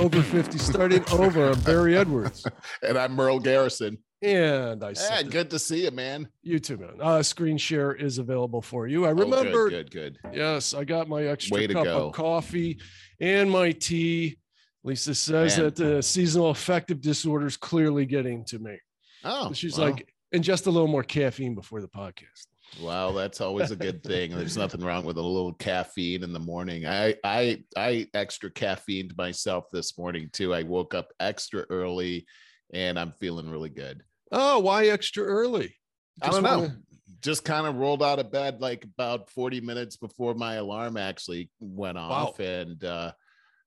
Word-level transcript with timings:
over 0.00 0.22
50, 0.22 0.56
starting 0.56 1.04
over. 1.12 1.50
I'm 1.50 1.60
Barry 1.60 1.94
Edwards. 1.96 2.42
and 2.82 2.96
I'm 2.96 3.12
Merle 3.12 3.38
Garrison. 3.38 3.98
And 4.22 4.82
I 4.82 4.94
said, 4.94 5.30
good 5.30 5.50
to 5.50 5.58
see 5.58 5.84
you, 5.84 5.90
man. 5.90 6.26
you 6.42 6.58
too, 6.58 6.78
man. 6.78 6.94
Uh, 7.00 7.22
screen 7.22 7.58
share 7.58 7.92
is 7.92 8.16
available 8.16 8.62
for 8.62 8.86
you. 8.86 9.04
I 9.04 9.10
Oh, 9.10 9.14
good, 9.14 9.20
remember, 9.24 9.68
good, 9.68 9.90
good. 9.90 10.18
yes, 10.32 10.72
I 10.72 10.84
got 10.84 11.06
my 11.08 11.24
extra 11.24 11.54
Way 11.54 11.68
cup 11.68 11.86
of 11.86 12.12
coffee 12.12 12.80
and 13.20 13.50
my 13.50 13.72
tea. 13.72 14.38
Lisa 14.84 15.14
says 15.14 15.58
Man. 15.58 15.66
that 15.66 15.76
the 15.76 16.02
seasonal 16.02 16.48
affective 16.48 17.02
disorder 17.02 17.46
is 17.46 17.58
clearly 17.58 18.06
getting 18.06 18.44
to 18.46 18.58
me. 18.58 18.78
Oh, 19.22 19.52
She's 19.52 19.76
well, 19.76 19.90
like, 19.90 20.08
and 20.32 20.42
just 20.42 20.66
a 20.66 20.70
little 20.70 20.88
more 20.88 21.02
caffeine 21.02 21.54
before 21.54 21.82
the 21.82 21.88
podcast. 21.88 22.46
Well, 22.80 23.12
that's 23.12 23.40
always 23.40 23.70
a 23.70 23.76
good 23.76 24.02
thing. 24.02 24.30
There's 24.36 24.56
nothing 24.56 24.82
wrong 24.82 25.04
with 25.04 25.16
a 25.16 25.22
little 25.22 25.52
caffeine 25.54 26.22
in 26.22 26.32
the 26.32 26.38
morning. 26.38 26.86
I 26.86 27.16
I 27.24 27.64
I 27.76 28.06
extra 28.14 28.50
caffeined 28.50 29.16
myself 29.18 29.64
this 29.72 29.98
morning 29.98 30.30
too. 30.32 30.54
I 30.54 30.62
woke 30.62 30.94
up 30.94 31.12
extra 31.18 31.64
early 31.68 32.26
and 32.72 32.98
I'm 32.98 33.12
feeling 33.18 33.50
really 33.50 33.70
good. 33.70 34.02
Oh, 34.32 34.60
why 34.60 34.86
extra 34.86 35.24
early? 35.24 35.74
I 36.22 36.30
don't 36.30 36.42
know. 36.44 36.58
wanna- 36.60 36.78
Just 37.22 37.44
kind 37.44 37.66
of 37.66 37.74
rolled 37.76 38.02
out 38.02 38.18
of 38.20 38.30
bed 38.30 38.60
like 38.60 38.84
about 38.84 39.28
40 39.30 39.60
minutes 39.60 39.96
before 39.96 40.34
my 40.34 40.54
alarm 40.54 40.96
actually 40.96 41.50
went 41.58 41.98
off. 41.98 42.38
And 42.40 42.82
uh, 42.84 43.12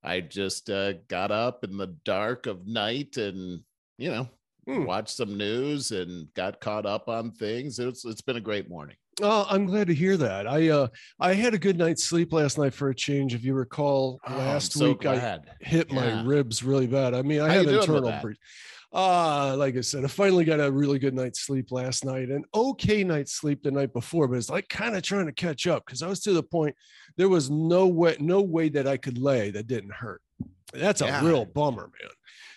I 0.02 0.22
just 0.22 0.70
uh, 0.70 0.94
got 1.08 1.32
up 1.32 1.64
in 1.64 1.78
the 1.78 1.96
dark 2.06 2.48
of 2.48 2.66
night 2.66 3.18
and, 3.18 3.62
you 3.98 4.10
know, 4.10 4.28
Hmm. 4.66 4.86
watched 4.86 5.18
some 5.18 5.38
news 5.38 5.92
and 5.92 6.34
got 6.36 6.62
caught 6.62 6.86
up 6.86 7.10
on 7.10 7.32
things. 7.32 7.80
It's 7.80 8.06
it's 8.06 8.22
been 8.22 8.38
a 8.38 8.42
great 8.42 8.70
morning. 8.70 8.96
Oh, 9.22 9.46
I'm 9.50 9.66
glad 9.66 9.88
to 9.88 9.94
hear 9.94 10.16
that. 10.18 10.48
I 10.48 10.70
uh 10.70 10.88
I 11.20 11.34
had 11.34 11.54
a 11.54 11.58
good 11.60 11.78
night's 11.78 12.04
sleep 12.04 12.32
last 12.34 12.58
night 12.58 12.74
for 12.74 12.90
a 12.90 12.96
change. 12.96 13.34
If 13.36 13.44
you 13.44 13.54
recall, 13.54 14.20
Oh, 14.28 14.36
last 14.38 14.72
so 14.74 14.90
week 14.90 15.06
I 15.06 15.16
glad. 15.16 15.52
hit 15.60 15.92
my 15.92 16.24
ribs 16.24 16.64
really 16.64 16.88
bad. 16.88 17.14
I 17.14 17.22
mean, 17.22 17.42
I 17.42 17.48
How 17.50 17.54
you 17.54 17.58
have 17.60 17.66
doing 17.66 17.78
with 17.80 17.90
internal 17.90 18.10
that? 18.10 18.38
uh 18.94 19.56
like 19.58 19.76
I 19.76 19.82
said, 19.82 20.06
I 20.06 20.08
finally 20.08 20.46
got 20.46 20.60
a 20.60 20.72
really 20.72 20.98
good 21.00 21.14
night's 21.14 21.42
sleep 21.42 21.72
last 21.72 22.06
night 22.06 22.30
and 22.30 22.46
okay 22.56 23.04
night's 23.04 23.34
sleep 23.34 23.64
the 23.64 23.72
night 23.72 23.92
before, 23.92 24.28
but 24.28 24.38
it's 24.38 24.50
like 24.50 24.70
kind 24.70 24.96
of 24.96 25.02
trying 25.04 25.26
to 25.26 25.32
catch 25.34 25.68
up 25.68 25.86
because 25.86 26.02
I 26.02 26.08
was 26.08 26.22
to 26.22 26.34
the 26.34 26.44
point 26.44 26.76
there 27.18 27.30
was 27.30 27.50
no 27.50 27.88
way, 27.88 28.16
no 28.20 28.42
way 28.42 28.70
that 28.70 28.88
I 28.88 28.98
could 28.98 29.18
lay 29.18 29.52
that 29.52 29.68
didn't 29.68 29.94
hurt. 29.94 30.22
That's 30.74 31.02
a 31.02 31.06
Yeah. 31.06 31.26
real 31.26 31.46
bummer, 31.46 31.84
man. 32.02 32.12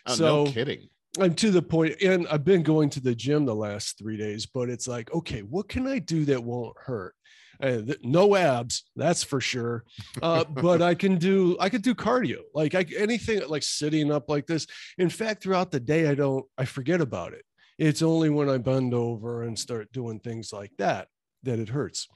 Oh, 0.06 0.14
so 0.14 0.44
no 0.44 0.50
kidding. 0.52 0.88
I'm 1.18 1.34
to 1.34 1.50
the 1.50 1.62
point, 1.62 2.00
and 2.02 2.26
I've 2.28 2.44
been 2.44 2.62
going 2.62 2.90
to 2.90 3.00
the 3.00 3.14
gym 3.14 3.44
the 3.44 3.54
last 3.54 3.98
three 3.98 4.16
days, 4.16 4.46
but 4.46 4.68
it's 4.68 4.86
like, 4.88 5.12
okay, 5.14 5.40
what 5.40 5.68
can 5.68 5.86
I 5.86 5.98
do 5.98 6.24
that 6.26 6.42
won't 6.42 6.76
hurt? 6.78 7.14
Uh, 7.60 7.80
th- 7.80 7.98
no 8.02 8.36
abs, 8.36 8.84
that's 8.96 9.24
for 9.24 9.40
sure. 9.40 9.84
Uh, 10.20 10.44
but 10.48 10.82
I 10.82 10.94
can 10.94 11.16
do, 11.16 11.56
I 11.58 11.70
could 11.70 11.82
do 11.82 11.94
cardio, 11.94 12.40
like 12.54 12.74
I, 12.74 12.84
anything 12.98 13.40
like 13.48 13.62
sitting 13.62 14.12
up 14.12 14.28
like 14.28 14.46
this. 14.46 14.66
In 14.98 15.08
fact, 15.08 15.42
throughout 15.42 15.70
the 15.70 15.80
day, 15.80 16.08
I 16.08 16.14
don't, 16.14 16.44
I 16.58 16.66
forget 16.66 17.00
about 17.00 17.32
it. 17.32 17.44
It's 17.78 18.02
only 18.02 18.28
when 18.30 18.48
I 18.50 18.58
bend 18.58 18.92
over 18.94 19.42
and 19.42 19.58
start 19.58 19.92
doing 19.92 20.20
things 20.20 20.52
like 20.52 20.72
that 20.78 21.08
that 21.44 21.58
it 21.58 21.68
hurts. 21.70 22.08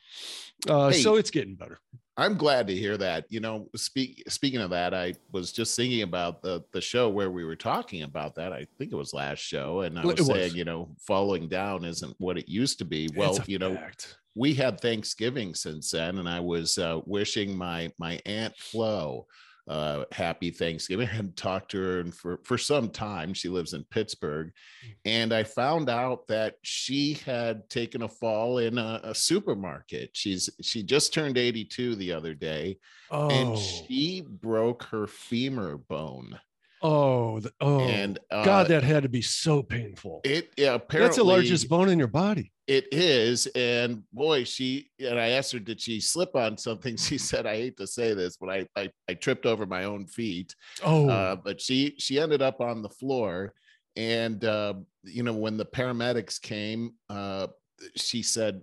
Uh, 0.69 0.91
Hey. 0.91 1.01
so 1.01 1.17
it's 1.17 1.31
getting 1.31 1.55
better. 1.55 1.79
I'm 2.21 2.37
glad 2.37 2.67
to 2.67 2.75
hear 2.75 2.99
that. 2.99 3.25
You 3.31 3.41
know, 3.41 3.69
speak 3.77 4.25
speaking 4.29 4.61
of 4.61 4.69
that, 4.71 4.93
I 4.93 5.15
was 5.33 5.53
just 5.53 5.75
thinking 5.75 6.03
about 6.03 6.43
the 6.43 6.63
the 6.73 6.81
show 6.81 7.09
where 7.09 7.31
we 7.31 7.45
were 7.45 7.57
talking 7.57 8.03
about 8.03 8.35
that. 8.35 8.53
I 8.53 8.67
think 8.77 8.93
it 8.93 8.97
was 8.97 9.15
last 9.15 9.39
show, 9.39 9.81
and 9.81 9.99
I 9.99 10.05
was 10.05 10.19
was. 10.19 10.27
saying, 10.27 10.55
you 10.55 10.65
know, 10.65 10.95
falling 10.98 11.48
down 11.48 11.85
isn't 11.85 12.15
what 12.19 12.37
it 12.37 12.47
used 12.47 12.79
to 12.81 12.85
be. 12.85 13.09
Well, 13.17 13.39
you 13.47 13.59
know, 13.59 13.75
fact. 13.75 14.19
we 14.35 14.53
had 14.53 14.81
Thanksgiving 14.81 15.55
since 15.55 15.93
then, 15.93 16.19
and 16.19 16.29
I 16.29 16.41
was 16.41 16.77
uh, 16.77 17.01
wishing 17.07 17.57
my 17.57 17.91
my 17.98 18.21
aunt 18.27 18.55
Flo 18.59 19.27
uh, 19.69 20.05
happy 20.12 20.50
Thanksgiving. 20.50 21.08
I 21.11 21.12
hadn't 21.12 21.36
talked 21.36 21.70
to 21.72 21.83
her 21.83 22.00
and 22.00 22.14
for 22.14 22.41
for 22.44 22.58
some 22.58 22.89
time. 22.89 23.34
She 23.34 23.48
lives 23.48 23.75
in 23.75 23.85
Pittsburgh, 23.85 24.52
and 25.05 25.33
I 25.33 25.42
found 25.42 25.89
out 25.89 26.27
that 26.29 26.57
she 26.62 27.14
had 27.24 27.68
taken 27.68 28.02
a 28.02 28.08
fall 28.08 28.58
in 28.58 28.79
a, 28.79 29.01
a 29.05 29.14
supermarket. 29.14 30.11
She's 30.12 30.51
she 30.61 30.83
just 30.83 31.14
turned 31.14 31.39
eighty 31.39 31.64
two 31.64 31.95
the 31.95 32.12
other 32.12 32.35
day, 32.35 32.79
oh, 33.11 33.30
and 33.30 33.58
she 33.58 34.23
broke 34.23 34.85
her 34.85 35.07
femur 35.07 35.77
bone. 35.77 36.39
Oh, 36.83 37.41
the- 37.41 37.52
oh, 37.61 37.80
and 37.80 38.18
uh, 38.30 38.45
God, 38.45 38.68
that 38.68 38.83
had 38.83 39.02
to 39.02 39.08
be 39.08 39.23
so 39.23 39.63
painful. 39.63 40.20
it 40.24 40.51
yeah, 40.57 40.74
apparently 40.74 41.07
That's 41.07 41.17
the 41.17 41.24
largest 41.24 41.68
bone 41.68 41.89
in 41.89 41.98
your 41.98 42.08
body. 42.08 42.52
It 42.67 42.86
is, 42.92 43.46
and 43.57 44.05
boy, 44.13 44.45
she 44.45 44.91
and 45.01 45.18
I 45.18 45.30
asked 45.30 45.52
her, 45.52 45.58
did 45.58 45.80
she 45.80 45.98
slip 46.01 46.36
on 46.36 46.57
something? 46.57 46.96
She 47.08 47.18
said, 47.18 47.45
I 47.46 47.57
hate 47.57 47.77
to 47.79 47.86
say 47.86 48.14
this, 48.14 48.36
but 48.36 48.48
I 48.48 48.67
I, 48.77 48.91
I 49.08 49.14
tripped 49.14 49.46
over 49.46 49.67
my 49.67 49.85
own 49.85 50.07
feet. 50.07 50.55
Oh, 50.85 51.08
Uh, 51.08 51.36
but 51.36 51.61
she 51.61 51.95
she 51.98 52.20
ended 52.20 52.42
up 52.42 52.61
on 52.61 52.83
the 52.83 52.89
floor, 52.89 53.55
and 53.97 54.45
uh, 54.45 54.74
you 55.02 55.23
know 55.24 55.33
when 55.35 55.57
the 55.57 55.67
paramedics 55.67 56.41
came, 56.41 56.95
uh, 57.08 57.48
she 57.97 58.23
said 58.23 58.62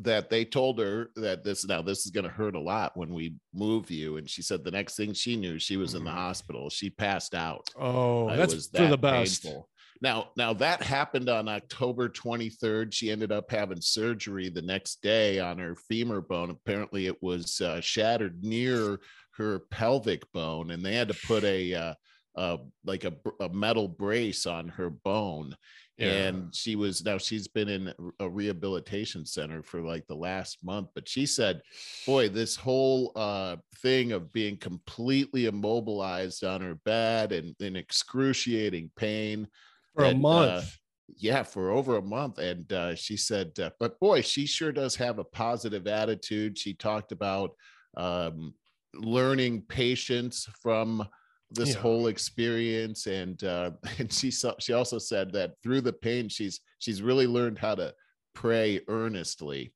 that 0.00 0.30
they 0.30 0.44
told 0.44 0.78
her 0.78 1.10
that 1.16 1.44
this 1.44 1.66
now 1.66 1.82
this 1.82 2.04
is 2.04 2.10
going 2.10 2.24
to 2.24 2.30
hurt 2.30 2.54
a 2.54 2.60
lot 2.60 2.96
when 2.96 3.12
we 3.12 3.34
move 3.54 3.90
you, 3.90 4.16
and 4.16 4.28
she 4.28 4.42
said 4.42 4.64
the 4.64 4.70
next 4.70 4.96
thing 4.96 5.12
she 5.12 5.36
knew, 5.36 5.58
she 5.58 5.76
was 5.76 5.94
in 5.94 6.04
the 6.04 6.10
Mhm. 6.10 6.14
hospital. 6.14 6.70
She 6.70 6.90
passed 6.90 7.34
out. 7.34 7.68
oh, 7.76 8.28
It 8.28 8.36
that's 8.36 8.54
was 8.54 8.68
for 8.68 8.86
the 8.88 8.96
best. 8.98 9.42
painful. 9.42 9.68
Now, 10.00 10.30
now 10.36 10.52
that 10.54 10.82
happened 10.82 11.28
on 11.28 11.46
October 11.48 12.08
23rd. 12.08 12.92
She 12.92 13.10
ended 13.10 13.30
up 13.30 13.50
having 13.50 13.80
surgery 13.80 14.48
the 14.48 14.62
next 14.62 15.00
day 15.00 15.38
on 15.38 15.58
her 15.58 15.76
femur 15.76 16.20
bone. 16.20 16.50
Apparently, 16.50 17.06
it 17.06 17.22
was 17.22 17.60
uh, 17.60 17.80
shattered 17.80 18.42
near 18.42 18.98
her 19.36 19.60
pelvic 19.70 20.30
bone, 20.32 20.72
and 20.72 20.84
they 20.84 20.94
had 20.94 21.08
to 21.08 21.26
put 21.26 21.44
a 21.44 21.72
uh, 21.74 21.94
uh, 22.34 22.56
like 22.84 23.04
a, 23.04 23.12
a 23.40 23.48
metal 23.50 23.86
brace 23.86 24.44
on 24.46 24.66
her 24.68 24.90
bone. 24.90 25.54
Yeah. 26.02 26.26
And 26.26 26.54
she 26.54 26.74
was 26.76 27.04
now 27.04 27.18
she's 27.18 27.46
been 27.46 27.68
in 27.68 27.94
a 28.18 28.28
rehabilitation 28.28 29.24
center 29.24 29.62
for 29.62 29.80
like 29.80 30.06
the 30.06 30.16
last 30.16 30.64
month. 30.64 30.88
But 30.94 31.08
she 31.08 31.26
said, 31.26 31.62
"Boy, 32.06 32.28
this 32.28 32.56
whole 32.56 33.12
uh, 33.14 33.56
thing 33.78 34.12
of 34.12 34.32
being 34.32 34.56
completely 34.56 35.46
immobilized 35.46 36.44
on 36.44 36.60
her 36.60 36.74
bed 36.74 37.32
and 37.32 37.54
in 37.60 37.76
excruciating 37.76 38.90
pain 38.96 39.46
for 39.94 40.04
a 40.04 40.10
uh, 40.10 40.14
month. 40.14 40.78
yeah 41.16 41.42
for 41.42 41.70
over 41.70 41.96
a 41.96 42.02
month 42.02 42.38
and 42.38 42.72
uh, 42.72 42.94
she 42.94 43.16
said 43.16 43.52
uh, 43.60 43.70
but 43.78 43.98
boy 44.00 44.20
she 44.22 44.46
sure 44.46 44.72
does 44.72 44.96
have 44.96 45.18
a 45.18 45.24
positive 45.24 45.86
attitude 45.86 46.56
she 46.56 46.72
talked 46.72 47.12
about 47.12 47.50
um, 47.96 48.54
learning 48.94 49.62
patience 49.68 50.48
from 50.62 51.06
this 51.54 51.74
Yeah. 51.74 51.80
whole 51.80 52.06
experience 52.08 53.06
and 53.06 53.42
uh, 53.44 53.70
and 53.98 54.12
she 54.12 54.30
saw, 54.30 54.54
she 54.58 54.72
also 54.72 54.98
said 54.98 55.32
that 55.32 55.52
through 55.62 55.80
the 55.82 55.92
pain 55.92 56.28
she's 56.28 56.60
she's 56.78 57.02
really 57.02 57.26
learned 57.26 57.58
how 57.58 57.74
to 57.74 57.94
pray 58.34 58.80
earnestly 58.88 59.72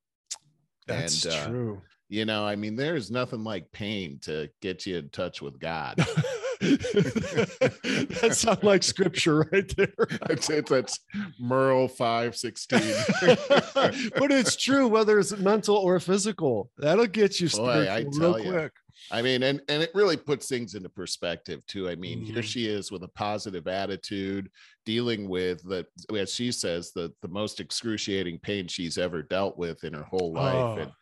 That's 0.86 1.24
and, 1.24 1.32
uh, 1.32 1.48
true. 1.48 1.82
you 2.08 2.24
know 2.24 2.46
i 2.46 2.56
mean 2.56 2.76
there's 2.76 3.10
nothing 3.10 3.44
like 3.44 3.70
pain 3.72 4.18
to 4.22 4.48
get 4.62 4.86
you 4.86 4.96
in 4.98 5.08
touch 5.10 5.42
with 5.42 5.58
god 5.60 5.96
that 8.20 8.30
sounds 8.32 8.62
like 8.62 8.82
scripture 8.82 9.48
right 9.52 9.76
there. 9.76 9.92
it's, 10.30 10.50
it's, 10.50 10.70
it's 10.70 11.00
merle 11.38 11.88
516 11.88 12.80
but 14.18 14.30
it's 14.30 14.56
true, 14.56 14.88
whether 14.88 15.18
it's 15.18 15.36
mental 15.36 15.76
or 15.76 16.00
physical. 16.00 16.70
That'll 16.78 17.06
get 17.06 17.40
you 17.40 17.48
Boy, 17.50 17.86
I 17.88 18.04
real 18.18 18.34
quick. 18.34 18.72
I 19.10 19.22
mean, 19.22 19.42
and 19.42 19.60
and 19.68 19.82
it 19.82 19.90
really 19.94 20.16
puts 20.16 20.48
things 20.48 20.74
into 20.74 20.88
perspective 20.88 21.64
too. 21.66 21.88
I 21.88 21.94
mean, 21.96 22.22
here 22.22 22.42
Mhm. 22.42 22.44
she 22.44 22.66
is 22.66 22.90
with 22.90 23.02
a 23.04 23.08
positive 23.08 23.68
attitude, 23.68 24.50
dealing 24.84 25.28
with 25.28 25.62
the, 25.62 25.86
as 26.16 26.32
she 26.32 26.50
says, 26.50 26.92
the 26.92 27.12
the 27.22 27.28
most 27.28 27.60
excruciating 27.60 28.38
pain 28.38 28.66
she's 28.66 28.98
ever 28.98 29.22
dealt 29.22 29.58
with 29.58 29.84
in 29.84 29.92
her 29.92 30.02
whole 30.04 30.32
life. 30.32 30.54
Oh. 30.54 30.76
And 30.78 30.92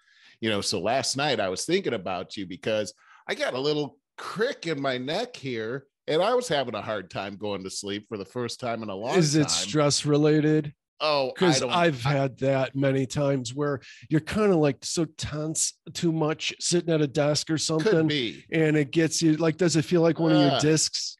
you 0.40 0.50
know, 0.50 0.60
so 0.60 0.80
last 0.80 1.16
night 1.16 1.40
I 1.40 1.48
was 1.48 1.64
thinking 1.64 1.94
about 1.94 2.36
you 2.36 2.46
because 2.46 2.92
I 3.28 3.34
got 3.34 3.54
a 3.54 3.60
little 3.60 3.96
crick 4.16 4.66
in 4.66 4.80
my 4.80 4.98
neck 4.98 5.36
here, 5.36 5.86
and 6.06 6.22
I 6.22 6.34
was 6.34 6.48
having 6.48 6.74
a 6.74 6.82
hard 6.82 7.10
time 7.10 7.36
going 7.36 7.64
to 7.64 7.70
sleep 7.70 8.06
for 8.08 8.16
the 8.18 8.24
first 8.24 8.60
time 8.60 8.82
in 8.82 8.88
a 8.90 8.94
long 8.94 9.16
Is 9.16 9.32
time. 9.32 9.42
Is 9.42 9.46
it 9.46 9.50
stress 9.50 10.04
related? 10.06 10.72
oh, 11.00 11.32
Because 11.34 11.62
I've 11.62 12.04
I- 12.06 12.10
had 12.10 12.38
that 12.38 12.74
many 12.76 13.04
times 13.06 13.52
where 13.54 13.80
you're 14.08 14.20
kind 14.20 14.52
of 14.52 14.58
like 14.58 14.78
so 14.82 15.04
tense 15.16 15.74
too 15.92 16.12
much 16.12 16.54
sitting 16.60 16.92
at 16.94 17.00
a 17.02 17.06
desk 17.06 17.50
or 17.50 17.58
something. 17.58 18.10
And 18.52 18.76
it 18.76 18.90
gets 18.90 19.20
you 19.20 19.36
like, 19.36 19.56
does 19.56 19.76
it 19.76 19.84
feel 19.84 20.00
like 20.02 20.18
one 20.18 20.32
of 20.32 20.38
your 20.38 20.60
discs? 20.60 21.16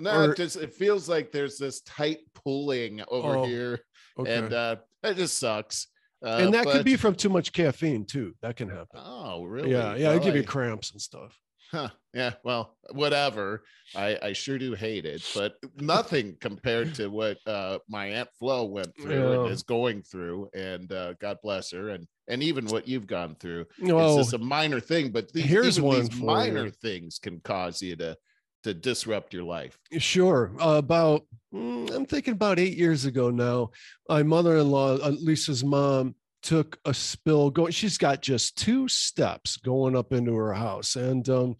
No, 0.00 0.12
or- 0.16 0.32
it 0.32 0.36
just 0.36 0.56
it 0.56 0.72
feels 0.74 1.08
like 1.08 1.32
there's 1.32 1.58
this 1.58 1.80
tight 1.82 2.18
pulling 2.34 3.02
over 3.08 3.38
Oh, 3.38 3.44
here. 3.44 3.80
Okay. 4.18 4.34
and 4.36 4.52
uh 4.52 4.76
that 5.02 5.16
just 5.16 5.38
sucks 5.38 5.88
uh, 6.24 6.38
and 6.40 6.52
that 6.54 6.66
could 6.66 6.84
be 6.84 6.96
from 6.96 7.14
too 7.14 7.28
much 7.28 7.52
caffeine 7.52 8.04
too. 8.04 8.34
That 8.42 8.56
can 8.56 8.68
happen. 8.68 9.00
oh 9.00 9.44
really 9.44 9.72
Yeah, 9.72 9.94
yeah, 9.96 10.10
I 10.10 10.16
Well, 10.16 10.24
give 10.24 10.36
you 10.36 10.44
cramps 10.44 10.92
and 10.92 11.00
stuff. 11.00 11.36
Huh, 11.70 11.88
yeah 12.14 12.32
well 12.44 12.76
whatever 12.92 13.62
i 13.94 14.16
i 14.22 14.32
sure 14.32 14.58
do 14.58 14.74
hate 14.74 15.04
it 15.04 15.22
but 15.34 15.56
nothing 15.76 16.36
compared 16.40 16.94
to 16.94 17.08
what 17.08 17.38
uh 17.46 17.78
my 17.88 18.06
aunt 18.06 18.28
flo 18.38 18.64
went 18.64 18.94
through 19.00 19.32
and 19.32 19.52
is 19.52 19.62
going 19.62 20.02
through 20.02 20.48
and 20.54 20.92
uh 20.92 21.12
god 21.14 21.36
bless 21.42 21.70
her 21.72 21.90
and 21.90 22.06
and 22.28 22.42
even 22.42 22.66
what 22.66 22.86
you've 22.86 23.06
gone 23.06 23.34
through 23.34 23.64
Well, 23.80 24.18
it's 24.18 24.30
just 24.30 24.34
a 24.34 24.44
minor 24.44 24.80
thing 24.80 25.10
but 25.10 25.32
these, 25.32 25.44
here's 25.44 25.80
one 25.80 26.00
these 26.06 26.20
minor 26.20 26.66
you. 26.66 26.72
things 26.82 27.18
can 27.18 27.40
cause 27.40 27.80
you 27.82 27.96
to 27.96 28.16
to 28.64 28.74
disrupt 28.74 29.32
your 29.32 29.44
life? 29.44 29.78
Sure. 29.98 30.52
Uh, 30.60 30.78
about, 30.78 31.22
mm, 31.54 31.90
I'm 31.94 32.06
thinking 32.06 32.32
about 32.32 32.58
eight 32.58 32.76
years 32.76 33.04
ago 33.04 33.30
now, 33.30 33.70
my 34.08 34.22
mother 34.22 34.56
in 34.56 34.70
law, 34.70 34.96
uh, 34.96 35.10
Lisa's 35.10 35.64
mom, 35.64 36.14
took 36.42 36.78
a 36.84 36.94
spill 36.94 37.50
going. 37.50 37.72
She's 37.72 37.98
got 37.98 38.22
just 38.22 38.56
two 38.56 38.88
steps 38.88 39.56
going 39.56 39.96
up 39.96 40.12
into 40.12 40.34
her 40.34 40.54
house. 40.54 40.96
And 40.96 41.28
um, 41.28 41.56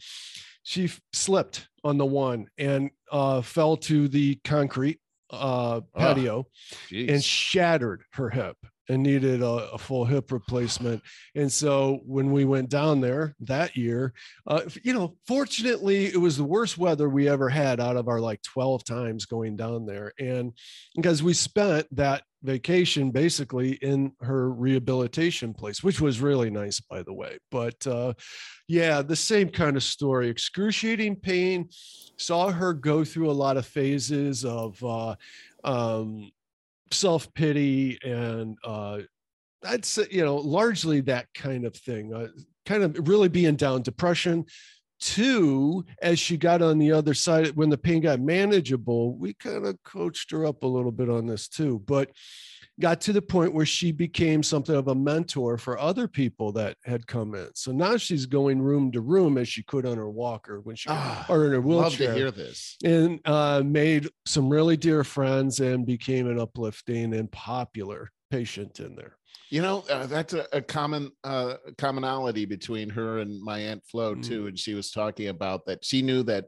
she 0.63 0.85
f- 0.85 1.01
slipped 1.13 1.69
on 1.85 1.99
the 1.99 2.07
one 2.07 2.49
and 2.59 2.91
uh, 3.11 3.43
fell 3.43 3.77
to 3.77 4.09
the 4.09 4.37
concrete 4.45 5.01
uh, 5.31 5.81
patio 5.97 6.47
Jeez. 6.91 7.13
and 7.13 7.25
shattered 7.25 8.03
her 8.13 8.31
hip 8.31 8.57
and 8.89 9.03
needed 9.03 9.43
a, 9.43 9.71
a 9.73 9.79
full 9.79 10.05
hip 10.05 10.33
replacement. 10.33 11.03
And 11.35 11.51
so 11.51 12.01
when 12.07 12.33
we 12.33 12.45
went 12.45 12.71
down 12.71 13.01
there 13.01 13.35
that 13.41 13.77
year, 13.77 14.15
uh, 14.47 14.63
you 14.83 14.93
know, 14.93 15.17
fortunately, 15.27 16.07
it 16.07 16.21
was 16.21 16.37
the 16.37 16.45
worst 16.45 16.79
weather 16.79 17.09
we 17.09 17.29
ever 17.29 17.49
had 17.49 17.81
out 17.81 17.97
of 17.97 18.09
our 18.09 18.21
like 18.21 18.43
12 18.43 18.85
times 18.85 19.27
going 19.27 19.57
down 19.57 19.87
there. 19.87 20.13
And 20.19 20.53
because 20.97 21.23
we 21.23 21.35
spent 21.35 21.87
that 21.97 22.23
vacation 22.43 23.11
basically 23.11 23.73
in 23.73 24.13
her 24.21 24.51
rehabilitation 24.51 25.53
place, 25.53 25.83
which 25.83 26.01
was 26.01 26.21
really 26.21 26.51
nice, 26.51 26.81
by 26.81 27.03
the 27.03 27.13
way. 27.13 27.39
But 27.51 27.87
uh, 27.87 28.15
yeah, 28.69 29.03
the 29.03 29.17
same 29.17 29.49
kind 29.49 29.77
of 29.77 29.83
story 29.83 30.29
excruciating 30.29 31.17
pain. 31.17 31.69
Saw 32.17 32.51
her 32.51 32.73
go 32.73 33.05
through 33.05 33.31
a 33.31 33.33
lot 33.33 33.57
of 33.57 33.67
phases 33.67 34.45
of, 34.45 34.83
uh, 34.83 35.15
um, 35.65 36.31
self 36.93 37.33
pity 37.35 37.99
and 38.03 38.57
uh, 38.65 38.99
I'd 39.65 39.85
say 39.85 40.07
you 40.11 40.25
know 40.25 40.37
largely 40.37 41.01
that 41.03 41.27
kind 41.35 41.65
of 41.65 41.75
thing, 41.75 42.15
uh, 42.15 42.29
kind 42.67 42.83
of 42.83 43.09
really 43.09 43.29
being 43.29 43.57
down, 43.57 43.83
depression. 43.83 44.47
Two, 45.01 45.85
as 46.03 46.19
she 46.19 46.37
got 46.37 46.61
on 46.61 46.79
the 46.79 46.91
other 46.91 47.15
side, 47.15 47.55
when 47.55 47.71
the 47.71 47.79
pain 47.79 48.01
got 48.01 48.21
manageable, 48.21 49.17
we 49.17 49.33
kind 49.35 49.65
of 49.65 49.81
coached 49.85 50.33
her 50.33 50.45
up 50.45 50.65
a 50.65 50.67
little 50.67 50.91
bit 50.91 51.09
on 51.09 51.25
this 51.25 51.47
too. 51.47 51.81
But 51.87 52.11
got 52.81 53.01
to 53.03 53.13
the 53.13 53.23
point 53.23 53.53
where 53.53 53.67
she 53.67 53.91
became 53.93 54.43
something 54.43 54.75
of 54.75 54.89
a 54.89 54.95
mentor 54.95 55.59
for 55.59 55.79
other 55.79 56.07
people 56.07 56.53
that 56.53 56.77
had 56.85 57.07
come 57.07 57.35
in. 57.35 57.49
So 57.55 57.73
now 57.73 57.97
she's 57.97 58.27
going 58.27 58.61
room 58.63 58.93
to 58.93 59.01
room 59.01 59.37
as 59.39 59.49
she 59.49 59.63
could 59.63 59.85
on 59.85 59.97
her 59.97 60.11
walker 60.11 60.61
when 60.61 60.77
she 60.77 60.89
Ah, 60.91 61.27
or 61.29 61.47
in 61.47 61.53
her 61.53 61.59
Love 61.59 61.65
wheelchair 61.67 62.07
to 62.09 62.15
hear 62.15 62.31
this. 62.31 62.77
and 62.85 63.21
uh, 63.25 63.63
made 63.65 64.09
some 64.27 64.49
really 64.49 64.77
dear 64.77 65.03
friends 65.05 65.61
and 65.61 65.85
became 65.87 66.29
an 66.29 66.39
uplifting 66.39 67.15
and 67.15 67.31
popular 67.33 68.11
patient 68.31 68.79
in 68.81 68.95
there. 68.95 69.17
You 69.51 69.63
know, 69.63 69.83
uh, 69.91 70.07
that's 70.07 70.35
a, 70.35 70.47
a 70.53 70.61
common 70.61 71.11
uh, 71.25 71.55
commonality 71.79 72.45
between 72.45 72.91
her 72.91 73.19
and 73.19 73.41
my 73.43 73.59
aunt 73.61 73.83
Flo 73.91 74.15
Mm. 74.15 74.23
too. 74.23 74.47
And 74.47 74.59
she 74.59 74.75
was 74.75 74.91
talking 74.91 75.29
about 75.29 75.65
that 75.67 75.85
she 75.85 76.03
knew 76.03 76.23
that 76.25 76.47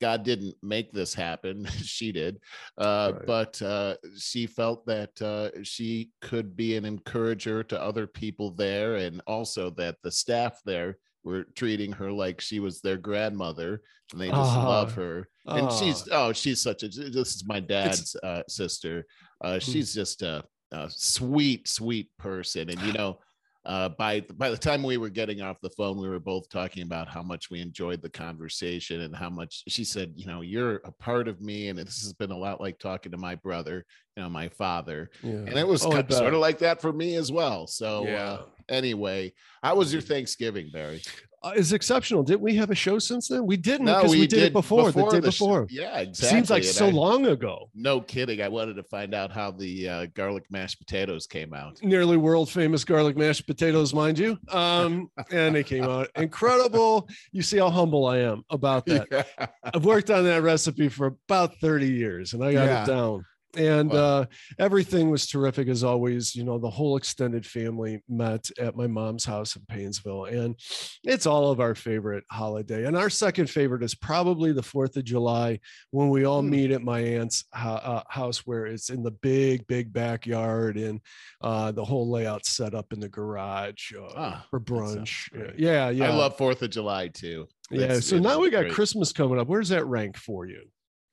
God 0.00 0.22
didn't 0.24 0.56
make 0.62 0.92
this 0.92 1.14
happen; 1.14 1.64
she 1.84 2.12
did. 2.12 2.38
Uh, 2.78 3.12
Right. 3.14 3.26
But 3.26 3.62
uh, 3.62 3.96
she 4.18 4.46
felt 4.46 4.86
that 4.86 5.20
uh, 5.22 5.50
she 5.62 6.10
could 6.20 6.56
be 6.56 6.76
an 6.76 6.84
encourager 6.84 7.62
to 7.64 7.80
other 7.80 8.06
people 8.06 8.50
there, 8.52 8.96
and 8.96 9.20
also 9.26 9.70
that 9.70 9.96
the 10.02 10.10
staff 10.10 10.60
there 10.64 10.98
were 11.22 11.44
treating 11.54 11.92
her 11.92 12.10
like 12.10 12.40
she 12.40 12.60
was 12.60 12.80
their 12.80 12.96
grandmother, 12.96 13.82
and 14.12 14.20
they 14.20 14.28
just 14.28 14.56
Ah. 14.56 14.68
love 14.68 14.94
her. 14.94 15.28
And 15.46 15.66
Ah. 15.66 15.78
she's 15.78 16.08
oh, 16.10 16.32
she's 16.32 16.60
such 16.62 16.82
a. 16.82 16.88
This 16.88 17.34
is 17.36 17.44
my 17.46 17.60
dad's 17.60 18.16
uh, 18.22 18.42
sister. 18.48 19.06
Uh, 19.42 19.54
Hmm. 19.54 19.58
she's 19.70 19.92
just 19.94 20.22
a 20.22 20.42
a 20.72 20.88
sweet, 20.88 21.66
sweet 21.66 22.08
person. 22.16 22.70
And 22.70 22.80
you 22.82 22.92
know, 22.98 23.18
uh, 23.66 23.90
by 23.90 24.20
by 24.34 24.48
the 24.50 24.56
time 24.56 24.82
we 24.82 24.96
were 24.96 25.10
getting 25.10 25.42
off 25.42 25.60
the 25.60 25.70
phone, 25.70 25.98
we 25.98 26.08
were 26.08 26.18
both 26.20 26.48
talking 26.48 26.82
about 26.82 27.08
how 27.08 27.22
much 27.22 27.50
we 27.50 27.60
enjoyed 27.60 28.00
the 28.00 28.08
conversation 28.08 29.02
and 29.02 29.14
how 29.14 29.28
much 29.28 29.62
she 29.68 29.84
said, 29.84 30.12
you 30.16 30.26
know, 30.26 30.40
you're 30.40 30.76
a 30.84 30.92
part 30.92 31.28
of 31.28 31.40
me, 31.42 31.68
and 31.68 31.78
this 31.78 32.00
has 32.02 32.12
been 32.14 32.30
a 32.30 32.36
lot 32.36 32.60
like 32.60 32.78
talking 32.78 33.12
to 33.12 33.18
my 33.18 33.34
brother, 33.34 33.84
you 34.16 34.22
know, 34.22 34.30
my 34.30 34.48
father, 34.48 35.10
Yeah. 35.22 35.30
and 35.46 35.58
it 35.58 35.68
was 35.68 35.84
Oh, 35.84 35.92
kind 35.92 36.10
sort 36.12 36.32
of 36.34 36.40
like 36.40 36.58
that 36.60 36.80
for 36.80 36.92
me 36.92 37.16
as 37.16 37.30
well. 37.30 37.66
So 37.66 38.06
Yeah. 38.06 38.30
uh, 38.30 38.46
anyway, 38.70 39.32
how 39.62 39.76
was 39.76 39.92
your 39.92 40.02
Thanksgiving, 40.02 40.70
Barry? 40.72 41.02
Uh, 41.42 41.52
it's 41.56 41.72
exceptional. 41.72 42.22
Didn't 42.22 42.42
we 42.42 42.54
have 42.56 42.70
a 42.70 42.74
show 42.74 42.98
since 42.98 43.28
then? 43.28 43.46
We 43.46 43.56
didn't 43.56 43.86
because 43.86 44.10
we, 44.10 44.26
did, 44.26 44.42
it 44.42 44.52
before, 44.52 44.92
the 44.92 45.06
day 45.08 45.20
the 45.20 45.30
sh- 45.32 45.38
before. 45.38 45.66
yeah, 45.70 45.98
exactly. 45.98 46.36
Seems 46.36 46.50
like 46.50 46.62
And 46.64 46.72
so 46.72 46.86
I- 46.88 46.90
long 46.90 47.26
ago. 47.26 47.70
No 47.74 48.00
kidding. 48.02 48.42
I 48.42 48.48
wanted 48.48 48.74
to 48.74 48.82
find 48.82 49.14
out 49.14 49.32
how 49.32 49.50
the 49.50 49.88
uh, 49.88 50.06
garlic 50.14 50.44
mashed 50.50 50.78
potatoes 50.78 51.26
came 51.26 51.54
out. 51.54 51.82
Nearly 51.82 52.18
world 52.18 52.50
famous 52.50 52.84
garlic 52.84 53.16
mashed 53.16 53.46
potatoes, 53.46 53.94
mind 53.94 54.18
you. 54.18 54.38
Um, 54.50 55.10
and 55.30 55.54
they 55.54 55.64
came 55.64 55.84
out 55.84 56.08
incredible. 56.16 57.08
You 57.32 57.40
see 57.42 57.56
how 57.58 57.70
humble 57.70 58.06
I 58.06 58.18
am 58.18 58.44
about 58.50 58.84
that. 58.86 59.06
Yeah. 59.10 59.46
I've 59.74 59.84
worked 59.84 60.10
on 60.10 60.24
that 60.24 60.42
recipe 60.42 60.88
for 60.88 61.06
about 61.06 61.56
30 61.60 61.86
years 61.88 62.34
and 62.34 62.44
I 62.44 62.52
got 62.52 62.64
Yeah. 62.66 62.82
it 62.82 62.86
down. 62.86 63.24
And 63.56 63.90
Wow. 63.90 63.98
uh, 63.98 64.24
everything 64.60 65.10
was 65.10 65.26
terrific 65.26 65.66
as 65.68 65.82
always. 65.82 66.36
You 66.36 66.44
know, 66.44 66.58
the 66.58 66.70
whole 66.70 66.96
extended 66.96 67.44
family 67.44 68.00
met 68.08 68.48
at 68.58 68.76
my 68.76 68.86
mom's 68.86 69.24
house 69.24 69.56
in 69.56 69.62
Painesville, 69.66 70.26
and 70.26 70.54
it's 71.02 71.26
all 71.26 71.50
of 71.50 71.58
our 71.58 71.74
favorite 71.74 72.22
holiday. 72.30 72.86
And 72.86 72.96
our 72.96 73.10
second 73.10 73.50
favorite 73.50 73.82
is 73.82 73.94
probably 73.94 74.52
the 74.52 74.62
Fourth 74.62 74.96
of 74.96 75.04
July 75.04 75.58
when 75.90 76.10
we 76.10 76.24
all 76.24 76.42
Hmm. 76.42 76.50
meet 76.50 76.70
at 76.70 76.82
my 76.82 77.00
aunt's 77.00 77.44
uh, 77.52 78.02
house, 78.08 78.46
where 78.46 78.66
it's 78.66 78.88
in 78.88 79.02
the 79.02 79.10
big, 79.10 79.66
big 79.66 79.92
backyard, 79.92 80.76
and 80.76 81.00
uh, 81.40 81.72
the 81.72 81.84
whole 81.84 82.08
layout 82.08 82.46
set 82.46 82.72
up 82.74 82.92
in 82.92 83.00
the 83.00 83.08
garage 83.08 83.92
uh, 83.94 84.12
Ah, 84.16 84.46
for 84.50 84.60
brunch. 84.60 85.28
Yeah, 85.58 85.90
yeah, 85.90 86.06
I 86.06 86.16
love 86.16 86.36
Fourth 86.36 86.62
of 86.62 86.70
July 86.70 87.08
too. 87.08 87.48
yeah. 87.70 87.98
So 87.98 88.18
now 88.18 88.38
we 88.38 88.50
got 88.50 88.62
great. 88.62 88.74
Christmas 88.74 89.12
coming 89.12 89.40
up. 89.40 89.48
Where's 89.48 89.70
that 89.70 89.84
rank 89.86 90.16
for 90.16 90.46
you? 90.46 90.68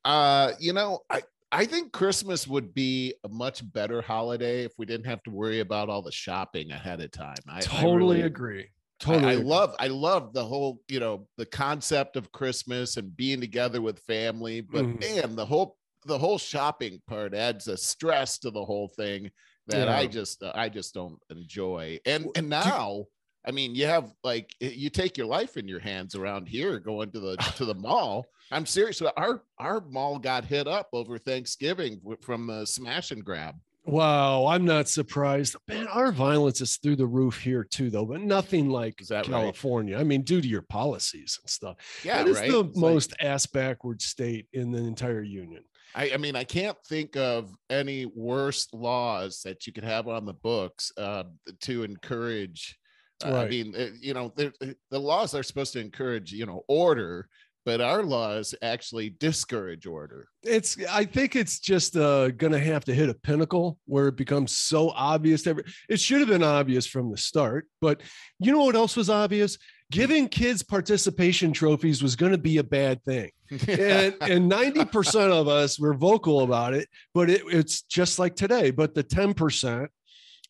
Uh, 0.06 0.52
you 0.60 0.72
know, 0.74 1.00
I 1.10 1.24
I 1.52 1.66
think 1.66 1.94
Christmas 1.94 2.48
would 2.48 2.74
be 2.74 3.14
a 3.24 3.30
much 3.30 3.70
better 3.72 4.02
holiday 4.02 4.64
if 4.66 4.74
we 4.78 4.86
didn't 4.86 5.06
have 5.06 5.24
to 5.24 5.32
worry 5.32 5.62
about 5.62 5.90
all 5.90 6.02
the 6.02 6.12
shopping 6.12 6.72
ahead 6.72 7.00
of 7.02 7.12
time. 7.12 7.38
I 7.48 7.58
I 7.60 7.62
totally 7.62 8.18
really- 8.18 8.22
agree. 8.24 8.64
I- 8.64 8.70
Totally. 9.00 9.26
I, 9.28 9.34
agree. 9.34 9.46
love 9.46 9.76
I 9.80 9.88
love 9.88 10.34
the 10.34 10.44
whole, 10.44 10.82
you 10.88 11.00
know, 11.00 11.28
the 11.38 11.46
concept 11.46 12.16
of 12.18 12.32
Christmas 12.32 12.98
and 12.98 13.16
being 13.16 13.40
together 13.40 13.80
with 13.82 14.00
family, 14.00 14.60
but 14.62 14.86
Mhm. 14.86 15.00
man, 15.00 15.36
the 15.36 15.46
whole 15.46 15.78
the 16.06 16.18
whole 16.18 16.38
shopping 16.38 17.02
part 17.06 17.34
adds 17.34 17.68
a 17.68 17.76
stress 17.76 18.38
to 18.40 18.50
the 18.50 18.64
whole 18.64 18.88
thing 18.88 19.30
that 19.68 19.90
I 19.90 20.02
Yeah. 20.02 20.08
just 20.08 20.42
I 20.44 20.70
just 20.70 20.94
don't 20.94 21.20
enjoy. 21.30 22.00
And 22.06 22.28
and 22.36 22.50
now 22.50 23.06
I 23.48 23.52
mean, 23.52 23.74
you 23.76 23.86
have 23.86 24.12
like 24.24 24.54
you 24.60 24.90
take 24.90 25.18
your 25.18 25.28
life 25.28 25.56
in 25.56 25.68
your 25.68 25.80
hands 25.80 26.16
around 26.16 26.48
here 26.48 26.80
going 26.80 27.12
to 27.12 27.20
the 27.20 27.36
to 27.56 27.66
the 27.66 27.76
mall. 27.76 28.26
I'm 28.52 28.66
serious. 28.66 29.02
Our 29.02 29.42
our 29.58 29.82
mall 29.90 30.20
got 30.20 30.44
hit 30.46 30.68
up 30.68 30.90
over 30.94 31.18
Thanksgiving 31.18 32.02
from 32.22 32.48
the 32.48 32.66
smash 32.66 33.12
and 33.12 33.24
grab. 33.24 33.56
Wow, 33.86 34.48
I'm 34.48 34.66
not 34.66 34.90
surprised. 34.90 35.56
Man, 35.70 35.88
our 35.88 36.12
violence 36.12 36.60
is 36.60 36.76
through 36.76 36.98
the 36.98 37.08
roof 37.08 37.40
here 37.40 37.64
too, 37.64 37.90
though, 37.90 38.04
but 38.06 38.20
nothing 38.20 38.70
like 38.70 38.98
that 39.08 39.16
right? 39.16 39.26
California. 39.28 39.98
I 39.98 40.04
mean, 40.04 40.24
due 40.24 40.42
to 40.42 40.48
your 40.48 40.62
policies 40.62 41.40
and 41.42 41.50
stuff. 41.50 41.78
Yeah, 42.04 42.18
That 42.18 42.28
is 42.30 42.36
right. 42.38 42.52
the 42.52 42.66
It's 42.66 42.76
like- 42.76 42.82
most 42.94 43.14
ass 43.22 43.46
backward 43.46 44.02
state 44.02 44.48
in 44.52 44.72
the 44.72 44.80
entire 44.80 45.22
union. 45.24 45.64
I, 45.96 46.12
I 46.16 46.18
mean, 46.18 46.36
I 46.36 46.44
can't 46.44 46.78
think 46.86 47.16
of 47.16 47.50
any 47.70 48.06
worse 48.06 48.68
laws 48.74 49.42
that 49.46 49.66
you 49.66 49.72
could 49.72 49.86
have 49.86 50.10
on 50.10 50.26
the 50.26 50.34
books 50.34 50.92
uh, 50.98 51.24
to 51.62 51.84
encourage. 51.84 52.78
Uh, 53.26 53.36
I 53.36 53.48
mean, 53.48 53.74
you 54.00 54.14
know, 54.14 54.32
uh, 54.38 54.50
the 54.92 55.00
laws 55.00 55.34
are 55.34 55.44
supposed 55.44 55.74
to 55.74 55.80
encourage, 55.80 56.32
you 56.32 56.46
know, 56.46 56.64
order, 56.68 57.28
but 57.68 57.82
our 57.82 58.02
laws 58.02 58.56
actually 58.62 59.10
discourage 59.10 59.86
order. 59.86 60.30
It's 60.42 60.78
I 60.90 61.04
think 61.04 61.36
it's 61.36 61.60
just 61.60 61.98
uh 61.98 62.30
gonna 62.30 62.60
have 62.60 62.86
to 62.86 62.94
hit 62.94 63.10
a 63.10 63.14
pinnacle 63.14 63.78
where 63.86 64.08
it 64.08 64.16
becomes 64.16 64.58
so 64.58 64.92
obvious 64.92 65.44
to 65.44 65.50
every 65.50 65.64
it 65.90 66.00
should 66.00 66.20
have 66.20 66.30
been 66.30 66.44
obvious 66.44 66.88
from 66.88 67.12
the 67.12 67.18
start, 67.18 67.68
but 67.82 68.02
you 68.40 68.54
know 68.54 68.64
what 68.64 68.76
else 68.76 68.96
was 68.96 69.10
obvious? 69.10 69.58
Giving 69.92 70.30
kids 70.30 70.64
participation 70.64 71.52
trophies 71.52 72.02
was 72.02 72.16
gonna 72.16 72.38
be 72.38 72.58
a 72.58 72.64
bad 72.64 73.04
thing. 73.04 73.32
and 73.52 74.16
and 74.22 74.50
90% 74.52 75.32
of 75.32 75.50
us 75.50 75.78
were 75.80 75.94
vocal 75.94 76.42
about 76.42 76.74
it 76.74 76.88
but 77.14 77.30
it, 77.30 77.42
it's 77.48 77.82
just 77.84 78.20
like 78.20 78.36
today 78.36 78.72
but 78.72 78.94
the 78.94 79.04
10% 79.04 79.88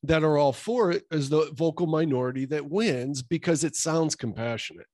that 0.04 0.24
are 0.24 0.38
all 0.38 0.54
for 0.54 0.92
it 0.92 1.04
is 1.12 1.30
the 1.30 1.52
vocal 1.54 1.88
minority 1.88 2.46
that 2.46 2.70
wins 2.70 3.22
because 3.22 3.64
it 3.64 3.76
sounds 3.76 4.16
compassionate. 4.16 4.86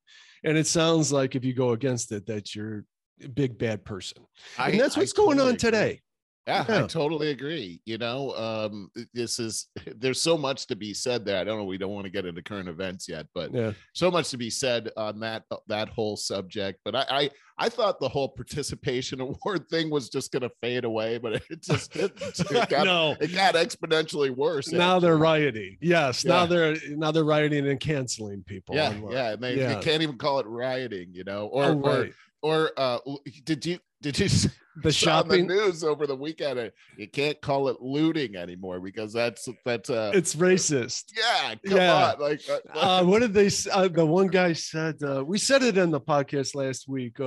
And 0.43 0.57
it 0.57 0.67
sounds 0.67 1.11
like 1.11 1.35
if 1.35 1.43
you 1.45 1.53
go 1.53 1.71
against 1.71 2.11
it 2.11 2.25
that 2.27 2.53
you're 2.55 2.85
a 3.23 3.27
big 3.27 3.57
bad 3.57 3.85
person. 3.85 4.25
I- 4.57 4.71
and 4.71 4.79
that's 4.79 4.97
I 4.97 5.01
what's 5.01 5.13
going 5.13 5.37
totally 5.37 5.49
on 5.49 5.55
agree. 5.55 6.01
Yeah, 6.47 6.65
Yeah. 6.67 6.83
I 6.83 6.87
totally 6.87 7.29
agree. 7.29 7.79
You 7.85 7.97
know, 7.97 8.31
um, 8.35 8.89
this 9.13 9.39
is 9.39 9.67
there's 9.95 10.21
so 10.21 10.37
much 10.37 10.67
to 10.67 10.75
be 10.75 10.93
said 10.93 11.23
there. 11.25 11.39
I 11.39 11.43
don't 11.43 11.57
know. 11.57 11.63
We 11.65 11.77
don't 11.77 11.91
want 11.93 12.05
to 12.05 12.11
get 12.11 12.25
into 12.25 12.41
current 12.41 12.67
events 12.67 13.07
yet, 13.07 13.27
but 13.33 13.53
Yeah. 13.53 13.71
so 13.93 14.11
much 14.11 14.29
to 14.31 14.37
be 14.37 14.49
said 14.49 14.89
on 14.97 15.19
that 15.21 15.43
that 15.67 15.89
whole 15.89 16.17
subject. 16.17 16.79
But 16.83 16.95
I 16.95 17.05
I, 17.09 17.29
I 17.57 17.69
thought 17.69 17.99
the 17.99 18.09
whole 18.09 18.27
participation 18.29 19.21
award 19.21 19.69
thing 19.69 19.89
was 19.89 20.09
just 20.09 20.31
going 20.31 20.41
to 20.41 20.51
fade 20.61 20.83
away, 20.85 21.17
but 21.17 21.33
it 21.49 21.61
just 21.61 21.95
it, 21.95 22.11
it 22.21 22.69
got 22.69 22.85
no. 22.85 23.15
it 23.21 23.33
got 23.33 23.55
exponentially 23.55 24.35
worse. 24.35 24.71
Now 24.71 24.99
they're 24.99 25.17
rioting. 25.17 25.77
Yes. 25.81 26.25
Now 26.25 26.45
they're 26.45 26.75
now 26.89 27.11
they're 27.11 27.23
rioting 27.23 27.67
and 27.67 27.79
canceling 27.79 28.43
people. 28.43 28.75
Yeah, 28.75 28.89
online. 28.89 29.11
yeah, 29.13 29.31
and 29.33 29.41
they, 29.43 29.55
Yeah. 29.57 29.75
they 29.75 29.81
can't 29.81 30.01
even 30.03 30.17
call 30.17 30.39
it 30.39 30.45
rioting, 30.47 31.09
you 31.13 31.23
know. 31.23 31.47
Or 31.47 31.63
Oh, 31.65 31.79
or 31.81 32.09
or 32.41 32.71
uh, 32.75 32.99
did 33.45 33.65
you 33.65 33.79
did 34.03 34.19
you 34.19 34.27
see 34.29 34.49
The 34.75 34.79
on 34.79 34.81
the 34.83 34.91
shopping. 34.91 35.47
news 35.47 35.83
over 35.83 36.07
the 36.07 36.15
weekend? 36.15 36.57
uh, 36.59 36.69
You 36.97 37.07
can't 37.07 37.39
call 37.41 37.69
it 37.69 37.77
looting 37.79 38.35
anymore 38.35 38.79
because 38.79 39.13
that's 39.13 39.47
that's 39.65 39.89
uh 39.89 40.11
It's 40.15 40.33
racist. 40.35 41.03
yeah, 41.15 41.53
come 41.67 41.77
Yeah. 41.77 42.13
on, 42.13 42.19
like 42.19 42.41
uh, 42.49 42.79
uh, 42.79 43.03
what 43.03 43.19
did 43.19 43.33
they? 43.33 43.49
Uh, 43.71 43.87
the 43.87 44.05
one 44.05 44.27
guy 44.41 44.53
said. 44.53 44.95
Uh, 45.03 45.23
we 45.31 45.37
said 45.37 45.61
it 45.63 45.77
in 45.77 45.91
the 45.91 46.01
podcast 46.01 46.55
last 46.55 46.87
week. 46.87 47.19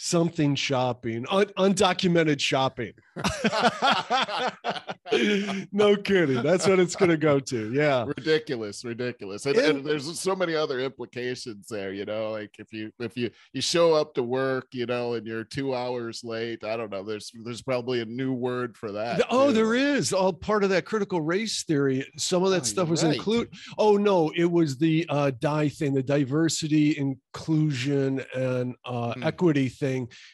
Something 0.00 0.54
shopping, 0.54 1.26
un- 1.28 1.50
undocumented 1.58 2.38
shopping. 2.38 2.92
no 5.72 5.96
kidding. 5.96 6.40
That's 6.42 6.68
what 6.68 6.78
it's 6.78 6.94
going 6.94 7.10
to 7.10 7.16
go 7.16 7.40
to. 7.40 7.72
Yeah. 7.72 8.04
ridiculous, 8.06 8.84
ridiculous, 8.84 9.44
and, 9.46 9.56
And- 9.56 9.78
and 9.78 9.84
there's 9.84 10.20
so 10.20 10.36
many 10.36 10.54
other 10.54 10.78
implications 10.78 11.66
there. 11.68 11.92
You 11.92 12.04
know, 12.04 12.30
like 12.30 12.52
if 12.60 12.72
you 12.72 12.92
if 13.00 13.16
you 13.16 13.30
you 13.52 13.60
show 13.60 13.92
up 13.94 14.14
to 14.14 14.22
work, 14.22 14.66
you 14.72 14.86
know, 14.86 15.14
and 15.14 15.26
you're 15.26 15.42
two 15.42 15.74
hours 15.74 16.20
late, 16.22 16.62
I 16.62 16.76
don't 16.76 16.92
know. 16.92 17.02
There's 17.02 17.32
there's 17.44 17.62
probably 17.62 18.00
a 18.00 18.04
new 18.04 18.32
word 18.32 18.76
for 18.76 18.92
that. 18.92 19.22
Oh, 19.30 19.48
too. 19.48 19.54
there 19.54 19.74
is 19.74 20.12
all 20.12 20.32
part 20.32 20.62
of 20.62 20.70
that 20.70 20.84
critical 20.84 21.20
race 21.20 21.64
theory. 21.64 22.06
Some 22.18 22.44
of 22.44 22.50
that 22.52 22.60
Oh, 22.60 22.64
stuff 22.64 22.88
was 22.88 23.02
right. 23.02 23.16
include. 23.16 23.48
Oh 23.78 23.96
no, 23.96 24.30
it 24.36 24.48
was 24.48 24.78
the 24.78 25.06
uh, 25.08 25.32
die 25.40 25.68
thing, 25.68 25.92
the 25.92 26.04
diversity, 26.04 26.96
inclusion, 26.96 28.24
and 28.34 28.76
uh, 28.84 29.14
Hmm. 29.14 29.22
equity 29.24 29.68
thing 29.68 29.87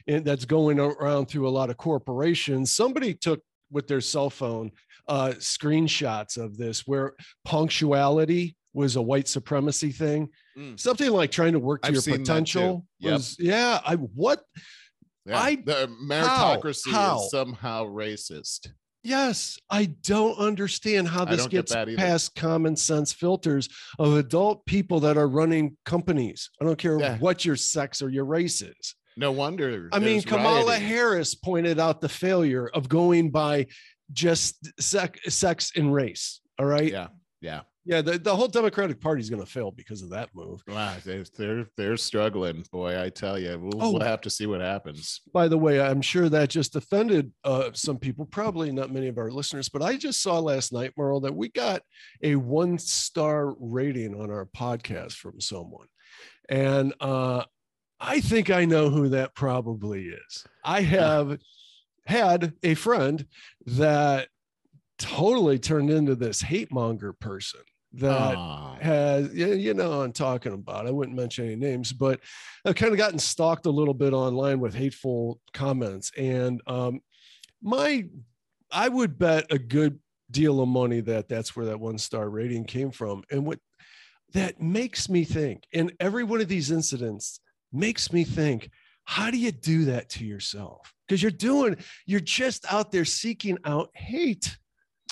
and 0.06 0.24
that's 0.24 0.44
going 0.44 0.78
around 0.80 1.26
through 1.26 1.48
a 1.48 1.50
lot 1.58 1.70
of 1.70 1.76
corporations. 1.76 2.72
Somebody 2.72 3.14
took 3.14 3.40
with 3.70 3.86
their 3.88 4.00
cell 4.00 4.30
phone 4.30 4.70
uh, 5.08 5.32
screenshots 5.38 6.36
of 6.36 6.56
this, 6.56 6.86
where 6.86 7.14
punctuality 7.44 8.56
was 8.72 8.96
a 8.96 9.02
white 9.02 9.28
supremacy 9.28 9.92
thing. 9.92 10.28
Mm. 10.58 10.78
Something 10.78 11.10
like 11.10 11.30
trying 11.30 11.52
to 11.52 11.58
work 11.60 11.82
to 11.82 11.88
I've 11.88 11.94
your 11.94 12.02
seen 12.02 12.12
that 12.12 12.18
too. 12.18 12.22
potential. 12.24 12.86
Yep. 13.00 13.12
Was, 13.12 13.36
yeah, 13.38 13.80
I 13.84 13.94
what 13.96 14.42
Yeah, 15.26 15.40
I- 15.40 15.56
the 15.56 15.88
meritocracy 16.02 16.90
how? 16.90 17.20
is 17.22 17.30
somehow 17.30 17.84
racist. 17.86 18.68
Yes, 19.06 19.58
I 19.68 19.84
don't 19.84 20.38
understand 20.38 21.08
how 21.08 21.26
this 21.26 21.46
gets 21.46 21.74
past 21.74 22.34
common 22.34 22.74
sense 22.74 23.12
filters 23.12 23.68
of 23.98 24.14
adult 24.16 24.64
people 24.64 24.98
that 25.00 25.18
are 25.18 25.28
running 25.28 25.76
companies. 25.84 26.48
I 26.58 26.64
don't 26.64 26.78
care 26.78 26.98
Yeah. 26.98 27.18
what 27.18 27.44
your 27.44 27.56
sex 27.56 28.00
or 28.00 28.08
your 28.08 28.24
race 28.24 28.62
is. 28.62 28.94
No 29.16 29.32
wonder. 29.32 29.88
I 29.92 29.98
mean, 29.98 30.22
Kamala 30.22 30.66
rioting. 30.66 30.88
Harris 30.88 31.34
pointed 31.34 31.78
out 31.78 32.00
the 32.00 32.08
failure 32.08 32.68
of 32.74 32.88
going 32.88 33.30
by 33.30 33.66
just 34.12 34.70
sec- 34.80 35.18
sex 35.28 35.72
and 35.76 35.92
race. 35.94 36.40
All 36.58 36.66
right. 36.66 36.90
Yeah, 36.90 37.08
yeah. 37.40 37.60
Yeah. 37.86 38.00
The, 38.00 38.18
the 38.18 38.34
whole 38.34 38.48
Democratic 38.48 39.00
Party 39.00 39.20
is 39.20 39.28
going 39.30 39.42
to 39.44 39.48
fail 39.50 39.70
because 39.70 40.00
of 40.02 40.10
that 40.10 40.30
move. 40.34 40.62
Wow, 40.66 40.94
they're 41.04 41.24
they're, 41.36 41.66
they're 41.76 41.96
struggling, 41.96 42.64
boy. 42.72 43.00
I 43.00 43.08
tell 43.10 43.38
you, 43.38 43.58
we'll, 43.60 43.82
Oh. 43.82 43.92
we'll 43.92 44.00
have 44.00 44.22
to 44.22 44.30
see 44.30 44.46
what 44.46 44.60
happens. 44.62 45.20
By 45.32 45.48
the 45.48 45.58
way, 45.58 45.80
I'm 45.80 46.00
sure 46.02 46.28
that 46.30 46.48
just 46.48 46.74
offended 46.76 47.30
uh, 47.44 47.70
some 47.74 47.98
people, 47.98 48.24
probably 48.24 48.72
not 48.72 48.90
many 48.90 49.08
of 49.08 49.18
our 49.18 49.30
listeners, 49.30 49.68
but 49.68 49.82
I 49.82 49.96
just 49.96 50.22
saw 50.22 50.38
last 50.38 50.72
night, 50.72 50.92
Merle, 50.96 51.20
that 51.20 51.34
we 51.34 51.50
got 51.50 51.82
a 52.22 52.36
one 52.36 52.78
star 52.78 53.54
rating 53.60 54.18
on 54.20 54.30
our 54.30 54.46
podcast 54.56 55.12
from 55.14 55.40
someone. 55.40 55.86
And 56.48 56.94
uh, 57.00 57.44
I 58.00 58.20
think 58.20 58.50
I 58.50 58.64
know 58.64 58.90
who 58.90 59.08
that 59.10 59.34
probably 59.34 60.08
is. 60.08 60.44
I 60.64 60.82
have 60.82 61.38
had 62.06 62.54
a 62.62 62.74
friend 62.74 63.26
that 63.66 64.28
totally 64.98 65.58
turned 65.58 65.90
into 65.90 66.14
this 66.14 66.40
hate 66.40 66.72
monger 66.72 67.12
person 67.12 67.60
that 67.94 68.36
Aw. 68.36 68.76
has 68.80 69.32
yeah, 69.32 69.46
you 69.46 69.72
know 69.74 70.02
I'm 70.02 70.12
talking 70.12 70.52
about. 70.52 70.86
I 70.86 70.90
wouldn't 70.90 71.16
mention 71.16 71.46
any 71.46 71.56
names, 71.56 71.92
but 71.92 72.20
I've 72.64 72.74
kind 72.74 72.92
of 72.92 72.98
gotten 72.98 73.18
stalked 73.18 73.66
a 73.66 73.70
little 73.70 73.94
bit 73.94 74.12
online 74.12 74.60
with 74.60 74.74
hateful 74.74 75.40
comments. 75.52 76.10
And 76.16 76.60
um, 76.66 77.00
my, 77.62 78.04
I 78.70 78.88
would 78.88 79.18
bet 79.18 79.46
a 79.50 79.58
good 79.58 79.98
deal 80.30 80.60
of 80.60 80.68
money 80.68 81.00
that 81.02 81.28
that's 81.28 81.54
where 81.54 81.66
that 81.66 81.80
one 81.80 81.98
star 81.98 82.28
rating 82.28 82.64
came 82.64 82.90
from. 82.90 83.22
And 83.30 83.46
what 83.46 83.60
that 84.32 84.60
makes 84.60 85.08
me 85.08 85.24
think, 85.24 85.64
in 85.72 85.92
every 86.00 86.24
one 86.24 86.40
of 86.40 86.48
these 86.48 86.72
incidents 86.72 87.40
makes 87.74 88.12
me 88.12 88.24
think, 88.24 88.70
how 89.04 89.30
do 89.30 89.38
you 89.38 89.52
do 89.52 89.86
that 89.86 90.08
to 90.10 90.24
yourself? 90.24 90.94
Because 91.06 91.22
you're 91.22 91.30
doing, 91.30 91.76
you're 92.06 92.20
just 92.20 92.64
out 92.72 92.90
there 92.90 93.04
seeking 93.04 93.58
out 93.64 93.90
hate, 93.94 94.56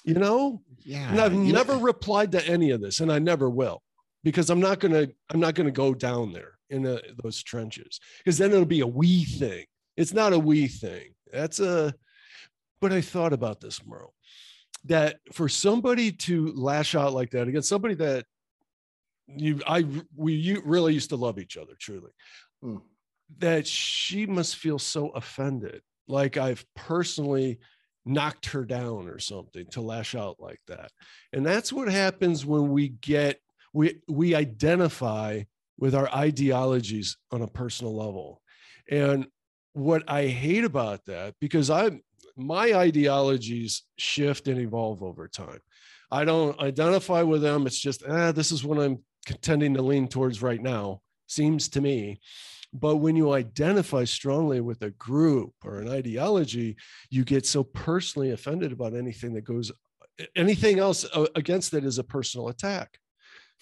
you 0.05 0.15
know? 0.15 0.63
yeah, 0.85 1.11
and 1.11 1.21
I've 1.21 1.35
never 1.35 1.77
replied 1.77 2.33
to 2.33 2.47
any 2.47 2.71
of 2.71 2.81
this, 2.81 3.01
and 3.01 3.13
I 3.13 3.19
never 3.19 3.49
will, 3.49 3.83
because 4.25 4.51
I'm 4.51 4.61
not 4.61 4.81
gonna 4.81 5.09
I'm 5.31 5.41
not 5.41 5.55
gonna 5.55 5.71
go 5.71 5.95
down 5.95 6.33
there 6.33 6.59
in 6.71 6.87
uh 6.87 6.99
those 7.23 7.43
trenches, 7.43 8.01
because 8.19 8.39
then 8.39 8.51
it'll 8.51 8.65
be 8.65 8.81
a 8.81 8.87
we 8.87 9.25
thing. 9.25 9.65
It's 9.97 10.13
not 10.13 10.33
a 10.33 10.39
we 10.39 10.69
thing. 10.69 11.15
That's 11.33 11.61
a. 11.61 11.95
But 12.81 12.93
I 12.93 13.01
thought 13.01 13.33
about 13.33 13.61
this, 13.61 13.85
Merle, 13.87 14.15
that 14.87 15.21
for 15.33 15.49
somebody 15.49 16.11
to 16.13 16.53
lash 16.55 16.95
out 16.95 17.13
like 17.13 17.31
that 17.31 17.47
against 17.47 17.69
somebody 17.69 17.95
that 17.95 18.27
you 19.29 19.61
I 19.67 19.87
we 20.17 20.35
you 20.35 20.63
really 20.65 20.95
used 20.95 21.11
to 21.11 21.17
love 21.17 21.39
each 21.39 21.57
other 21.57 21.75
truly, 21.79 22.11
Hmm. 22.63 22.77
that 23.39 23.67
she 23.67 24.27
must 24.27 24.57
feel 24.57 24.79
so 24.79 25.09
offended, 25.09 25.83
like 26.07 26.37
I've 26.37 26.65
personally 26.77 27.59
knocked 28.05 28.47
her 28.47 28.65
down 28.65 29.09
or 29.09 29.19
something 29.19 29.67
to 29.71 29.81
lash 29.81 30.15
out 30.15 30.37
like 30.39 30.61
that. 30.69 30.91
And 31.33 31.45
that's 31.45 31.73
what 31.73 31.89
happens 31.89 32.47
when 32.47 32.71
we 32.71 32.89
get 32.89 33.41
we 33.73 34.01
we 34.09 34.35
identify 34.35 35.43
with 35.79 35.95
our 35.95 36.09
ideologies 36.15 37.17
on 37.31 37.43
a 37.43 37.49
personal 37.49 37.97
level. 37.97 38.41
And 38.91 39.27
what 39.73 40.05
I 40.09 40.27
hate 40.27 40.65
about 40.65 41.05
that 41.07 41.35
because 41.41 41.71
I 41.71 41.91
my 42.37 42.73
ideologies 42.75 43.83
shift 43.99 44.49
and 44.49 44.61
evolve 44.61 45.03
over 45.03 45.29
time. 45.29 45.61
I 46.11 46.25
don't 46.25 46.59
identify 46.61 47.23
with 47.23 47.43
them. 47.43 47.67
It's 47.67 47.79
just, 47.79 48.03
ah, 48.07 48.33
this 48.33 48.53
is 48.53 48.65
what 48.65 48.79
I'm 48.79 48.99
contending 49.27 49.75
to 49.75 49.83
lean 49.83 50.09
towards 50.09 50.43
right 50.43 50.61
now, 50.61 51.01
seems 51.33 51.69
to 51.71 51.81
me. 51.81 52.21
But 52.73 52.97
when 52.97 53.17
you 53.17 53.33
identify 53.33 54.05
strongly 54.05 54.61
with 54.61 54.83
a 54.83 54.91
group 54.93 55.53
or 55.63 55.79
an 55.79 55.89
ideology, 55.89 56.77
you 57.11 57.25
get 57.25 57.47
so 57.47 57.63
personally 57.63 58.31
offended 58.31 58.73
about 58.73 58.95
anything 58.95 59.35
that 59.35 59.43
goes, 59.43 59.71
anything 60.35 60.79
else 60.79 61.05
uh, 61.13 61.27
against 61.35 61.75
it 61.75 61.85
is 61.85 61.99
a 61.99 62.05
personal 62.05 62.49
attack. 62.49 62.99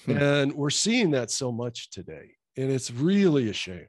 Hmm. 0.04 0.16
And 0.16 0.52
we're 0.52 0.70
seeing 0.70 1.10
that 1.10 1.30
so 1.30 1.50
much 1.50 1.90
today. 1.90 2.36
And 2.56 2.70
it's 2.70 2.90
really 2.90 3.48
a 3.48 3.52
shame. 3.52 3.88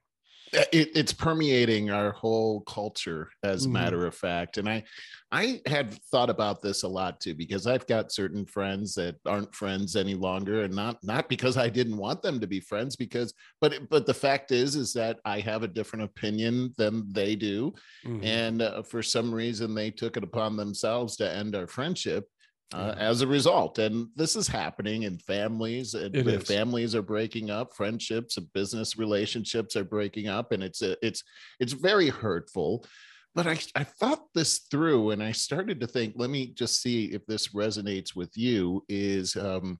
Uh, 0.53 0.63
it, 0.73 0.89
it's 0.95 1.13
permeating 1.13 1.91
our 1.91 2.11
whole 2.11 2.59
culture 2.61 3.29
as 3.43 3.65
a 3.65 3.69
Mhm. 3.69 3.71
matter 3.71 4.05
of 4.05 4.13
fact 4.13 4.57
and 4.57 4.67
i 4.67 4.83
i 5.31 5.61
had 5.65 5.93
thought 6.11 6.29
about 6.29 6.61
this 6.61 6.83
a 6.83 6.87
lot 6.87 7.21
too 7.21 7.33
because 7.33 7.65
i've 7.67 7.87
got 7.87 8.11
certain 8.11 8.45
friends 8.45 8.93
that 8.93 9.15
aren't 9.25 9.55
friends 9.55 9.95
any 9.95 10.13
longer 10.13 10.63
and 10.63 10.73
not 10.75 10.97
not 11.03 11.29
because 11.29 11.55
i 11.55 11.69
didn't 11.69 11.95
want 11.95 12.21
them 12.21 12.37
to 12.37 12.47
be 12.47 12.59
friends 12.59 12.97
because 12.97 13.33
but 13.61 13.87
but 13.89 14.05
the 14.05 14.13
fact 14.13 14.51
is 14.51 14.75
is 14.75 14.91
that 14.91 15.19
i 15.23 15.39
have 15.39 15.63
a 15.63 15.67
different 15.69 16.03
opinion 16.03 16.73
than 16.77 17.09
they 17.13 17.33
do 17.35 17.73
Mhm. 18.05 18.23
and 18.23 18.61
uh, 18.61 18.83
for 18.83 19.01
some 19.01 19.33
reason 19.33 19.73
they 19.73 19.89
took 19.89 20.17
it 20.17 20.23
upon 20.23 20.57
themselves 20.57 21.15
to 21.15 21.29
end 21.31 21.55
our 21.55 21.67
friendship 21.67 22.25
uh, 22.73 22.93
Yeah. 22.97 23.09
as 23.09 23.21
a 23.21 23.27
result 23.27 23.79
and 23.79 24.07
this 24.15 24.35
is 24.35 24.47
happening 24.47 25.03
in 25.03 25.17
families 25.17 25.93
and 25.93 26.15
It 26.15 26.47
families 26.47 26.95
are 26.95 27.01
breaking 27.01 27.49
up 27.49 27.73
friendships 27.73 28.37
and 28.37 28.51
business 28.53 28.97
relationships 28.97 29.75
are 29.75 29.83
breaking 29.83 30.27
up 30.27 30.51
and 30.51 30.63
it's 30.63 30.81
a, 30.81 30.95
it's 31.05 31.23
it's 31.59 31.73
very 31.73 32.09
hurtful 32.09 32.85
but 33.33 33.47
I, 33.47 33.59
I 33.75 33.83
thought 33.83 34.25
this 34.33 34.59
through 34.69 35.11
and 35.11 35.23
i 35.23 35.31
started 35.31 35.79
to 35.81 35.87
think 35.87 36.13
let 36.17 36.29
me 36.29 36.47
just 36.47 36.81
see 36.81 37.05
if 37.05 37.25
this 37.25 37.49
resonates 37.49 38.15
with 38.15 38.35
you 38.37 38.83
is 38.89 39.35
um, 39.35 39.79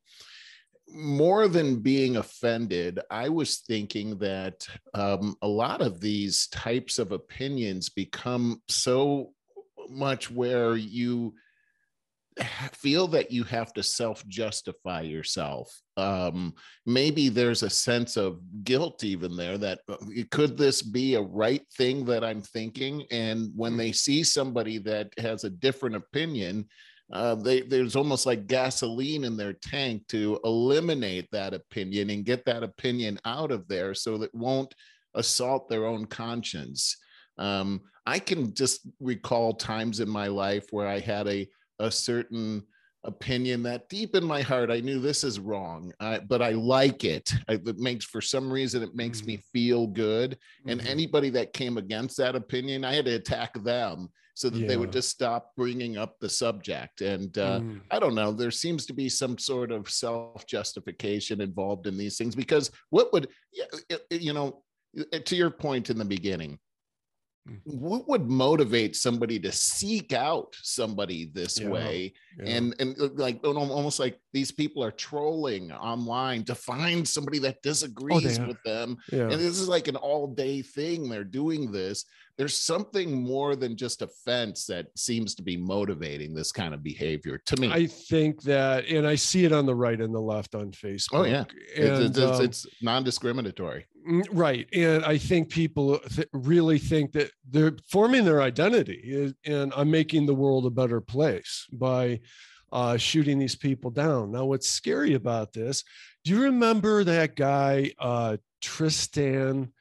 more 0.94 1.48
than 1.48 1.80
being 1.80 2.18
offended, 2.18 3.00
I 3.10 3.30
was 3.30 3.60
thinking 3.60 4.18
that 4.18 4.68
um, 4.94 5.36
a 5.42 5.48
lot 5.48 5.82
of 5.82 6.02
these 6.02 6.48
types 6.48 7.00
of 7.00 7.12
opinions 7.12 7.90
become 7.90 8.62
so 8.68 9.34
much 9.90 10.30
where 10.30 10.76
you 10.76 11.34
feel 12.74 13.08
that 13.08 13.32
you 13.32 13.44
have 13.44 13.74
to 13.74 13.84
self 13.84 14.26
justify 14.28 15.02
yourself. 15.02 15.72
Um, 15.98 16.54
maybe 16.86 17.30
there's 17.30 17.64
a 17.64 17.70
sense 17.70 18.18
of 18.18 18.40
guilt 18.64 19.04
even 19.04 19.36
there 19.36 19.58
that 19.58 19.80
uh, 19.90 19.98
could 20.32 20.58
this 20.58 20.82
be 20.82 21.16
a 21.16 21.22
right 21.22 21.66
thing 21.78 22.06
that 22.06 22.24
I'm 22.24 22.42
thinking? 22.42 23.06
And 23.12 23.52
when 23.56 23.78
they 23.78 23.92
see 23.92 24.24
somebody 24.24 24.78
that 24.80 25.12
has 25.18 25.44
a 25.44 25.50
different 25.50 25.96
opinion, 25.96 26.68
uh, 27.12 27.36
they, 27.36 27.62
there's 27.62 27.98
almost 27.98 28.26
like 28.26 28.48
gasoline 28.48 29.26
in 29.26 29.36
their 29.36 29.54
tank 29.54 30.08
to 30.08 30.40
eliminate 30.46 31.28
that 31.32 31.54
opinion 31.54 32.10
and 32.10 32.26
get 32.26 32.46
that 32.46 32.64
opinion 32.64 33.20
out 33.26 33.52
of 33.52 33.68
there 33.68 33.94
so 33.94 34.18
that 34.18 34.34
won't 34.34 34.74
assault 35.16 35.68
their 35.68 35.86
own 35.86 36.06
conscience. 36.06 36.96
Um, 37.38 37.82
I 38.06 38.20
can 38.20 38.54
just 38.54 38.88
recall 39.00 39.54
times 39.54 40.00
in 40.00 40.10
my 40.10 40.28
life 40.28 40.68
where 40.72 40.88
I 40.88 41.00
had 41.00 41.28
a 41.28 41.48
a 41.82 41.92
certain 41.92 42.64
opinion 43.04 43.64
that 43.64 43.90
deep 43.90 44.16
in 44.16 44.24
my 44.24 44.42
heart 44.42 44.70
I 44.70 44.80
knew 44.80 45.00
this 45.00 45.24
is 45.24 45.40
wrong, 45.40 45.92
I, 46.00 46.20
but 46.20 46.42
I 46.42 46.52
like 46.52 47.04
it. 47.04 47.34
I, 47.50 47.54
it 47.54 47.80
makes 47.80 48.06
for 48.06 48.22
some 48.22 48.52
reason 48.52 48.84
it 48.84 48.96
makes 48.96 49.20
mm-hmm. 49.20 49.28
me 49.28 49.44
feel 49.52 49.88
good. 49.88 50.38
And 50.68 50.80
mm-hmm. 50.80 50.90
anybody 50.90 51.30
that 51.32 51.54
came 51.54 51.78
against 51.78 52.18
that 52.18 52.36
opinion, 52.36 52.86
I 52.86 52.94
had 52.94 53.06
to 53.06 53.16
attack 53.16 53.62
them 53.64 54.10
so 54.36 54.50
that 54.50 54.60
yeah. 54.60 54.68
they 54.68 54.78
would 54.78 54.92
just 54.92 55.10
stop 55.10 55.52
bringing 55.58 55.98
up 55.98 56.20
the 56.20 56.30
subject. 56.30 57.02
And 57.02 57.38
uh, 57.38 57.60
mm. 57.60 57.82
I 57.92 58.00
don't 58.00 58.16
know, 58.16 58.32
there 58.32 58.52
seems 58.52 58.86
to 58.86 58.94
be 58.94 59.10
some 59.10 59.38
sort 59.38 59.72
of 59.72 59.90
self 59.90 60.46
justification 60.48 61.42
involved 61.42 61.86
in 61.86 61.98
these 61.98 62.18
things 62.18 62.36
because 62.36 62.72
what 62.92 63.12
would 63.14 63.28
you 64.10 64.34
know 64.34 64.64
to 65.26 65.36
your 65.36 65.52
point 65.52 65.90
in 65.90 65.98
the 65.98 66.06
beginning 66.06 66.60
Mm. 66.71 66.71
What 67.64 68.08
would 68.08 68.30
motivate 68.30 68.96
somebody 68.96 69.40
to 69.40 69.52
seek 69.52 70.14
out 70.14 70.56
somebody 70.62 71.32
this 71.34 71.60
yeah, 71.60 71.70
way? 71.70 72.14
Yeah. 72.38 72.56
and 72.56 72.76
and 72.80 72.96
uh, 73.02 73.10
like 73.16 73.40
almost 73.44 74.00
like 74.00 74.20
these 74.32 74.52
people 74.52 74.84
are 74.84 74.92
trolling 74.92 75.72
online 75.72 76.44
to 76.46 76.56
find 76.56 77.08
somebody 77.08 77.40
that 77.40 77.56
oh, 77.58 77.60
disagrees 77.64 78.40
oh, 78.40 78.48
with 78.48 78.62
them. 78.64 78.98
Yeah. 79.12 79.24
and 79.24 79.34
this 79.34 79.60
is 79.60 79.68
like 79.68 79.88
an 79.88 79.96
all 79.96 80.28
day 80.28 80.62
thing 80.62 81.10
they're 81.10 81.24
doing 81.24 81.72
this 81.72 82.06
there's 82.42 82.58
something 82.58 83.22
more 83.22 83.56
than 83.56 83.78
just 83.78 84.02
offense 84.02 84.66
that 84.66 84.88
seems 84.98 85.36
to 85.36 85.44
be 85.44 85.56
motivating 85.56 86.34
this 86.34 86.52
kind 86.52 86.74
of 86.74 86.82
behavior 86.82 87.40
to 87.46 87.56
me. 87.62 87.72
I 87.72 87.86
think 87.86 88.42
that, 88.42 88.88
and 88.88 89.06
I 89.06 89.14
see 89.14 89.46
it 89.46 89.52
on 89.52 89.68
the 89.68 89.76
right 89.76 90.02
and 90.02 90.12
the 90.12 90.20
left 90.20 90.56
on 90.56 90.72
Facebook. 90.72 91.14
Oh 91.14 91.24
yeah, 91.24 91.44
and, 91.78 92.04
it's, 92.04 92.18
it's, 92.18 92.40
um, 92.40 92.44
it's 92.44 92.66
non-discriminatory. 92.82 93.86
Mm, 94.10 94.26
right, 94.32 94.68
and 94.74 95.06
I 95.06 95.20
think 95.20 95.50
people 95.50 96.00
th- 96.00 96.30
really 96.34 96.80
think 96.80 97.12
that 97.12 97.30
they're 97.48 97.76
forming 97.92 98.26
their 98.26 98.42
identity, 98.42 99.32
and 99.46 99.72
I'm 99.78 99.92
making 99.92 100.26
the 100.26 100.34
world 100.34 100.66
a 100.66 100.72
better 100.72 101.00
place 101.00 101.68
by 101.72 102.22
uh, 102.72 102.98
shooting 102.98 103.38
these 103.38 103.56
people 103.56 103.92
down. 103.92 104.32
Now, 104.32 104.46
what's 104.46 104.68
scary 104.68 105.14
about 105.14 105.54
this? 105.54 105.84
Do 106.26 106.32
you 106.32 106.42
remember 106.42 107.04
that 107.04 107.36
guy 107.36 107.92
uh, 108.00 108.38
Tristan 108.62 109.74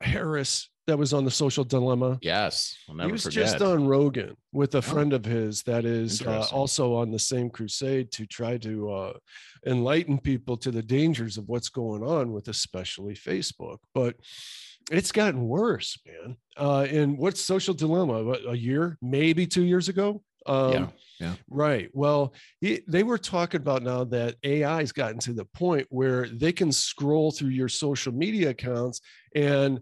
Harris 0.00 0.70
that 0.90 0.98
was 0.98 1.14
on 1.14 1.24
the 1.24 1.30
social 1.30 1.62
dilemma. 1.62 2.18
Yes. 2.20 2.76
he 2.88 3.12
was 3.12 3.22
forget. 3.22 3.44
just 3.44 3.62
on 3.62 3.86
Rogan 3.86 4.36
with 4.52 4.74
a 4.74 4.78
oh, 4.78 4.80
friend 4.80 5.12
oh, 5.12 5.16
of 5.16 5.24
his 5.24 5.62
that 5.62 5.84
is 5.84 6.20
uh, 6.26 6.46
also 6.52 6.96
on 6.96 7.12
the 7.12 7.18
same 7.18 7.48
crusade 7.48 8.10
to 8.12 8.26
try 8.26 8.58
to 8.58 8.90
uh, 8.90 9.12
enlighten 9.64 10.18
people 10.18 10.56
to 10.56 10.72
the 10.72 10.82
dangers 10.82 11.38
of 11.38 11.48
what's 11.48 11.68
going 11.68 12.02
on 12.02 12.32
with 12.32 12.48
especially 12.48 13.14
Facebook. 13.14 13.78
But 13.94 14.16
it's 14.90 15.12
gotten 15.12 15.46
worse, 15.46 15.96
man. 16.04 16.36
Uh, 16.56 16.88
and 16.90 17.16
what's 17.16 17.40
social 17.40 17.72
dilemma? 17.72 18.32
A 18.48 18.56
year, 18.56 18.98
maybe 19.00 19.46
two 19.46 19.62
years 19.62 19.88
ago? 19.88 20.22
Um, 20.46 20.72
yeah. 20.72 20.86
Yeah. 21.20 21.34
Right. 21.48 21.90
Well, 21.92 22.34
he, 22.60 22.80
they 22.88 23.04
were 23.04 23.18
talking 23.18 23.60
about 23.60 23.84
now 23.84 24.04
that 24.04 24.36
AI 24.42 24.80
has 24.80 24.90
gotten 24.90 25.18
to 25.20 25.34
the 25.34 25.44
point 25.44 25.86
where 25.90 26.26
they 26.26 26.50
can 26.50 26.72
scroll 26.72 27.30
through 27.30 27.50
your 27.50 27.68
social 27.68 28.12
media 28.12 28.48
accounts 28.50 29.02
and 29.36 29.80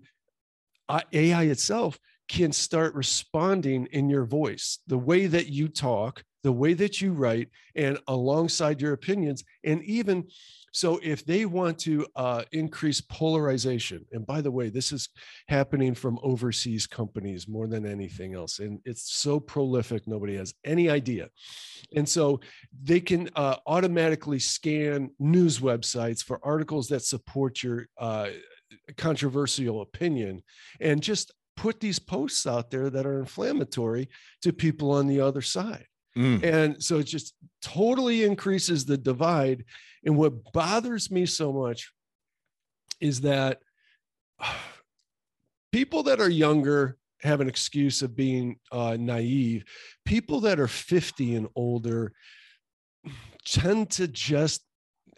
AI 0.88 1.44
itself 1.44 1.98
can 2.28 2.52
start 2.52 2.94
responding 2.94 3.86
in 3.92 4.08
your 4.08 4.24
voice, 4.24 4.78
the 4.86 4.98
way 4.98 5.26
that 5.26 5.48
you 5.48 5.68
talk, 5.68 6.22
the 6.42 6.52
way 6.52 6.74
that 6.74 7.00
you 7.00 7.12
write, 7.12 7.48
and 7.74 7.98
alongside 8.06 8.80
your 8.80 8.92
opinions. 8.92 9.44
And 9.64 9.82
even 9.84 10.28
so, 10.72 11.00
if 11.02 11.24
they 11.24 11.46
want 11.46 11.78
to 11.80 12.06
uh, 12.14 12.42
increase 12.52 13.00
polarization, 13.00 14.04
and 14.12 14.26
by 14.26 14.42
the 14.42 14.50
way, 14.50 14.68
this 14.68 14.92
is 14.92 15.08
happening 15.48 15.94
from 15.94 16.18
overseas 16.22 16.86
companies 16.86 17.48
more 17.48 17.66
than 17.66 17.86
anything 17.86 18.34
else, 18.34 18.58
and 18.58 18.78
it's 18.84 19.10
so 19.16 19.40
prolific, 19.40 20.06
nobody 20.06 20.36
has 20.36 20.52
any 20.64 20.90
idea. 20.90 21.30
And 21.96 22.06
so 22.06 22.40
they 22.82 23.00
can 23.00 23.30
uh, 23.34 23.56
automatically 23.66 24.38
scan 24.38 25.10
news 25.18 25.58
websites 25.58 26.22
for 26.22 26.38
articles 26.42 26.88
that 26.88 27.02
support 27.02 27.62
your. 27.62 27.86
Uh, 27.96 28.28
controversial 28.96 29.82
opinion 29.82 30.42
and 30.80 31.02
just 31.02 31.32
put 31.56 31.80
these 31.80 31.98
posts 31.98 32.46
out 32.46 32.70
there 32.70 32.88
that 32.90 33.06
are 33.06 33.18
inflammatory 33.18 34.08
to 34.42 34.52
people 34.52 34.92
on 34.92 35.06
the 35.06 35.20
other 35.20 35.42
side. 35.42 35.86
Mm. 36.16 36.42
And 36.42 36.82
so 36.82 36.98
it 36.98 37.04
just 37.04 37.34
totally 37.62 38.24
increases 38.24 38.84
the 38.84 38.96
divide. 38.96 39.64
And 40.04 40.16
what 40.16 40.52
bothers 40.52 41.10
me 41.10 41.26
so 41.26 41.52
much 41.52 41.92
is 43.00 43.22
that 43.22 43.58
people 45.72 46.04
that 46.04 46.20
are 46.20 46.30
younger 46.30 46.96
have 47.22 47.40
an 47.40 47.48
excuse 47.48 48.02
of 48.02 48.16
being 48.16 48.58
uh, 48.70 48.96
naive. 48.98 49.64
People 50.04 50.40
that 50.40 50.60
are 50.60 50.68
50 50.68 51.34
and 51.34 51.48
older 51.56 52.12
tend 53.44 53.90
to 53.90 54.06
just 54.06 54.64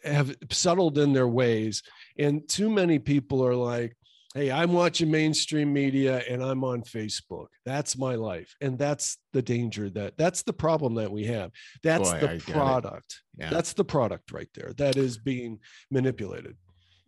have 0.05 0.35
settled 0.51 0.97
in 0.97 1.13
their 1.13 1.29
ways 1.29 1.83
and 2.21 2.49
too 2.49 2.71
many 2.71 2.99
people 2.99 3.45
are 3.45 3.55
like, 3.55 3.97
hey, 4.35 4.51
I'm 4.53 4.73
watching 4.73 5.11
mainstream 5.11 5.73
media 5.73 6.23
and 6.29 6.43
I'm 6.43 6.63
on 6.63 6.83
Facebook. 6.83 7.47
That's 7.65 7.99
my 7.99 8.15
life. 8.15 8.55
And 8.61 8.79
that's 8.79 9.19
the 9.33 9.43
danger 9.43 9.91
that 9.91 10.17
that's 10.17 10.43
the 10.43 10.53
problem 10.53 10.95
that 10.97 11.11
we 11.11 11.25
have. 11.25 11.51
That's 11.83 12.13
Boy, 12.13 12.21
the 12.21 12.53
product. 12.53 13.23
Yeah. 13.37 13.51
That's 13.51 13.73
the 13.73 13.85
product 13.85 14.31
right 14.33 14.49
there 14.55 14.73
that 14.77 14.97
is 14.97 15.19
being 15.19 15.59
manipulated. 15.91 16.57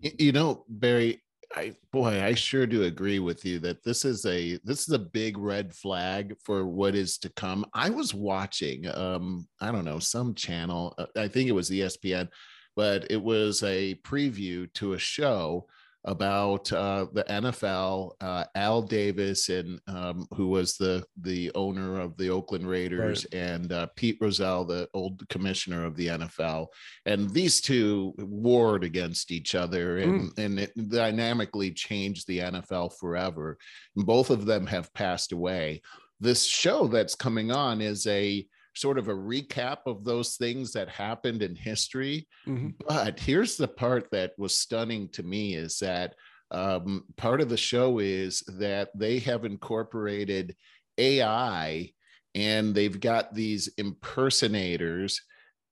You 0.00 0.32
know, 0.32 0.64
Barry, 0.68 1.22
I 1.54 1.74
boy, 1.92 2.24
I 2.24 2.34
sure 2.34 2.66
do 2.66 2.84
agree 2.84 3.18
with 3.18 3.44
you 3.44 3.58
that 3.60 3.84
this 3.84 4.04
is 4.04 4.24
a 4.26 4.58
this 4.64 4.88
is 4.88 4.94
a 4.94 4.98
big 4.98 5.38
red 5.38 5.74
flag 5.74 6.34
for 6.42 6.66
what 6.66 6.94
is 6.94 7.18
to 7.18 7.28
come. 7.34 7.64
I 7.74 7.90
was 7.90 8.14
watching 8.14 8.88
um 8.96 9.46
I 9.60 9.70
don't 9.70 9.84
know, 9.84 9.98
some 9.98 10.34
channel, 10.34 10.94
uh, 10.98 11.06
I 11.16 11.28
think 11.28 11.48
it 11.48 11.52
was 11.52 11.70
ESPN 11.70 12.28
but 12.76 13.10
it 13.10 13.22
was 13.22 13.62
a 13.62 13.94
preview 13.96 14.72
to 14.74 14.94
a 14.94 14.98
show 14.98 15.66
about 16.04 16.72
uh, 16.72 17.06
the 17.12 17.24
NFL. 17.24 18.12
Uh, 18.20 18.44
Al 18.54 18.82
Davis 18.82 19.48
and 19.48 19.80
um, 19.86 20.26
who 20.34 20.48
was 20.48 20.76
the 20.76 21.04
the 21.20 21.50
owner 21.54 22.00
of 22.00 22.16
the 22.16 22.28
Oakland 22.30 22.68
Raiders, 22.68 23.26
right. 23.32 23.40
and 23.40 23.72
uh, 23.72 23.86
Pete 23.94 24.18
Rozelle, 24.20 24.64
the 24.64 24.88
old 24.94 25.26
commissioner 25.28 25.84
of 25.84 25.96
the 25.96 26.08
NFL, 26.08 26.66
and 27.06 27.30
these 27.30 27.60
two 27.60 28.14
warred 28.18 28.84
against 28.84 29.30
each 29.30 29.54
other, 29.54 29.98
and 29.98 30.32
mm. 30.32 30.38
and 30.38 30.58
it 30.58 30.72
dynamically 30.88 31.70
changed 31.70 32.26
the 32.26 32.38
NFL 32.38 32.98
forever. 32.98 33.58
And 33.96 34.04
both 34.04 34.30
of 34.30 34.44
them 34.44 34.66
have 34.66 34.92
passed 34.94 35.32
away. 35.32 35.82
This 36.20 36.44
show 36.44 36.86
that's 36.86 37.14
coming 37.14 37.50
on 37.50 37.80
is 37.80 38.06
a 38.06 38.46
sort 38.74 38.98
of 38.98 39.08
a 39.08 39.14
recap 39.14 39.78
of 39.86 40.04
those 40.04 40.36
things 40.36 40.72
that 40.72 40.88
happened 40.88 41.42
in 41.42 41.54
history. 41.54 42.26
Mm-hmm. 42.46 42.70
But 42.88 43.20
here's 43.20 43.56
the 43.56 43.68
part 43.68 44.10
that 44.12 44.32
was 44.38 44.54
stunning 44.54 45.08
to 45.10 45.22
me 45.22 45.54
is 45.54 45.78
that 45.78 46.14
um, 46.50 47.04
part 47.16 47.40
of 47.40 47.48
the 47.48 47.56
show 47.56 47.98
is 47.98 48.40
that 48.58 48.90
they 48.94 49.18
have 49.20 49.44
incorporated 49.44 50.54
AI 50.98 51.90
and 52.34 52.74
they've 52.74 53.00
got 53.00 53.34
these 53.34 53.68
impersonators 53.78 55.20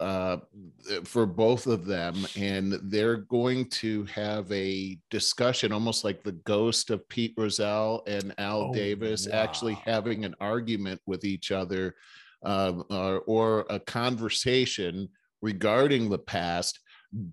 uh, 0.00 0.38
for 1.04 1.26
both 1.26 1.66
of 1.66 1.84
them, 1.84 2.26
and 2.34 2.78
they're 2.84 3.18
going 3.18 3.68
to 3.68 4.04
have 4.06 4.50
a 4.50 4.98
discussion, 5.10 5.72
almost 5.72 6.04
like 6.04 6.22
the 6.22 6.32
ghost 6.32 6.88
of 6.88 7.06
Pete 7.10 7.34
Rozelle 7.36 8.02
and 8.06 8.34
Al 8.38 8.62
oh, 8.62 8.72
Davis, 8.72 9.28
wow. 9.28 9.38
actually 9.38 9.74
having 9.74 10.24
an 10.24 10.34
argument 10.40 11.02
with 11.06 11.24
each 11.24 11.52
other 11.52 11.94
or, 12.42 12.84
uh, 12.90 13.16
or 13.26 13.66
a 13.70 13.80
conversation 13.80 15.08
regarding 15.42 16.08
the 16.08 16.18
past 16.18 16.80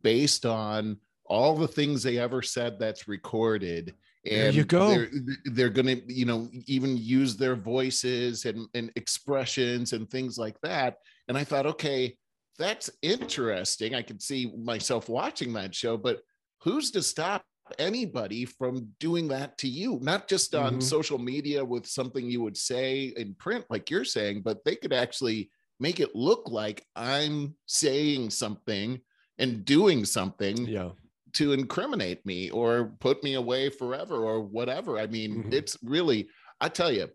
based 0.02 0.46
on 0.46 0.98
all 1.26 1.56
the 1.56 1.68
things 1.68 2.04
they 2.04 2.18
ever 2.18 2.42
said 2.42 2.80
that's 2.80 3.08
recorded. 3.08 3.94
And 4.26 4.34
there 4.34 4.52
you 4.52 4.64
go. 4.64 4.90
they're, 4.90 5.10
they're 5.46 5.70
gonna 5.70 5.98
you 6.08 6.26
know 6.26 6.50
even 6.66 6.98
use 6.98 7.38
their 7.38 7.56
voices 7.56 8.46
and, 8.46 8.68
and 8.74 8.92
expressions 8.96 9.94
and 9.94 10.10
things 10.10 10.38
like 10.38 10.60
that. 10.62 10.98
And 11.28 11.38
i 11.38 11.44
thought 11.44 11.66
okay 11.66 12.18
that's 12.60 12.90
interesting. 13.04 13.94
I 13.94 14.02
could 14.02 14.20
see 14.20 14.52
myself 14.58 15.10
watching 15.10 15.54
that 15.54 15.76
show 15.76 15.96
but 15.98 16.22
who's 16.62 16.92
to 16.92 17.04
stop 17.04 17.44
anybody 17.80 18.46
from 18.46 18.90
doing 19.00 19.28
that 19.30 19.58
to 19.60 19.68
you, 19.68 20.00
not 20.02 20.28
just 20.28 20.56
on 20.56 20.74
mm-hmm. 20.74 20.82
social 20.82 21.18
media 21.18 21.64
with 21.64 21.86
something 21.86 22.30
you 22.30 22.42
would 22.42 22.58
say 22.58 23.14
in 23.18 23.34
print, 23.36 23.66
like 23.70 23.90
you're 23.90 24.06
saying, 24.06 24.42
but 24.42 24.64
they 24.66 24.76
could 24.76 24.94
actually 24.94 25.50
make 25.80 26.00
it 26.00 26.16
look 26.16 26.50
like 26.50 26.86
I'm 26.96 27.56
saying 27.66 28.32
something 28.32 29.00
and 29.38 29.64
doing 29.66 30.06
something 30.06 30.58
Yeah. 30.66 30.92
to 31.34 31.54
incriminate 31.54 32.26
me 32.26 32.50
or 32.50 32.96
put 33.00 33.24
me 33.24 33.36
away 33.36 33.70
forever 33.70 34.16
or 34.16 34.42
whatever. 34.42 34.98
I 34.98 35.08
mean, 35.08 35.44
Mhm. 35.44 35.54
it's 35.54 35.78
really, 35.84 36.30
I 36.60 36.70
tell 36.70 36.92
you, 36.92 37.10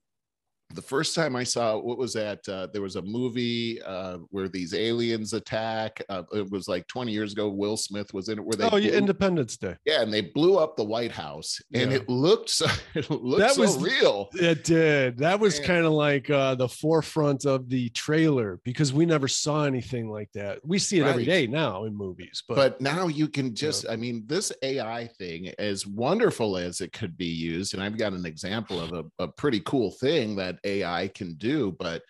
the 0.74 0.82
first 0.82 1.14
time 1.14 1.36
I 1.36 1.44
saw 1.44 1.78
what 1.78 1.98
was 1.98 2.12
that? 2.14 2.46
Uh, 2.48 2.66
there 2.72 2.82
was 2.82 2.96
a 2.96 3.02
movie 3.02 3.80
uh, 3.82 4.18
where 4.30 4.48
these 4.48 4.74
aliens 4.74 5.32
attack. 5.32 6.02
Uh, 6.08 6.22
it 6.32 6.50
was 6.50 6.68
like 6.68 6.86
20 6.88 7.12
years 7.12 7.32
ago. 7.32 7.48
Will 7.48 7.76
Smith 7.76 8.12
was 8.14 8.28
in 8.28 8.38
it. 8.38 8.44
Where 8.44 8.56
they 8.56 8.64
Oh, 8.70 8.76
yeah, 8.76 8.90
blew- 8.90 8.98
Independence 8.98 9.56
Day. 9.56 9.76
yeah, 9.84 10.02
and 10.02 10.12
they 10.12 10.20
blew 10.20 10.58
up 10.58 10.76
the 10.76 10.84
White 10.84 11.12
House, 11.12 11.60
and 11.74 11.90
Yeah. 11.90 11.98
it 11.98 12.08
looked 12.08 12.50
so 12.50 12.66
it 12.94 13.10
looked 13.10 13.40
That 13.40 13.52
so 13.54 13.62
was- 13.62 13.78
real. 13.78 14.28
It 14.34 14.64
did. 14.64 15.18
That 15.18 15.38
was 15.40 15.58
kind 15.60 15.84
of 15.84 15.92
like 15.92 16.30
uh, 16.30 16.54
the 16.54 16.68
forefront 16.68 17.44
of 17.44 17.68
the 17.68 17.88
trailer 17.90 18.60
because 18.64 18.92
we 18.92 19.06
never 19.06 19.28
saw 19.28 19.64
anything 19.64 20.10
like 20.10 20.30
that. 20.34 20.58
We 20.64 20.78
see 20.78 20.98
it 20.98 21.06
every 21.06 21.22
Right. 21.22 21.26
day 21.26 21.46
now 21.46 21.84
in 21.84 21.96
movies, 21.96 22.42
but, 22.48 22.56
but 22.56 22.80
now 22.80 23.06
you 23.08 23.28
can 23.28 23.54
just 23.54 23.86
i 23.88 23.96
mean 23.96 24.22
this 24.26 24.50
ai 24.62 25.06
thing 25.18 25.52
as 25.58 25.86
wonderful 25.86 26.56
as 26.56 26.80
it 26.80 26.92
could 26.92 27.16
be 27.16 27.26
used 27.26 27.74
and 27.74 27.82
i've 27.82 27.96
got 27.98 28.12
an 28.12 28.24
example 28.26 28.80
of 28.80 28.92
a, 28.92 29.04
a 29.24 29.28
pretty 29.28 29.60
cool 29.60 29.90
thing 29.90 30.34
that 30.36 30.58
ai 30.64 31.08
can 31.08 31.34
do 31.34 31.74
but 31.78 32.02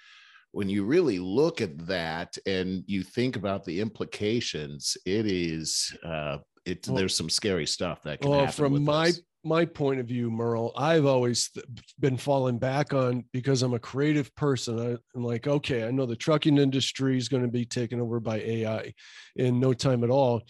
when 0.53 0.69
you 0.69 0.85
really 0.85 1.19
look 1.19 1.61
at 1.61 1.79
that 1.87 2.37
and 2.47 2.85
you 2.87 3.03
think 3.03 3.37
about 3.37 3.65
the 3.65 3.81
implications 3.81 4.97
it 5.07 5.27
is 5.27 5.97
uh 6.05 6.39
it 6.65 6.87
Well- 6.87 6.97
there's 6.97 7.17
some 7.17 7.31
scary 7.31 7.67
stuff 7.67 8.03
that 8.03 8.21
can 8.21 8.31
well, 8.31 8.41
happen 8.41 8.55
from 8.55 8.85
my 8.85 9.07
this. 9.07 9.23
my 9.45 9.65
point 9.65 9.99
of 9.99 10.07
view, 10.07 10.31
Merle, 10.31 10.73
I've 10.77 11.05
always 11.07 11.51
th- 11.51 11.67
been 11.99 12.17
falling 12.17 12.59
back 12.59 12.95
on 12.95 13.25
because 13.33 13.63
I'm 13.63 13.75
a 13.75 13.79
creative 13.79 14.33
person. 14.37 14.79
I, 14.79 14.97
I'm 15.17 15.25
like, 15.25 15.49
okay, 15.49 15.85
I 15.85 15.91
know 15.91 16.07
the 16.07 16.15
trucking 16.15 16.59
industry 16.59 17.17
is 17.17 17.29
going 17.29 17.43
to 17.43 17.49
be 17.49 17.65
taken 17.65 18.01
over 18.01 18.21
by 18.21 18.39
AI 18.39 18.95
in 19.35 19.59
no 19.59 19.73
time 19.73 20.05
at 20.05 20.11
all. 20.11 20.43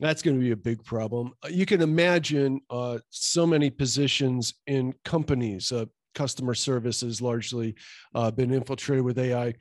That's 0.00 0.22
going 0.22 0.36
to 0.36 0.42
be 0.42 0.50
a 0.50 0.56
big 0.56 0.82
problem. 0.84 1.32
You 1.48 1.64
can 1.64 1.80
imagine 1.80 2.60
uh, 2.70 2.98
so 3.10 3.46
many 3.46 3.70
positions 3.70 4.54
in 4.66 4.94
companies. 5.04 5.70
Uh, 5.70 5.84
customer 6.14 6.54
service 6.54 7.00
has 7.00 7.20
largely 7.20 7.74
uh, 8.14 8.30
been 8.30 8.52
infiltrated 8.52 9.04
with 9.04 9.18
AI, 9.18 9.54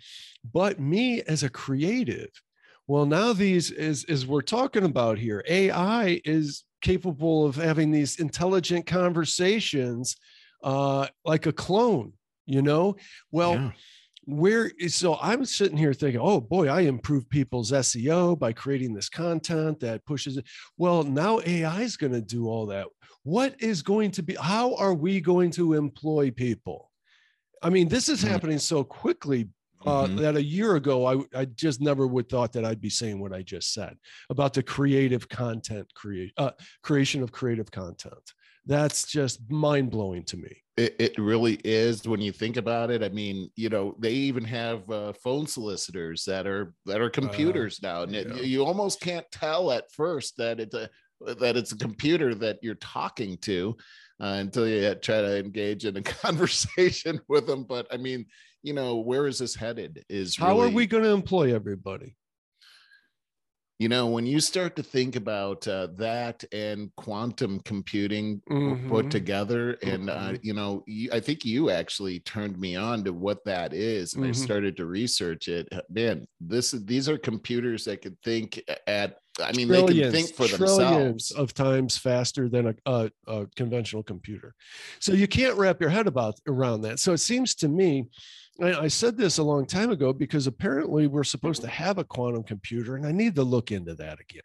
but 0.51 0.79
me 0.79 1.21
as 1.23 1.43
a 1.43 1.49
creative, 1.49 2.29
well, 2.87 3.05
now 3.05 3.33
these 3.33 3.69
is 3.69 4.03
is 4.05 4.25
we're 4.25 4.41
talking 4.41 4.83
about 4.83 5.19
here. 5.19 5.43
AI 5.47 6.21
is 6.25 6.63
capable 6.81 7.45
of 7.45 7.55
having 7.55 7.91
these 7.91 8.19
intelligent 8.19 8.87
conversations 8.87 10.15
uh, 10.63 11.07
like 11.23 11.45
a 11.45 11.53
clone, 11.53 12.13
you 12.45 12.61
know? 12.61 12.95
Well, 13.31 13.53
Yeah. 13.53 13.71
Where 14.37 14.71
is 14.79 14.95
so 14.95 15.17
I'm 15.21 15.45
sitting 15.45 15.77
here 15.77 15.93
thinking, 15.93 16.21
oh 16.21 16.39
boy, 16.39 16.67
I 16.67 16.81
improve 16.81 17.29
people's 17.29 17.71
SEO 17.71 18.37
by 18.37 18.53
creating 18.53 18.93
this 18.93 19.09
content 19.09 19.79
that 19.79 20.05
pushes 20.05 20.37
it. 20.37 20.45
Well, 20.77 21.03
now 21.03 21.39
AI 21.45 21.81
is 21.81 21.97
going 21.97 22.13
to 22.13 22.21
do 22.21 22.47
all 22.47 22.65
that. 22.67 22.87
What 23.23 23.55
is 23.59 23.81
going 23.81 24.11
to 24.11 24.23
be, 24.23 24.35
how 24.35 24.75
are 24.75 24.93
we 24.93 25.19
going 25.21 25.51
to 25.51 25.73
employ 25.73 26.31
people? 26.31 26.91
I 27.61 27.69
mean, 27.69 27.87
this 27.89 28.07
is 28.09 28.21
Hmm. 28.21 28.27
happening 28.29 28.59
so 28.59 28.83
quickly 28.83 29.49
uh, 29.85 30.07
Mhm. 30.07 30.17
that 30.17 30.35
a 30.35 30.43
year 30.43 30.75
ago 30.75 31.05
I, 31.05 31.39
I 31.41 31.45
just 31.45 31.79
never 31.79 32.05
would 32.05 32.27
thought 32.27 32.51
that 32.53 32.65
I'd 32.65 32.81
be 32.81 32.89
saying 32.89 33.17
what 33.19 33.31
I 33.31 33.41
just 33.41 33.73
said 33.73 33.97
about 34.29 34.53
the 34.53 34.61
creative 34.61 35.29
content 35.29 35.87
create 35.95 36.33
uh, 36.35 36.51
creation 36.83 37.23
of 37.23 37.31
creative 37.31 37.71
content. 37.71 38.33
That's 38.65 39.07
just 39.07 39.49
mind 39.49 39.89
blowing 39.91 40.25
to 40.25 40.37
me. 40.37 40.63
It, 40.79 40.95
it 40.99 41.17
really 41.17 41.59
is 41.65 42.07
when 42.07 42.21
you 42.21 42.31
think 42.31 42.55
about 42.55 42.89
it. 42.89 43.03
I 43.03 43.09
mean, 43.09 43.49
you 43.57 43.67
know, 43.67 43.95
they 43.99 44.11
even 44.13 44.45
have 44.45 44.89
uh, 44.89 45.11
phone 45.13 45.45
solicitors 45.45 46.23
that 46.25 46.47
are 46.47 46.73
that 46.85 47.01
are 47.01 47.09
computers 47.09 47.79
now, 47.83 48.03
and 48.03 48.15
it- 48.15 48.27
you, 48.27 48.43
you 48.43 48.65
almost 48.65 49.01
can't 49.01 49.29
tell 49.31 49.71
at 49.71 49.91
first 49.91 50.37
that 50.37 50.59
it's 50.59 50.73
a 50.75 50.89
that 51.39 51.57
it's 51.57 51.73
a 51.73 51.77
computer 51.77 52.33
that 52.35 52.59
you're 52.61 52.75
talking 52.75 53.37
to 53.39 53.75
uh, 54.21 54.37
until 54.39 54.67
you 54.67 54.95
try 54.95 55.19
to 55.21 55.37
engage 55.37 55.83
in 55.85 55.97
a 55.97 56.01
conversation 56.25 57.19
with 57.27 57.45
them. 57.45 57.65
But 57.65 57.87
I 57.91 57.97
mean, 57.97 58.25
you 58.63 58.73
know, 58.73 58.97
where 58.97 59.27
is 59.27 59.39
this 59.39 59.55
headed? 59.55 60.05
Is 60.09 60.37
How 60.37 60.59
are 60.61 60.69
we 60.69 60.87
going 60.87 61.03
to 61.03 61.09
employ 61.09 61.53
everybody? 61.53 62.15
You 63.79 63.87
know 63.89 64.07
when 64.07 64.25
you 64.25 64.39
start 64.39 64.75
to 64.75 64.83
think 64.83 65.15
about 65.15 65.67
uh, 65.67 65.87
that 65.95 66.43
and 66.51 66.93
quantum 66.97 67.59
computing 67.61 68.41
w- 68.63 68.77
put 68.87 69.09
together 69.09 69.77
and 69.81 70.09
uh, 70.09 70.33
Mhm. 70.33 70.39
you 70.41 70.53
know 70.53 70.83
you, 70.87 71.09
i 71.13 71.19
think 71.19 71.45
you 71.45 71.69
actually 71.69 72.19
turned 72.21 72.57
me 72.59 72.75
on 72.75 73.03
to 73.03 73.13
what 73.13 73.43
that 73.45 73.73
is 73.73 74.13
and 74.13 74.25
i 74.25 74.31
Mhm. 74.31 74.33
started 74.33 74.75
to 74.77 74.85
research 74.85 75.47
it 75.47 75.67
Uh, 75.71 75.81
man 75.89 76.25
this 76.39 76.73
is 76.73 76.85
these 76.85 77.07
are 77.09 77.17
computers 77.17 77.85
that 77.85 78.01
could 78.01 78.17
think 78.21 78.61
at 78.87 79.17
i 79.41 79.51
mean 79.53 79.69
they 79.69 79.83
can 79.83 80.01
think 80.03 80.35
for 80.35 80.47
trillions 80.47 81.31
themselves 81.31 81.31
of 81.31 81.53
times 81.53 81.97
faster 81.97 82.49
than 82.49 82.67
a, 82.67 82.75
a, 82.85 83.11
a 83.27 83.47
conventional 83.55 84.03
computer. 84.03 84.53
So 84.99 85.13
you 85.13 85.27
can't 85.27 85.57
wrap 85.57 85.79
your 85.79 85.89
head 85.91 86.07
about 86.07 86.35
around 86.47 86.81
that. 86.81 86.99
So 86.99 87.13
it 87.13 87.19
seems 87.19 87.55
to 87.55 87.67
me, 87.69 88.05
I, 88.61 88.87
said 88.87 89.17
this 89.17 89.37
a 89.37 89.43
long 89.43 89.65
time 89.65 89.91
ago 89.91 90.13
because 90.13 90.47
apparently 90.47 91.07
we're 91.07 91.23
supposed 91.23 91.61
to 91.61 91.67
have 91.67 91.97
a 91.97 92.03
quantum 92.03 92.43
computer, 92.43 92.95
and 92.95 93.05
I 93.05 93.11
need 93.11 93.35
to 93.35 93.43
look 93.43 93.71
into 93.71 93.95
that 93.95 94.19
again. 94.19 94.41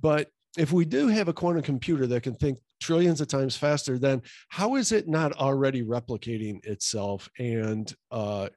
But 0.00 0.28
if 0.58 0.72
we 0.72 0.84
do 0.84 1.08
have 1.08 1.28
a 1.28 1.32
quantum 1.32 1.62
computer 1.62 2.06
that 2.08 2.22
can 2.22 2.34
think 2.34 2.58
trillions 2.80 3.20
of 3.20 3.28
times 3.28 3.56
faster, 3.56 3.98
then 3.98 4.22
how 4.48 4.74
is 4.74 4.92
it 4.92 5.08
not 5.08 5.32
already 5.32 5.82
replicating 5.82 6.64
itself 6.64 7.28
and 7.38 7.94
uh, 8.10 8.48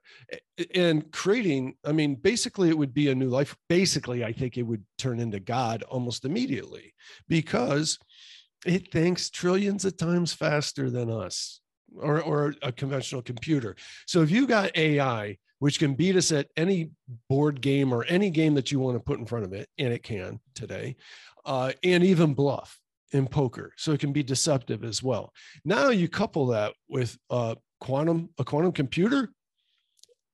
and 0.74 1.10
creating? 1.12 1.74
I 1.84 1.92
mean, 1.92 2.16
basically, 2.16 2.68
it 2.68 2.76
would 2.76 2.92
be 2.92 3.08
a 3.08 3.14
new 3.14 3.28
life. 3.28 3.56
Basically, 3.68 4.24
I 4.24 4.32
think 4.32 4.56
it 4.56 4.64
would 4.64 4.84
turn 4.98 5.20
into 5.20 5.40
God 5.40 5.82
almost 5.84 6.24
immediately 6.24 6.92
because 7.28 7.98
it 8.66 8.90
thinks 8.90 9.30
trillions 9.30 9.84
of 9.84 9.96
times 9.96 10.32
faster 10.32 10.90
than 10.90 11.10
us 11.10 11.60
or, 11.96 12.20
or 12.22 12.54
a 12.62 12.72
conventional 12.72 13.22
computer. 13.22 13.76
So 14.06 14.22
if 14.22 14.30
you 14.30 14.46
got 14.46 14.76
AI, 14.76 15.38
which 15.58 15.78
can 15.78 15.94
beat 15.94 16.16
us 16.16 16.32
at 16.32 16.48
any 16.56 16.90
board 17.28 17.60
game 17.60 17.92
or 17.92 18.04
any 18.04 18.30
game 18.30 18.54
that 18.54 18.70
you 18.70 18.78
want 18.78 18.96
to 18.96 19.02
put 19.02 19.18
in 19.18 19.26
front 19.26 19.44
of 19.44 19.52
it, 19.52 19.68
and 19.78 19.92
it 19.92 20.02
can 20.02 20.40
today, 20.54 20.96
uh, 21.44 21.72
and 21.82 22.04
even 22.04 22.34
bluff 22.34 22.78
in 23.12 23.26
poker. 23.26 23.72
So 23.76 23.92
it 23.92 24.00
can 24.00 24.12
be 24.12 24.22
deceptive 24.22 24.84
as 24.84 25.02
well. 25.02 25.32
Now 25.64 25.88
you 25.88 26.08
couple 26.08 26.46
that 26.48 26.74
with 26.88 27.16
uh, 27.30 27.54
quantum, 27.80 28.30
a 28.38 28.44
quantum 28.44 28.72
computer. 28.72 29.30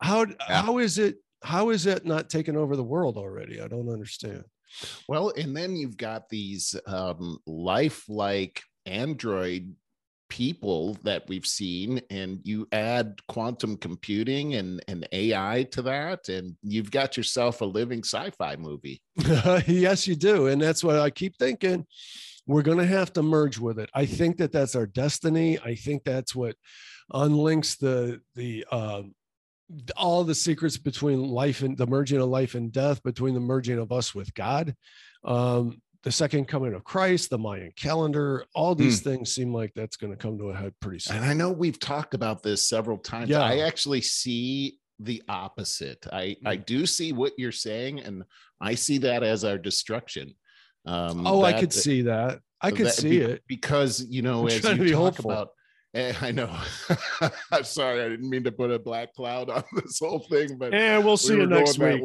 How 0.01 0.27
how 0.41 0.79
is 0.79 0.99
it? 0.99 1.17
How 1.45 1.71
is 1.71 1.87
it 1.87 2.05
not 2.05 2.31
taking 2.31 2.57
over 2.57 2.77
the 2.77 2.83
world 2.83 3.17
already? 3.17 3.61
I 3.61 3.69
don't 3.69 3.89
understand. 3.89 4.45
well 5.07 5.33
and 5.37 5.57
then 5.57 5.77
you've 5.77 5.99
got 5.99 6.29
these 6.31 6.75
um 6.87 7.39
lifelike 7.47 8.63
android 8.87 9.75
people 10.33 10.97
that 11.03 11.29
we've 11.29 11.45
seen 11.45 12.01
and 12.09 12.41
you 12.43 12.67
add 12.73 13.21
quantum 13.29 13.77
computing 13.77 14.55
and, 14.55 14.83
and 14.89 15.07
ai 15.13 15.63
to 15.71 15.83
that 15.83 16.27
and 16.31 16.57
you've 16.63 16.91
got 16.91 17.19
yourself 17.19 17.61
a 17.61 17.65
living 17.67 17.99
sci-fi 17.99 18.57
movie 18.57 19.03
yes, 19.67 20.07
you 20.07 20.15
do. 20.15 20.47
And 20.47 20.61
that's 20.61 20.83
what 20.83 20.99
I 20.99 21.11
keep 21.11 21.37
thinking. 21.39 21.87
We're 22.47 22.63
going 22.63 22.79
to 22.79 22.87
have 22.87 23.13
to 23.15 23.23
merge 23.23 23.59
with 23.59 23.79
it. 23.79 23.91
I 23.95 24.07
think 24.07 24.39
that 24.39 24.53
that's 24.53 24.75
our 24.75 24.87
destiny. 24.87 25.59
I 25.61 25.75
think 25.75 26.05
that's 26.05 26.35
what 26.35 26.57
unlinks 27.13 27.79
the, 27.79 28.21
the, 28.35 28.65
um, 28.73 29.15
all 29.97 30.25
the 30.25 30.35
secrets 30.35 30.77
between 30.77 31.29
life 31.29 31.63
and 31.63 31.77
the 31.77 31.87
merging 31.87 32.21
of 32.21 32.29
life 32.29 32.55
and 32.55 32.73
death, 32.73 33.03
between 33.03 33.35
the 33.35 33.41
merging 33.41 33.79
of 33.79 33.93
us 33.93 34.15
with 34.15 34.35
God, 34.35 34.75
um, 35.25 35.81
the 36.05 36.11
second 36.13 36.47
coming 36.49 36.75
of 36.75 36.83
Christ, 36.85 37.31
the 37.31 37.39
Mayan 37.39 37.73
calendar, 37.77 38.45
all 38.55 38.75
these 38.75 39.01
things 39.01 39.33
seem 39.35 39.55
like 39.55 39.73
that's 39.75 39.97
going 39.97 40.13
to 40.13 40.17
come 40.17 40.37
to 40.39 40.51
a 40.51 40.55
head 40.55 40.75
pretty 40.81 40.99
soon. 40.99 41.17
and 41.17 41.25
i 41.25 41.33
know 41.33 41.51
we've 41.51 41.79
talked 41.79 42.15
about 42.15 42.43
this 42.43 42.69
several 42.69 42.99
times 42.99 43.29
Yeah. 43.31 43.41
i 43.43 43.59
actually 43.61 44.01
see 44.01 44.79
the 44.99 45.23
opposite 45.29 46.05
i 46.13 46.37
i 46.45 46.57
Mm. 46.57 46.67
do 46.67 46.87
see 46.87 47.13
what 47.13 47.33
you're 47.39 47.53
saying 47.53 48.01
and 48.01 48.25
i 48.61 48.75
see 48.75 48.99
that 48.99 49.23
as 49.23 49.45
our 49.45 49.59
destruction 49.59 50.35
um 50.87 51.27
oh, 51.27 51.43
I 51.45 51.53
could 51.53 51.73
see 51.73 52.03
that. 52.03 52.41
I 52.61 52.73
could 52.73 52.87
that 52.87 52.95
see 52.95 53.11
be- 53.21 53.25
it. 53.25 53.43
because 53.47 54.05
you 54.09 54.23
know 54.23 54.41
I'm 54.43 54.47
as 54.49 54.65
you 54.65 54.91
talk 54.91 55.15
hopeful. 55.17 55.31
about 55.31 55.49
eh, 55.95 56.13
I 56.21 56.33
know. 56.33 56.51
I'm 57.53 57.65
sorry, 57.65 58.01
I 58.03 58.09
didn't 58.09 58.29
mean 58.31 58.43
to 58.45 58.51
put 58.53 58.71
a 58.73 58.79
black 58.79 59.13
cloud 59.15 59.49
on 59.57 59.63
this 59.77 59.99
whole 60.01 60.21
thing, 60.21 60.57
but 60.59 60.73
Yeah, 60.73 60.99
we'll 60.99 61.17
see 61.19 61.35
we 61.37 61.43
you 61.43 61.47
next 61.47 61.79
week. 61.79 62.03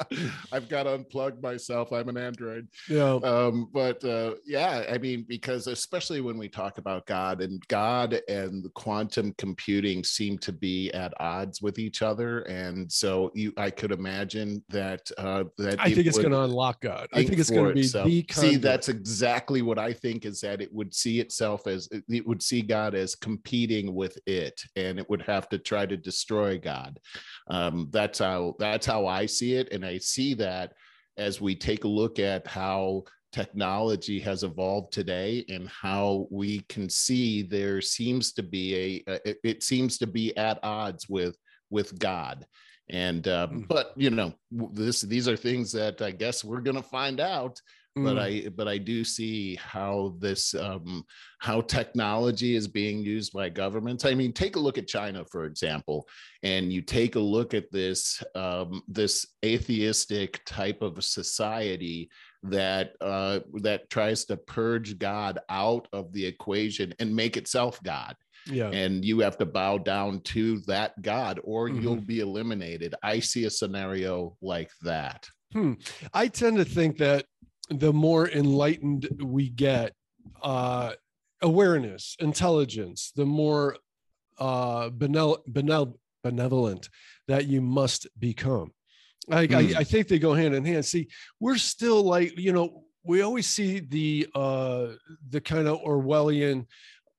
I've 0.52 0.68
got 0.68 0.84
to 0.84 0.98
unplug 0.98 1.42
myself. 1.42 1.92
I'm 1.92 2.08
an 2.08 2.16
Android. 2.16 2.68
Yeah. 2.88 3.18
Um, 3.22 3.68
but 3.72 4.02
uh, 4.04 4.34
yeah, 4.46 4.84
I 4.90 4.98
mean, 4.98 5.24
because 5.28 5.66
especially 5.66 6.20
when 6.20 6.38
we 6.38 6.48
talk 6.48 6.78
about 6.78 7.06
God 7.06 7.40
and 7.40 7.62
God 7.68 8.20
and 8.28 8.72
quantum 8.74 9.34
computing 9.38 10.04
seem 10.04 10.38
to 10.38 10.52
be 10.52 10.90
at 10.92 11.12
odds 11.20 11.60
with 11.62 11.78
each 11.78 12.02
other, 12.02 12.40
and 12.42 12.90
so 12.90 13.30
you, 13.34 13.52
I 13.56 13.70
could 13.70 13.92
imagine 13.92 14.62
that 14.68 15.10
uh, 15.18 15.44
that 15.58 15.80
I 15.80 15.92
think 15.92 16.06
it's 16.06 16.18
going 16.18 16.30
to 16.30 16.42
unlock 16.42 16.80
God. 16.80 17.08
I 17.12 17.24
think 17.24 17.38
it's 17.38 17.50
going 17.50 17.68
to 17.68 17.74
be 17.74 17.80
itself. 17.80 18.06
the 18.06 18.26
see. 18.30 18.56
That's 18.56 18.88
exactly 18.88 19.62
what 19.62 19.78
I 19.78 19.92
think 19.92 20.24
is 20.24 20.40
that 20.40 20.60
it 20.60 20.72
would 20.72 20.94
see 20.94 21.20
itself 21.20 21.66
as 21.66 21.88
it 21.90 22.26
would 22.26 22.42
see 22.42 22.62
God 22.62 22.94
as 22.94 23.14
competing 23.14 23.94
with 23.94 24.18
it, 24.26 24.60
and 24.76 24.98
it 24.98 25.08
would 25.08 25.22
have 25.22 25.48
to 25.50 25.58
try 25.58 25.86
to 25.86 25.96
destroy 25.96 26.58
God. 26.58 26.98
Um, 27.48 27.88
that's 27.90 28.18
how 28.18 28.56
that's 28.58 28.86
how 28.86 29.06
I 29.06 29.26
see 29.26 29.54
it, 29.54 29.72
and 29.72 29.84
I 29.88 29.98
see 29.98 30.34
that 30.34 30.74
as 31.16 31.40
we 31.40 31.54
take 31.54 31.84
a 31.84 31.88
look 31.88 32.18
at 32.18 32.46
how 32.46 33.04
technology 33.32 34.18
has 34.20 34.42
evolved 34.42 34.92
today 34.92 35.44
and 35.48 35.68
how 35.68 36.26
we 36.30 36.60
can 36.68 36.88
see 36.88 37.42
there 37.42 37.80
seems 37.80 38.32
to 38.32 38.42
be 38.42 39.04
a, 39.06 39.12
a 39.12 39.34
it 39.46 39.62
seems 39.62 39.98
to 39.98 40.06
be 40.06 40.34
at 40.36 40.58
odds 40.62 41.08
with 41.08 41.36
with 41.68 41.98
god 41.98 42.46
and 42.88 43.24
mm. 43.24 43.68
but 43.68 43.92
you 43.96 44.08
know 44.08 44.32
this 44.72 45.02
these 45.02 45.28
are 45.28 45.36
things 45.36 45.70
that 45.70 46.00
i 46.00 46.10
guess 46.10 46.42
we're 46.42 46.62
going 46.62 46.76
to 46.76 46.82
find 46.82 47.20
out 47.20 47.60
but 48.04 48.16
mm. 48.16 48.46
i 48.46 48.48
but 48.50 48.68
i 48.68 48.78
do 48.78 49.04
see 49.04 49.56
how 49.56 50.14
this 50.18 50.54
um 50.54 51.04
how 51.38 51.60
technology 51.60 52.56
is 52.56 52.66
being 52.66 52.98
used 52.98 53.32
by 53.32 53.48
governments 53.48 54.04
i 54.04 54.14
mean 54.14 54.32
take 54.32 54.56
a 54.56 54.60
look 54.60 54.78
at 54.78 54.86
china 54.86 55.24
for 55.30 55.44
example 55.44 56.06
and 56.42 56.72
you 56.72 56.80
take 56.82 57.16
a 57.16 57.20
look 57.20 57.54
at 57.54 57.70
this 57.70 58.22
um 58.34 58.82
this 58.88 59.26
atheistic 59.44 60.40
type 60.44 60.82
of 60.82 61.02
society 61.04 62.08
that 62.42 62.92
uh 63.00 63.40
that 63.54 63.88
tries 63.90 64.24
to 64.24 64.36
purge 64.36 64.98
god 64.98 65.38
out 65.48 65.88
of 65.92 66.12
the 66.12 66.24
equation 66.24 66.94
and 66.98 67.14
make 67.14 67.36
itself 67.36 67.80
god 67.82 68.14
yeah 68.46 68.70
and 68.70 69.04
you 69.04 69.20
have 69.20 69.36
to 69.36 69.46
bow 69.46 69.78
down 69.78 70.20
to 70.20 70.60
that 70.60 71.00
god 71.02 71.40
or 71.44 71.68
mm-hmm. 71.68 71.80
you'll 71.80 71.96
be 71.96 72.20
eliminated 72.20 72.94
i 73.02 73.18
see 73.18 73.44
a 73.44 73.50
scenario 73.50 74.36
like 74.40 74.70
that 74.82 75.26
hmm. 75.52 75.72
i 76.14 76.28
tend 76.28 76.56
to 76.56 76.64
think 76.64 76.96
that 76.98 77.24
the 77.70 77.92
more 77.92 78.28
enlightened 78.28 79.08
we 79.22 79.48
get, 79.48 79.94
uh, 80.42 80.92
awareness, 81.42 82.16
intelligence, 82.20 83.12
the 83.14 83.26
more 83.26 83.76
uh, 84.38 84.90
benel- 84.90 85.42
benel- 85.50 85.98
benevolent 86.22 86.88
that 87.26 87.46
you 87.46 87.60
must 87.60 88.06
become. 88.18 88.72
I, 89.30 89.46
mm. 89.46 89.54
I, 89.54 89.62
hmm. 89.64 89.76
I, 89.78 89.84
think 89.84 90.08
they 90.08 90.18
go 90.18 90.34
hand 90.34 90.54
in 90.54 90.64
hand. 90.64 90.84
See, 90.84 91.08
we're 91.40 91.58
still 91.58 92.02
like, 92.02 92.38
you 92.38 92.52
know, 92.52 92.84
we 93.04 93.22
always 93.22 93.46
see 93.46 93.80
the 93.80 94.26
uh, 94.34 94.88
the 95.30 95.40
kind 95.40 95.66
of 95.66 95.82
Orwellian 95.82 96.66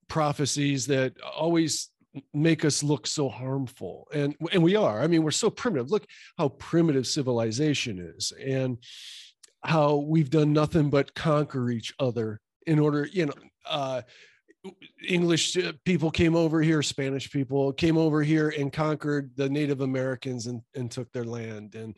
prophecies 0.08 0.88
that 0.88 1.14
always 1.22 1.90
make 2.34 2.66
us 2.66 2.84
look 2.84 3.06
so 3.06 3.30
harmful 3.30 4.08
and 4.12 4.36
and 4.52 4.64
we 4.64 4.76
are 4.76 5.00
i 5.00 5.06
mean 5.06 5.22
we're 5.22 5.30
so 5.30 5.48
primitive 5.48 5.92
look 5.92 6.08
how 6.40 6.50
primitive 6.50 7.06
civilization 7.06 8.00
is 8.00 8.34
and 8.44 8.80
how 9.64 9.96
we've 9.96 10.30
done 10.30 10.54
nothing 10.54 10.90
but 10.90 11.14
conquer 11.16 11.70
each 11.70 11.94
other 12.00 12.40
in 12.68 12.80
order, 12.80 13.08
you 13.12 13.26
know, 13.26 13.34
uh, 13.68 14.02
English 15.08 15.56
uh, 15.58 15.72
people 15.86 16.12
came 16.12 16.36
over 16.36 16.62
here, 16.62 16.82
Spanish 16.82 17.32
people 17.32 17.72
came 17.72 17.98
over 17.98 18.22
here 18.22 18.50
and 18.58 18.74
conquered 18.74 19.32
the 19.36 19.50
Native 19.50 19.82
Americans 19.82 20.48
and, 20.48 20.62
and 20.76 20.92
took 20.92 21.12
their 21.12 21.24
land. 21.24 21.76
And 21.76 21.96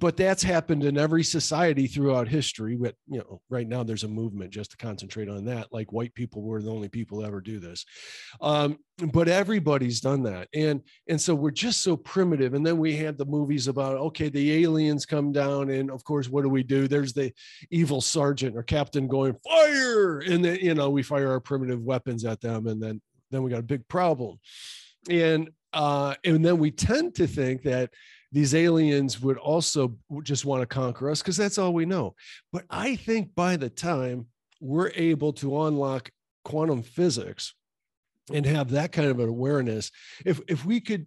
but 0.00 0.16
that's 0.16 0.42
happened 0.42 0.84
in 0.84 0.98
every 0.98 1.24
society 1.24 1.86
throughout 1.86 2.28
history 2.28 2.76
but 2.76 2.94
you 3.06 3.18
know 3.18 3.40
right 3.48 3.66
now 3.66 3.82
there's 3.82 4.04
a 4.04 4.08
movement 4.08 4.50
just 4.50 4.70
to 4.70 4.76
concentrate 4.76 5.28
on 5.28 5.44
that 5.44 5.66
like 5.72 5.92
white 5.92 6.14
people 6.14 6.42
were 6.42 6.60
the 6.60 6.70
only 6.70 6.88
people 6.88 7.24
ever 7.24 7.40
do 7.40 7.58
this. 7.58 7.84
Um, 8.40 8.78
but 9.12 9.28
everybody's 9.28 10.00
done 10.00 10.22
that. 10.24 10.48
And 10.54 10.82
and 11.08 11.20
so 11.20 11.34
we're 11.34 11.50
just 11.50 11.82
so 11.82 11.96
primitive. 11.96 12.54
And 12.54 12.66
then 12.66 12.78
we 12.78 12.96
had 12.96 13.16
the 13.16 13.24
movies 13.24 13.68
about 13.68 13.96
okay 13.98 14.28
the 14.28 14.64
aliens 14.64 15.06
come 15.06 15.32
down 15.32 15.70
and 15.70 15.90
of 15.90 16.04
course 16.04 16.28
what 16.28 16.42
do 16.42 16.48
we 16.48 16.62
do? 16.62 16.88
There's 16.88 17.12
the 17.12 17.32
evil 17.70 18.00
sergeant 18.00 18.56
or 18.56 18.62
captain 18.62 19.08
going 19.08 19.36
fire! 19.46 20.20
And 20.20 20.44
then 20.44 20.58
you 20.60 20.74
know 20.74 20.90
we 20.90 21.02
fire 21.02 21.30
our 21.30 21.40
primitive 21.40 21.82
weapons 21.82 22.24
at 22.24 22.40
them 22.40 22.66
and 22.66 22.82
then 22.82 23.00
then 23.30 23.42
we 23.42 23.50
got 23.50 23.60
a 23.60 23.62
big 23.62 23.86
problem. 23.88 24.38
And 25.08 25.50
uh 25.72 26.14
and 26.24 26.44
then 26.44 26.58
we 26.58 26.70
tend 26.70 27.14
to 27.16 27.26
think 27.26 27.62
that 27.62 27.90
these 28.32 28.54
aliens 28.54 29.20
would 29.20 29.38
also 29.38 29.96
just 30.22 30.44
want 30.44 30.62
to 30.62 30.66
conquer 30.66 31.10
us 31.10 31.22
because 31.22 31.36
that's 31.36 31.58
all 31.58 31.72
we 31.72 31.86
know. 31.86 32.14
But 32.52 32.64
I 32.70 32.96
think 32.96 33.34
by 33.34 33.56
the 33.56 33.70
time 33.70 34.26
we're 34.60 34.90
able 34.94 35.32
to 35.34 35.62
unlock 35.62 36.10
quantum 36.44 36.82
physics 36.82 37.54
and 38.32 38.44
have 38.44 38.70
that 38.70 38.92
kind 38.92 39.08
of 39.08 39.20
an 39.20 39.28
awareness, 39.28 39.90
if 40.24 40.40
if 40.48 40.64
we 40.64 40.80
could, 40.80 41.06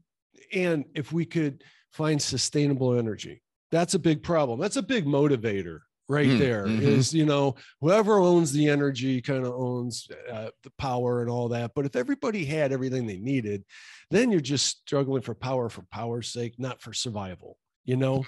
and 0.54 0.86
if 0.96 1.12
we 1.12 1.26
could 1.26 1.64
find 1.92 2.22
sustainable 2.22 2.98
energy, 2.98 3.42
that's 3.70 3.94
a 3.94 4.00
big 4.00 4.24
problem. 4.24 4.60
That's 4.60 4.78
a 4.78 4.82
big 4.82 5.06
motivator 5.06 5.82
right 6.10 6.28
mm, 6.28 6.40
there. 6.40 6.66
Mm-hmm. 6.66 6.82
Is 6.82 7.14
you 7.14 7.26
know 7.26 7.56
whoever 7.80 8.20
owns 8.20 8.52
the 8.52 8.70
energy 8.70 9.22
kind 9.22 9.46
of 9.46 9.54
owns 9.54 10.08
uh, 10.32 10.50
the 10.64 10.72
power 10.78 11.22
and 11.22 11.30
all 11.30 11.50
that 11.50 11.72
but 11.76 11.86
if 11.86 11.96
everybody 11.96 12.46
had 12.46 12.72
everything 12.72 13.08
they 13.08 13.18
needed 13.18 13.64
then 14.10 14.32
you're 14.32 14.42
just 14.42 14.82
struggling 14.82 15.22
for 15.22 15.34
power 15.34 15.70
for 15.70 15.84
power's 15.92 16.32
sake 16.32 16.56
not 16.58 16.82
for 16.82 16.94
survival 16.94 17.58
you 17.86 17.96
know 17.96 18.24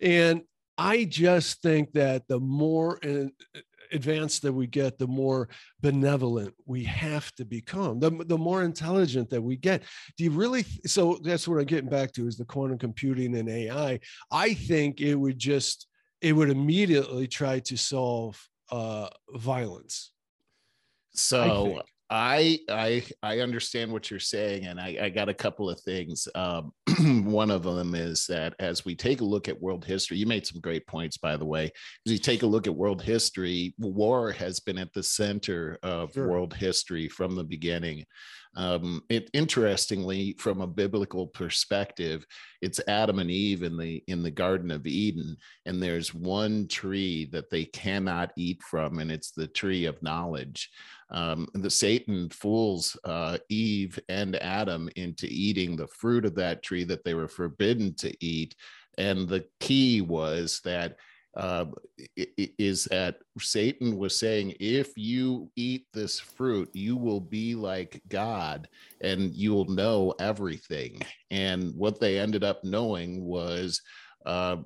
and 0.00 0.42
i 0.78 1.04
just 1.04 1.60
think 1.62 1.92
that 1.92 2.26
the 2.28 2.40
more 2.40 2.98
advanced 3.92 4.42
that 4.42 4.52
we 4.52 4.66
get 4.66 4.98
the 4.98 5.06
more 5.06 5.48
benevolent 5.80 6.54
we 6.66 6.84
have 6.84 7.32
to 7.32 7.44
become 7.44 7.98
the, 7.98 8.10
the 8.26 8.38
more 8.38 8.62
intelligent 8.62 9.28
that 9.28 9.42
we 9.42 9.56
get 9.56 9.82
do 10.16 10.24
you 10.24 10.30
really 10.30 10.64
so 10.86 11.18
that's 11.24 11.48
what 11.48 11.58
i'm 11.58 11.64
getting 11.64 11.90
back 11.90 12.12
to 12.12 12.26
is 12.26 12.36
the 12.36 12.44
quantum 12.44 12.78
computing 12.78 13.36
and 13.36 13.48
ai 13.48 13.98
i 14.30 14.54
think 14.54 15.00
it 15.00 15.16
would 15.16 15.38
just 15.38 15.88
it 16.20 16.32
would 16.32 16.50
immediately 16.50 17.26
try 17.26 17.60
to 17.60 17.76
solve 17.76 18.48
uh, 18.70 19.08
violence. 19.34 20.12
So 21.12 21.82
I, 22.12 22.58
I 22.68 23.04
I 23.22 23.38
understand 23.38 23.92
what 23.92 24.10
you're 24.10 24.18
saying, 24.18 24.66
and 24.66 24.80
I, 24.80 24.98
I 25.02 25.08
got 25.10 25.28
a 25.28 25.34
couple 25.34 25.70
of 25.70 25.80
things. 25.80 26.26
Um, 26.34 26.72
one 27.24 27.52
of 27.52 27.62
them 27.62 27.94
is 27.94 28.26
that 28.26 28.54
as 28.58 28.84
we 28.84 28.96
take 28.96 29.20
a 29.20 29.24
look 29.24 29.48
at 29.48 29.60
world 29.60 29.84
history, 29.84 30.18
you 30.18 30.26
made 30.26 30.44
some 30.44 30.60
great 30.60 30.86
points, 30.88 31.16
by 31.16 31.36
the 31.36 31.44
way. 31.44 31.70
As 32.06 32.12
you 32.12 32.18
take 32.18 32.42
a 32.42 32.48
look 32.48 32.66
at 32.66 32.74
world 32.74 33.00
history, 33.00 33.74
war 33.78 34.32
has 34.32 34.58
been 34.58 34.76
at 34.78 34.92
the 34.92 35.04
center 35.04 35.78
of 35.84 36.12
sure. 36.12 36.28
world 36.28 36.52
history 36.52 37.08
from 37.08 37.36
the 37.36 37.44
beginning. 37.44 38.04
Um, 38.56 39.02
it 39.08 39.30
interestingly, 39.32 40.34
from 40.38 40.60
a 40.60 40.66
biblical 40.66 41.26
perspective, 41.28 42.26
it's 42.60 42.80
Adam 42.88 43.20
and 43.20 43.30
Eve 43.30 43.62
in 43.62 43.76
the 43.76 44.02
in 44.08 44.22
the 44.22 44.30
Garden 44.30 44.72
of 44.72 44.86
Eden, 44.86 45.36
and 45.66 45.80
there's 45.80 46.12
one 46.12 46.66
tree 46.66 47.26
that 47.32 47.48
they 47.48 47.64
cannot 47.66 48.32
eat 48.36 48.60
from, 48.62 48.98
and 48.98 49.10
it's 49.10 49.30
the 49.30 49.46
tree 49.46 49.84
of 49.84 50.02
knowledge. 50.02 50.68
Um, 51.10 51.46
the 51.54 51.70
Satan 51.70 52.28
fools 52.30 52.98
uh, 53.04 53.38
Eve 53.48 53.98
and 54.08 54.34
Adam 54.36 54.88
into 54.96 55.26
eating 55.28 55.76
the 55.76 55.88
fruit 55.88 56.24
of 56.24 56.34
that 56.36 56.62
tree 56.62 56.84
that 56.84 57.04
they 57.04 57.14
were 57.14 57.28
forbidden 57.28 57.94
to 57.96 58.12
eat, 58.24 58.56
and 58.98 59.28
the 59.28 59.44
key 59.60 60.00
was 60.00 60.60
that 60.64 60.96
uh, 61.36 61.66
is 62.16 62.84
that 62.86 63.16
Satan 63.38 63.96
was 63.96 64.18
saying, 64.18 64.54
if 64.58 64.92
you 64.96 65.50
eat 65.54 65.86
this 65.92 66.18
fruit, 66.18 66.68
you 66.74 66.96
will 66.96 67.20
be 67.20 67.54
like 67.54 68.02
God 68.08 68.68
and 69.00 69.34
you 69.34 69.52
will 69.52 69.68
know 69.68 70.14
everything. 70.18 71.00
And 71.30 71.72
what 71.76 72.00
they 72.00 72.18
ended 72.18 72.42
up 72.42 72.64
knowing 72.64 73.24
was 73.24 73.80
uh, 74.26 74.56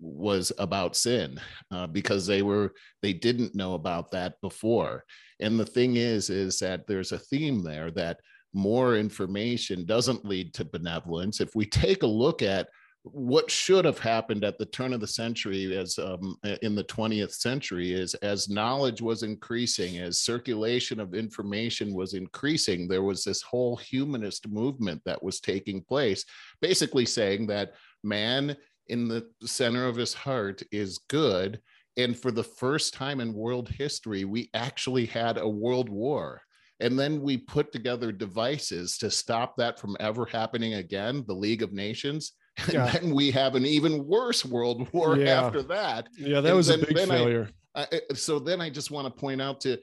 was 0.00 0.50
about 0.58 0.96
sin 0.96 1.40
uh, 1.70 1.86
because 1.86 2.26
they 2.26 2.42
were 2.42 2.72
they 3.00 3.12
didn't 3.12 3.54
know 3.54 3.74
about 3.74 4.10
that 4.10 4.40
before. 4.40 5.04
And 5.40 5.58
the 5.58 5.66
thing 5.66 5.96
is, 5.96 6.30
is 6.30 6.58
that 6.60 6.86
there's 6.86 7.12
a 7.12 7.18
theme 7.18 7.62
there 7.62 7.90
that 7.92 8.18
more 8.52 8.96
information 8.96 9.84
doesn't 9.84 10.24
lead 10.24 10.54
to 10.54 10.64
benevolence. 10.64 11.40
If 11.40 11.54
we 11.54 11.66
take 11.66 12.02
a 12.02 12.08
look 12.08 12.42
at 12.42 12.68
what 13.06 13.50
should 13.50 13.84
have 13.84 13.98
happened 13.98 14.44
at 14.44 14.58
the 14.58 14.64
turn 14.66 14.94
of 14.94 15.00
the 15.00 15.06
century 15.06 15.76
as 15.76 15.98
um, 15.98 16.36
in 16.62 16.74
the 16.74 16.84
20th 16.84 17.32
century 17.32 17.92
is 17.92 18.14
as 18.14 18.48
knowledge 18.48 19.02
was 19.02 19.22
increasing 19.22 19.98
as 19.98 20.20
circulation 20.20 20.98
of 20.98 21.14
information 21.14 21.92
was 21.92 22.14
increasing 22.14 22.88
there 22.88 23.02
was 23.02 23.22
this 23.22 23.42
whole 23.42 23.76
humanist 23.76 24.48
movement 24.48 25.02
that 25.04 25.22
was 25.22 25.38
taking 25.38 25.82
place 25.82 26.24
basically 26.62 27.04
saying 27.04 27.46
that 27.46 27.74
man 28.02 28.56
in 28.88 29.06
the 29.06 29.26
center 29.44 29.86
of 29.86 29.96
his 29.96 30.14
heart 30.14 30.62
is 30.72 30.98
good 31.08 31.60
and 31.96 32.18
for 32.18 32.30
the 32.30 32.44
first 32.44 32.94
time 32.94 33.20
in 33.20 33.32
world 33.32 33.68
history 33.68 34.24
we 34.24 34.50
actually 34.54 35.06
had 35.06 35.38
a 35.38 35.48
world 35.48 35.88
war. 35.88 36.40
And 36.80 36.98
then 36.98 37.22
we 37.22 37.36
put 37.38 37.70
together 37.70 38.10
devices 38.10 38.98
to 38.98 39.10
stop 39.10 39.56
that 39.56 39.78
from 39.78 39.96
ever 40.00 40.26
happening 40.26 40.74
again 40.74 41.24
the 41.26 41.34
league 41.34 41.62
of 41.62 41.72
nations 41.72 42.32
and 42.64 42.72
Yeah. 42.72 42.90
then 42.90 43.14
we 43.14 43.30
have 43.32 43.54
an 43.54 43.66
even 43.66 44.06
worse 44.06 44.44
world 44.44 44.88
war 44.92 45.16
Yeah. 45.18 45.42
after 45.42 45.62
that 45.64 46.08
Yeah, 46.16 46.40
that 46.40 46.48
And 46.48 46.56
was 46.56 46.68
a 46.70 46.76
then- 46.76 46.86
big 46.86 46.96
then 46.96 47.08
failure. 47.08 47.50
I, 47.74 47.86
I- 47.92 48.14
so 48.14 48.38
then 48.38 48.60
I 48.60 48.70
just 48.70 48.90
want 48.90 49.06
to 49.12 49.20
point 49.20 49.42
out 49.42 49.60
to 49.62 49.78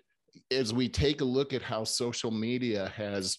as 0.50 0.74
we 0.74 0.88
take 0.88 1.20
a 1.22 1.26
look 1.26 1.52
at 1.54 1.62
how 1.62 1.84
social 1.84 2.32
media 2.32 2.92
has 2.96 3.38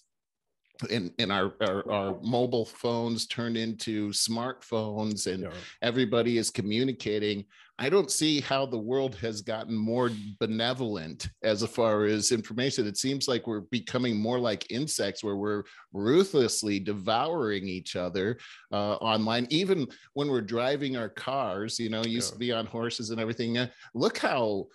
in, 0.90 1.12
in 1.18 1.30
our, 1.30 1.52
our 1.60 1.90
our 1.90 2.18
mobile 2.22 2.64
phones 2.64 3.26
turned 3.26 3.56
into 3.56 4.10
smartphones 4.10 5.32
and 5.32 5.44
Yeah. 5.44 5.50
everybody 5.82 6.38
is 6.38 6.50
communicating 6.50 7.44
i 7.78 7.88
don't 7.88 8.10
see 8.10 8.40
how 8.40 8.66
the 8.66 8.78
world 8.78 9.14
has 9.16 9.40
gotten 9.42 9.74
more 9.74 10.10
benevolent 10.38 11.28
as 11.42 11.64
far 11.66 12.04
as 12.04 12.32
information 12.32 12.86
it 12.86 12.96
seems 12.96 13.28
like 13.28 13.46
we're 13.46 13.60
becoming 13.60 14.16
more 14.16 14.38
like 14.38 14.70
insects 14.70 15.24
where 15.24 15.36
we're 15.36 15.62
ruthlessly 15.92 16.78
devouring 16.78 17.66
each 17.68 17.96
other 17.96 18.38
uh, 18.72 18.94
online 18.96 19.46
even 19.50 19.86
when 20.14 20.28
we're 20.28 20.40
driving 20.40 20.96
our 20.96 21.08
cars 21.08 21.78
you 21.78 21.88
know 21.88 22.02
used 22.04 22.30
Yeah. 22.30 22.34
to 22.34 22.38
be 22.38 22.52
on 22.52 22.66
horses 22.66 23.10
and 23.10 23.20
everything 23.20 23.58
uh, 23.58 23.68
look 23.94 24.18
how 24.18 24.66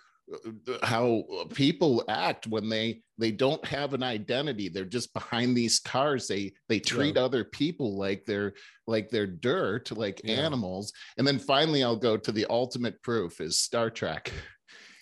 how 0.82 1.24
uh, 1.40 1.44
people 1.54 2.04
act 2.08 2.46
when 2.46 2.68
they 2.68 3.02
they 3.18 3.30
don't 3.32 3.64
have 3.64 3.94
an 3.94 4.02
identity. 4.02 4.68
They're 4.68 4.84
just 4.84 5.12
behind 5.12 5.56
these 5.56 5.80
cars. 5.80 6.28
They 6.28 6.52
they 6.68 6.78
treat 6.80 7.16
other 7.16 7.44
people 7.44 7.96
like 7.96 8.24
they're 8.26 8.54
like 8.86 9.10
they're 9.10 9.26
dirt 9.26 9.90
like 9.90 10.20
Yeah. 10.24 10.36
animals. 10.36 10.92
And 11.16 11.26
then 11.26 11.38
finally 11.38 11.82
i'll 11.82 11.96
go 11.96 12.16
to 12.16 12.32
the 12.32 12.46
ultimate 12.50 13.02
proof 13.02 13.40
is 13.40 13.58
star 13.58 13.90
trek 13.90 14.32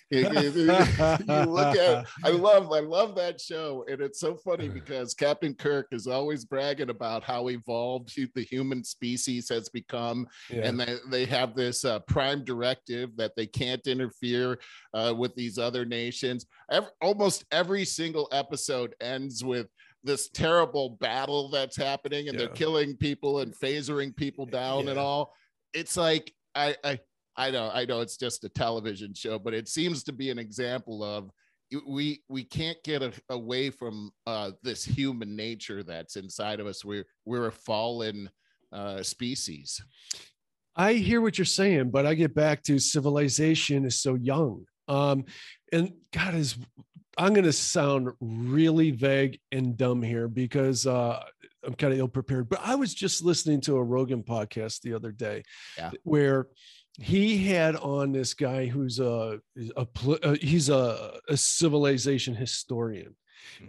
you 0.09 0.29
look 0.29 1.75
at 1.77 2.05
i 2.23 2.29
love 2.31 2.71
i 2.71 2.79
love 2.79 3.15
that 3.15 3.39
show 3.41 3.83
and 3.89 4.01
it's 4.01 4.19
so 4.19 4.35
funny 4.35 4.69
because 4.69 5.13
captain 5.13 5.53
kirk 5.53 5.87
is 5.91 6.07
always 6.07 6.45
bragging 6.45 6.89
about 6.89 7.23
how 7.23 7.49
evolved 7.49 8.09
the 8.35 8.43
human 8.43 8.83
species 8.83 9.49
has 9.49 9.69
become 9.69 10.27
Yeah. 10.49 10.67
and 10.67 10.79
they, 10.79 10.95
they 11.09 11.25
have 11.25 11.55
this 11.55 11.83
uh, 11.85 11.99
prime 11.99 12.43
directive 12.43 13.15
that 13.17 13.35
they 13.35 13.45
can't 13.47 13.85
interfere 13.87 14.59
uh, 14.93 15.13
with 15.17 15.35
these 15.35 15.57
other 15.57 15.85
nations. 15.85 16.45
Ev- 16.71 16.89
almost 17.01 17.45
every 17.51 17.85
single 17.85 18.27
episode 18.31 18.95
ends 19.01 19.43
with 19.43 19.67
this 20.03 20.29
terrible 20.29 20.91
battle 21.01 21.49
that's 21.49 21.75
happening, 21.75 22.29
and 22.29 22.39
Yeah. 22.39 22.45
they're 22.45 22.55
killing 22.55 22.95
people 22.95 23.39
and 23.39 23.53
phasering 23.53 24.15
people 24.15 24.45
down 24.45 24.87
and 24.87 24.97
all. 24.99 25.33
It's 25.73 25.97
like 25.97 26.33
I, 26.55 26.75
I 26.83 26.99
I 27.37 27.51
know 27.51 27.69
I 27.73 27.85
know 27.85 28.01
it's 28.01 28.17
just 28.17 28.43
a 28.43 28.49
television 28.49 29.13
show, 29.13 29.37
but 29.39 29.53
it 29.53 29.67
seems 29.67 30.03
to 30.05 30.11
be 30.13 30.29
an 30.31 30.39
example 30.39 31.03
of 31.03 31.29
we 31.87 32.23
we 32.29 32.43
can't 32.43 32.77
get 32.83 33.03
a, 33.03 33.11
away 33.29 33.69
from 33.69 34.11
uh, 34.25 34.51
this 34.63 34.83
human 34.83 35.35
nature 35.35 35.83
that's 35.83 36.15
inside 36.15 36.59
of 36.59 36.67
us. 36.67 36.83
We're 36.83 37.05
we're 37.25 37.47
a 37.47 37.51
fallen 37.51 38.29
uh, 38.71 39.03
species. 39.03 39.81
I 40.75 40.93
hear 40.93 41.21
what 41.21 41.37
you're 41.37 41.45
saying, 41.45 41.89
but 41.91 42.05
I 42.05 42.13
get 42.13 42.35
back 42.35 42.63
to 42.63 42.77
civilization 42.79 43.85
is 43.85 43.99
so 43.99 44.15
young. 44.15 44.65
Um, 44.87 45.25
and 45.73 45.91
God 46.13 46.35
is, 46.35 46.55
I'm 47.17 47.33
going 47.33 47.45
to 47.45 47.51
sound 47.51 48.11
really 48.21 48.91
vague 48.91 49.39
and 49.51 49.75
dumb 49.75 50.03
here 50.03 50.27
because 50.27 50.85
uh, 50.85 51.23
I'm 51.65 51.73
kind 51.73 51.93
of 51.93 51.99
ill 51.99 52.07
prepared. 52.07 52.47
But 52.47 52.59
I 52.63 52.75
was 52.75 52.93
just 52.93 53.23
listening 53.23 53.59
to 53.61 53.77
a 53.77 53.83
Rogan 53.83 54.21
podcast 54.21 54.81
the 54.81 54.93
other 54.93 55.11
day, 55.11 55.43
Yeah. 55.79 55.91
where 56.03 56.47
he 56.99 57.37
had 57.45 57.75
on 57.75 58.11
this 58.11 58.33
guy 58.33 58.65
who's 58.65 58.99
a, 58.99 59.39
a 59.75 59.85
pl- 59.85 60.19
uh, 60.23 60.35
he's 60.41 60.69
a, 60.69 61.19
a 61.29 61.37
civilization 61.37 62.33
historian 62.33 63.15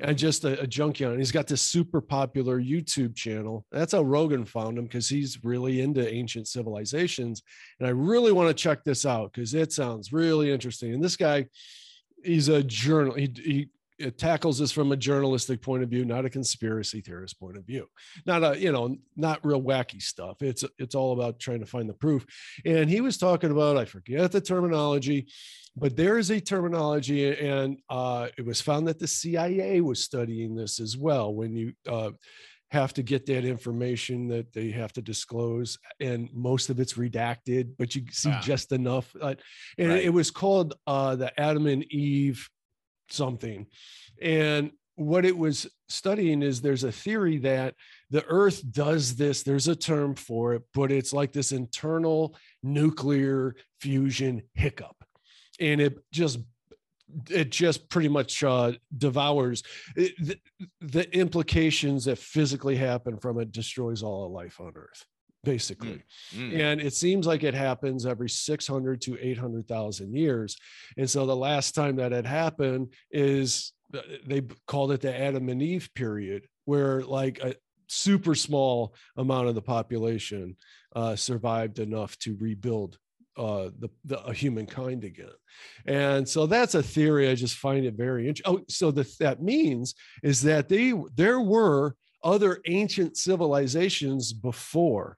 and 0.00 0.16
just 0.16 0.44
a, 0.44 0.60
a 0.60 0.66
junkyard. 0.66 1.18
He's 1.18 1.32
got 1.32 1.46
this 1.46 1.62
super 1.62 2.00
popular 2.00 2.60
YouTube 2.60 3.14
channel. 3.14 3.66
That's 3.70 3.92
how 3.92 4.02
Rogan 4.02 4.44
found 4.44 4.78
him 4.78 4.84
because 4.84 5.08
he's 5.08 5.44
really 5.44 5.80
into 5.80 6.06
ancient 6.12 6.48
civilizations. 6.48 7.42
And 7.78 7.86
I 7.86 7.90
really 7.90 8.32
want 8.32 8.48
to 8.48 8.54
check 8.54 8.84
this 8.84 9.04
out 9.04 9.32
because 9.32 9.54
it 9.54 9.72
sounds 9.72 10.12
really 10.12 10.50
interesting. 10.50 10.94
And 10.94 11.04
this 11.04 11.16
guy, 11.16 11.46
he's 12.24 12.48
a 12.48 12.62
journal. 12.62 13.14
He, 13.14 13.32
he 13.34 13.68
it 13.98 14.16
tackles 14.18 14.58
this 14.58 14.70
from 14.72 14.92
a 14.92 14.96
journalistic 14.96 15.61
point 15.61 15.82
of 15.82 15.88
view, 15.88 16.04
not 16.04 16.24
a 16.24 16.30
conspiracy 16.30 17.00
theorist 17.00 17.38
point 17.40 17.56
of 17.56 17.64
view. 17.64 17.87
Not 18.26 18.44
a, 18.44 18.58
you 18.58 18.70
know, 18.72 18.96
not 19.16 19.44
real 19.44 19.61
wacky 19.62 20.00
stuff. 20.00 20.40
It's 20.42 20.64
it's 20.78 20.94
all 20.94 21.12
about 21.12 21.38
trying 21.40 21.61
to 21.61 21.66
find 21.66 21.88
the 21.88 21.94
proof. 21.94 22.24
And 22.64 22.88
he 22.88 23.00
was 23.00 23.18
talking 23.18 23.50
about, 23.50 23.76
I 23.76 23.84
forget 23.84 24.30
the 24.32 24.40
terminology, 24.40 25.26
but 25.76 25.96
there 25.96 26.18
is 26.18 26.30
a 26.30 26.40
terminology, 26.40 27.37
and 27.38 27.78
uh, 27.90 28.28
it 28.37 28.44
was 28.46 28.61
found 28.61 28.87
that 28.88 28.98
the 28.98 29.08
CIA 29.08 29.80
was 29.80 30.02
studying 30.04 30.54
this 30.54 30.80
as 30.80 30.96
well. 30.96 31.34
When 31.34 31.54
you 31.56 31.72
uh, 31.88 32.11
have 32.70 32.92
to 32.92 33.02
get 33.02 33.24
that 33.26 33.44
information 33.46 34.28
that 34.28 34.52
they 34.52 34.70
have 34.70 34.92
to 34.92 35.00
disclose, 35.02 35.78
and 36.00 36.28
most 36.34 36.68
of 36.68 36.78
it's 36.80 36.94
redacted, 36.94 37.70
but 37.78 37.94
you 37.94 38.02
see 38.11 38.30
Ah. 38.30 38.40
just 38.42 38.72
enough. 38.72 39.14
Uh, 39.20 39.34
and 39.78 39.88
Right. 39.88 40.04
it 40.04 40.11
was 40.11 40.30
called 40.30 40.74
uh, 40.87 41.16
the 41.16 41.38
Adam 41.40 41.66
and 41.66 41.84
Eve 41.92 42.48
something. 43.10 43.66
And 44.20 44.72
what 44.98 45.24
it 45.24 45.36
was 45.36 45.68
studying 45.88 46.42
is 46.42 46.60
there's 46.60 46.82
a 46.82 46.90
theory 46.90 47.38
that 47.38 47.74
the 48.10 48.24
earth 48.26 48.62
does 48.72 49.14
this 49.14 49.44
there's 49.44 49.68
a 49.68 49.76
term 49.76 50.12
for 50.14 50.54
it 50.54 50.62
but 50.74 50.90
it's 50.90 51.12
like 51.12 51.32
this 51.32 51.52
internal 51.52 52.36
nuclear 52.64 53.54
fusion 53.80 54.42
hiccup 54.54 54.96
and 55.60 55.80
it 55.80 55.98
just 56.12 56.40
it 57.30 57.50
just 57.50 57.88
pretty 57.88 58.08
much 58.08 58.42
uh, 58.42 58.72
devours 58.98 59.62
it, 59.94 60.12
the, 60.18 60.38
the 60.80 61.16
implications 61.16 62.04
that 62.04 62.18
physically 62.18 62.76
happen 62.76 63.16
from 63.16 63.38
it 63.38 63.52
destroys 63.52 64.02
all 64.02 64.26
of 64.26 64.32
life 64.32 64.60
on 64.60 64.72
earth 64.74 65.06
basically 65.44 66.03
Mm. 66.37 66.61
and 66.61 66.81
it 66.81 66.92
seems 66.94 67.27
like 67.27 67.42
it 67.44 67.55
happens 67.55 68.05
every 68.05 68.29
600 68.29 69.01
to 69.03 69.16
800,000 69.20 70.14
years. 70.14 70.57
And 70.96 71.09
so 71.09 71.27
the 71.27 71.37
last 71.37 71.74
time 71.74 71.96
that 71.96 72.12
had 72.12 72.27
happened 72.27 72.92
is 73.11 73.72
uh, 73.94 74.01
they 74.27 74.42
called 74.66 74.92
it 74.92 75.01
the 75.01 75.18
Adam 75.18 75.48
and 75.48 75.62
Eve 75.62 75.88
period, 75.94 76.46
where 76.64 77.03
like 77.03 77.38
a 77.38 77.55
super 77.87 78.35
small 78.35 78.94
amount 79.16 79.48
of 79.48 79.55
the 79.55 79.62
population 79.62 80.57
uh, 80.94 81.16
survived 81.16 81.79
enough 81.79 82.18
to 82.18 82.37
rebuild 82.38 82.98
uh, 83.38 83.70
the, 83.79 83.88
the 84.05 84.18
uh, 84.20 84.33
humankind 84.33 85.05
again. 85.05 85.31
And 85.87 86.29
so 86.29 86.46
that's 86.46 86.74
a 86.74 86.83
theory. 86.83 87.31
I 87.31 87.35
just 87.35 87.57
find 87.57 87.87
it 87.87 87.94
very 87.94 88.29
interesting. 88.29 88.57
Oh, 88.59 88.64
so 88.68 88.90
the, 88.90 89.09
that 89.20 89.40
means 89.42 89.94
is 90.22 90.42
that 90.42 90.68
they 90.68 90.92
there 91.14 91.40
were 91.40 91.94
other 92.24 92.61
ancient 92.66 93.16
civilizations 93.16 94.33
before 94.33 95.16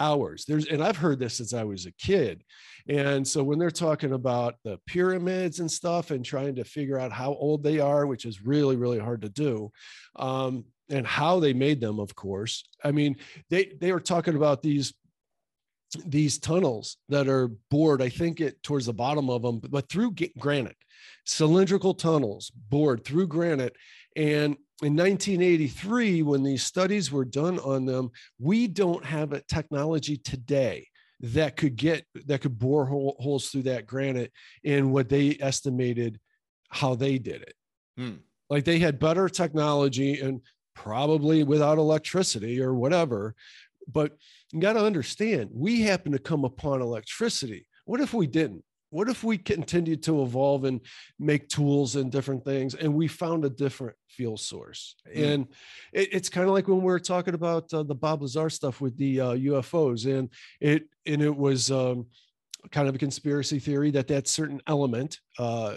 ours. 0.00 0.44
There's 0.46 0.66
and 0.66 0.82
I've 0.82 0.96
heard 0.96 1.18
this 1.18 1.34
since 1.34 1.52
I 1.52 1.64
was 1.64 1.86
a 1.86 1.92
kid. 1.92 2.44
And 2.88 3.26
so 3.26 3.42
when 3.42 3.58
they're 3.58 3.70
talking 3.70 4.12
about 4.12 4.56
the 4.64 4.78
pyramids 4.86 5.60
and 5.60 5.70
stuff 5.70 6.10
and 6.10 6.24
trying 6.24 6.54
to 6.56 6.64
figure 6.64 6.98
out 6.98 7.12
how 7.12 7.34
old 7.34 7.62
they 7.62 7.80
are, 7.80 8.06
which 8.06 8.24
is 8.24 8.42
really 8.42 8.76
really 8.76 8.98
hard 8.98 9.22
to 9.22 9.28
do, 9.28 9.70
um, 10.16 10.64
and 10.88 11.06
how 11.06 11.40
they 11.40 11.52
made 11.52 11.80
them, 11.80 11.98
of 11.98 12.14
course. 12.14 12.68
I 12.84 12.92
mean, 12.92 13.16
they 13.50 13.72
they 13.80 13.92
were 13.92 14.00
talking 14.00 14.36
about 14.36 14.62
these 14.62 14.94
these 16.04 16.38
tunnels 16.38 16.96
that 17.08 17.28
are 17.28 17.48
bored. 17.70 18.02
I 18.02 18.08
think 18.08 18.40
it 18.40 18.62
towards 18.62 18.86
the 18.86 18.92
bottom 18.92 19.30
of 19.30 19.42
them, 19.42 19.60
but 19.60 19.88
through 19.88 20.12
g- 20.12 20.32
granite, 20.38 20.76
cylindrical 21.24 21.94
tunnels 21.94 22.50
bored 22.50 23.04
through 23.04 23.28
granite, 23.28 23.76
and 24.14 24.56
in 24.82 24.94
1983, 24.94 26.22
when 26.22 26.42
these 26.42 26.62
studies 26.62 27.10
were 27.10 27.24
done 27.24 27.58
on 27.60 27.86
them, 27.86 28.10
we 28.38 28.66
don't 28.66 29.04
have 29.04 29.32
a 29.32 29.40
technology 29.42 30.18
today 30.18 30.86
that 31.20 31.56
could 31.56 31.76
get 31.76 32.04
that 32.26 32.42
could 32.42 32.58
bore 32.58 32.84
hole, 32.84 33.16
holes 33.18 33.48
through 33.48 33.62
that 33.62 33.86
granite 33.86 34.32
in 34.64 34.90
what 34.90 35.08
they 35.08 35.38
estimated 35.40 36.20
how 36.68 36.94
they 36.94 37.18
did 37.18 37.42
it. 37.42 37.54
Hmm. 37.96 38.16
Like 38.50 38.64
they 38.64 38.78
had 38.78 38.98
better 38.98 39.28
technology 39.28 40.20
and 40.20 40.42
probably 40.74 41.42
without 41.42 41.78
electricity 41.78 42.60
or 42.60 42.74
whatever. 42.74 43.34
But 43.88 44.12
you 44.52 44.60
got 44.60 44.74
to 44.74 44.84
understand, 44.84 45.50
we 45.52 45.82
happen 45.82 46.12
to 46.12 46.18
come 46.18 46.44
upon 46.44 46.82
electricity. 46.82 47.66
What 47.86 48.00
if 48.00 48.12
we 48.12 48.26
didn't? 48.26 48.64
What 48.96 49.10
if 49.10 49.22
we 49.22 49.36
continued 49.36 50.02
to 50.04 50.22
evolve 50.22 50.64
and 50.64 50.80
make 51.18 51.50
tools 51.50 51.96
and 51.96 52.10
different 52.10 52.46
things 52.46 52.74
and 52.74 52.94
we 52.94 53.08
found 53.08 53.44
a 53.44 53.50
different 53.50 53.94
fuel 54.08 54.38
source? 54.38 54.96
Mm. 55.14 55.34
And 55.34 55.48
it, 55.92 56.08
it's 56.12 56.30
kind 56.30 56.46
of 56.46 56.54
like 56.54 56.66
when 56.66 56.78
we 56.78 56.84
were 56.84 56.98
talking 56.98 57.34
about 57.34 57.74
uh, 57.74 57.82
the 57.82 57.94
Bob 57.94 58.22
Lazar 58.22 58.48
stuff 58.48 58.80
with 58.80 58.96
the 58.96 59.20
uh, 59.20 59.34
UFOs 59.34 60.06
and 60.10 60.30
it, 60.62 60.84
and 61.04 61.20
it 61.20 61.36
was 61.36 61.70
um, 61.70 62.06
kind 62.70 62.88
of 62.88 62.94
a 62.94 62.98
conspiracy 62.98 63.58
theory 63.58 63.90
that 63.90 64.08
that 64.08 64.28
certain 64.28 64.62
element, 64.66 65.20
uh, 65.38 65.74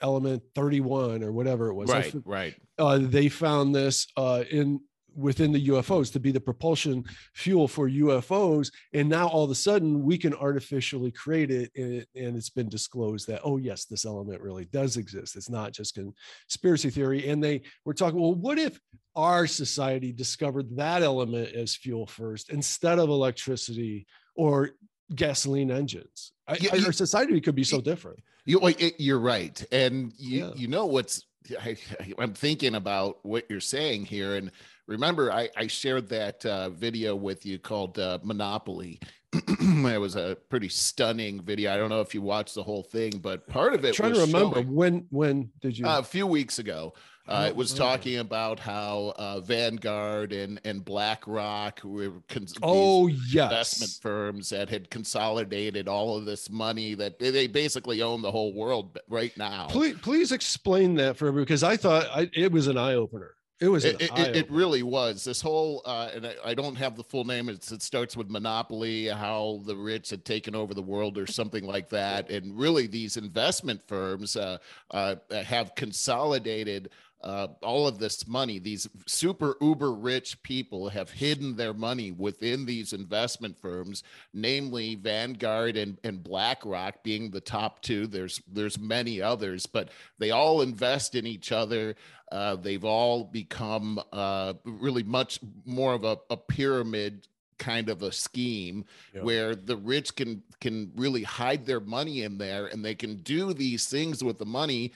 element 0.00 0.42
31 0.54 1.22
or 1.22 1.30
whatever 1.30 1.68
it 1.68 1.74
was, 1.74 1.90
right, 1.90 2.14
right. 2.24 2.54
uh, 2.78 2.96
they 2.96 3.28
found 3.28 3.74
this 3.74 4.06
uh, 4.16 4.44
in 4.50 4.80
within 5.16 5.52
the 5.52 5.68
UFOs 5.68 6.12
to 6.12 6.20
be 6.20 6.30
the 6.30 6.40
propulsion 6.40 7.04
fuel 7.34 7.68
for 7.68 7.88
UFOs. 7.88 8.72
And 8.92 9.08
now 9.08 9.28
all 9.28 9.44
of 9.44 9.50
a 9.50 9.54
sudden 9.54 10.02
we 10.02 10.18
can 10.18 10.34
artificially 10.34 11.10
create 11.10 11.50
it. 11.50 11.70
And, 11.76 12.06
and, 12.14 12.36
it's 12.36 12.50
been 12.50 12.68
disclosed 12.68 13.26
that, 13.28 13.40
oh, 13.44 13.58
yes, 13.58 13.84
this 13.84 14.04
element 14.04 14.40
really 14.40 14.64
does 14.66 14.96
exist. 14.96 15.36
It's 15.36 15.50
not 15.50 15.72
just 15.72 15.94
conspiracy 15.94 16.90
theory. 16.90 17.28
And 17.28 17.42
they 17.42 17.62
were 17.84 17.94
talking, 17.94 18.20
well, 18.20 18.34
what 18.34 18.58
if 18.58 18.80
our 19.14 19.46
society 19.46 20.12
discovered 20.12 20.76
that 20.76 21.02
element 21.02 21.54
as 21.54 21.76
fuel 21.76 22.06
first 22.06 22.50
instead 22.50 22.98
of 22.98 23.08
electricity 23.08 24.06
or 24.34 24.70
gasoline 25.14 25.70
engines? 25.70 26.32
I, 26.48 26.58
I, 26.72 26.84
our 26.86 26.92
society 26.92 27.40
could 27.40 27.54
be 27.54 27.64
so 27.64 27.80
different. 27.80 28.20
You, 28.44 28.60
you're 28.98 29.20
right. 29.20 29.64
And 29.70 30.12
you, 30.16 30.46
yeah. 30.46 30.50
you 30.56 30.68
know 30.68 30.86
what's 30.86 31.24
I, 31.60 31.76
am 32.18 32.34
thinking 32.34 32.74
about 32.74 33.18
what 33.24 33.44
you're 33.48 33.60
saying 33.60 34.06
here, 34.06 34.36
and 34.36 34.50
remember 34.92 35.32
I, 35.32 35.48
I 35.56 35.66
shared 35.66 36.08
that 36.10 36.44
uh, 36.46 36.70
video 36.70 37.16
with 37.16 37.44
you 37.44 37.58
called 37.58 37.98
uh, 37.98 38.18
Monopoly. 38.22 39.00
it 39.32 40.00
was 40.00 40.14
a 40.14 40.36
pretty 40.50 40.68
stunning 40.68 41.42
video. 41.42 41.72
I 41.72 41.78
don't 41.78 41.88
know 41.88 42.02
if 42.02 42.14
you 42.14 42.20
watched 42.20 42.54
the 42.54 42.62
whole 42.62 42.82
thing, 42.82 43.18
but 43.18 43.48
part 43.48 43.72
of 43.72 43.84
it. 43.84 43.88
I'm 43.88 43.94
trying 43.94 44.14
to 44.14 44.20
remember 44.20 44.56
showing, 44.56 44.74
when 44.74 45.06
when 45.10 45.50
did 45.60 45.78
you? 45.78 45.86
Uh, 45.86 45.98
a 45.98 46.02
few 46.02 46.26
weeks 46.26 46.58
ago. 46.58 46.94
Uh, 47.28 47.46
it 47.48 47.54
was 47.54 47.72
talking 47.72 48.18
about 48.18 48.58
how 48.58 49.14
uh, 49.16 49.40
Vanguard 49.40 50.32
and 50.32 50.60
and 50.64 50.84
BlackRock 50.84 51.80
were 51.84 52.14
cons- 52.28 52.52
oh 52.64 53.06
yes 53.06 53.44
investment 53.44 53.92
firms 54.02 54.50
that 54.50 54.68
had 54.68 54.90
consolidated 54.90 55.86
all 55.86 56.16
of 56.16 56.24
this 56.24 56.50
money 56.50 56.94
that 56.94 57.20
they 57.20 57.46
basically 57.46 58.02
own 58.02 58.22
the 58.22 58.30
whole 58.30 58.52
world 58.52 58.98
right 59.08 59.34
now. 59.36 59.68
Please, 59.70 59.96
please 60.02 60.32
explain 60.32 60.96
that 60.96 61.16
for 61.16 61.28
everyone 61.28 61.44
because 61.44 61.62
I 61.62 61.76
thought 61.76 62.06
I, 62.12 62.28
it 62.34 62.50
was 62.50 62.66
an 62.66 62.76
eye 62.76 62.94
opener. 62.94 63.36
It 63.62 63.68
was. 63.68 63.84
It, 63.84 64.02
it, 64.02 64.36
it, 64.36 64.50
really 64.50 64.82
was. 64.82 65.22
This 65.22 65.40
whole, 65.40 65.82
uh, 65.84 66.10
and 66.12 66.26
I, 66.26 66.34
I, 66.46 66.54
don't 66.54 66.74
have 66.74 66.96
the 66.96 67.04
full 67.04 67.22
name. 67.22 67.48
It's, 67.48 67.70
it 67.70 67.80
starts 67.80 68.16
with 68.16 68.28
monopoly, 68.28 69.06
how 69.06 69.60
the 69.64 69.76
rich 69.76 70.10
had 70.10 70.24
taken 70.24 70.56
over 70.56 70.74
the 70.74 70.82
world, 70.82 71.16
or 71.16 71.28
something 71.28 71.64
like 71.64 71.88
that. 71.90 72.28
And 72.28 72.58
really, 72.58 72.88
these 72.88 73.16
investment 73.16 73.80
firms 73.86 74.34
uh, 74.34 74.58
uh, 74.90 75.14
have 75.44 75.76
consolidated 75.76 76.90
uh, 77.22 77.48
all 77.62 77.86
of 77.86 77.98
this 77.98 78.26
money. 78.26 78.58
These 78.58 78.88
super 79.06 79.56
uber 79.60 79.92
rich 79.92 80.42
people 80.42 80.88
have 80.88 81.10
hidden 81.10 81.56
their 81.56 81.74
money 81.74 82.10
within 82.10 82.66
these 82.66 82.92
investment 82.92 83.58
firms, 83.60 84.02
namely 84.34 84.96
Vanguard 84.96 85.76
and, 85.76 85.98
and 86.04 86.22
BlackRock 86.22 87.02
being 87.02 87.30
the 87.30 87.40
top 87.40 87.80
two. 87.82 88.06
There's 88.06 88.40
there's 88.50 88.78
many 88.78 89.20
others, 89.20 89.66
but 89.66 89.90
they 90.18 90.30
all 90.30 90.62
invest 90.62 91.14
in 91.14 91.26
each 91.26 91.52
other. 91.52 91.94
Uh, 92.30 92.56
they've 92.56 92.84
all 92.84 93.24
become 93.24 94.00
uh, 94.12 94.54
really 94.64 95.02
much 95.02 95.38
more 95.64 95.94
of 95.94 96.04
a, 96.04 96.18
a 96.30 96.36
pyramid 96.36 97.26
kind 97.58 97.88
of 97.88 98.02
a 98.02 98.10
scheme 98.10 98.84
yep. 99.14 99.22
where 99.22 99.54
the 99.54 99.76
rich 99.76 100.16
can 100.16 100.42
can 100.60 100.90
really 100.96 101.22
hide 101.22 101.64
their 101.64 101.78
money 101.78 102.22
in 102.22 102.36
there 102.36 102.66
and 102.66 102.84
they 102.84 102.94
can 102.94 103.16
do 103.18 103.52
these 103.52 103.86
things 103.86 104.24
with 104.24 104.38
the 104.38 104.44
money 104.44 104.92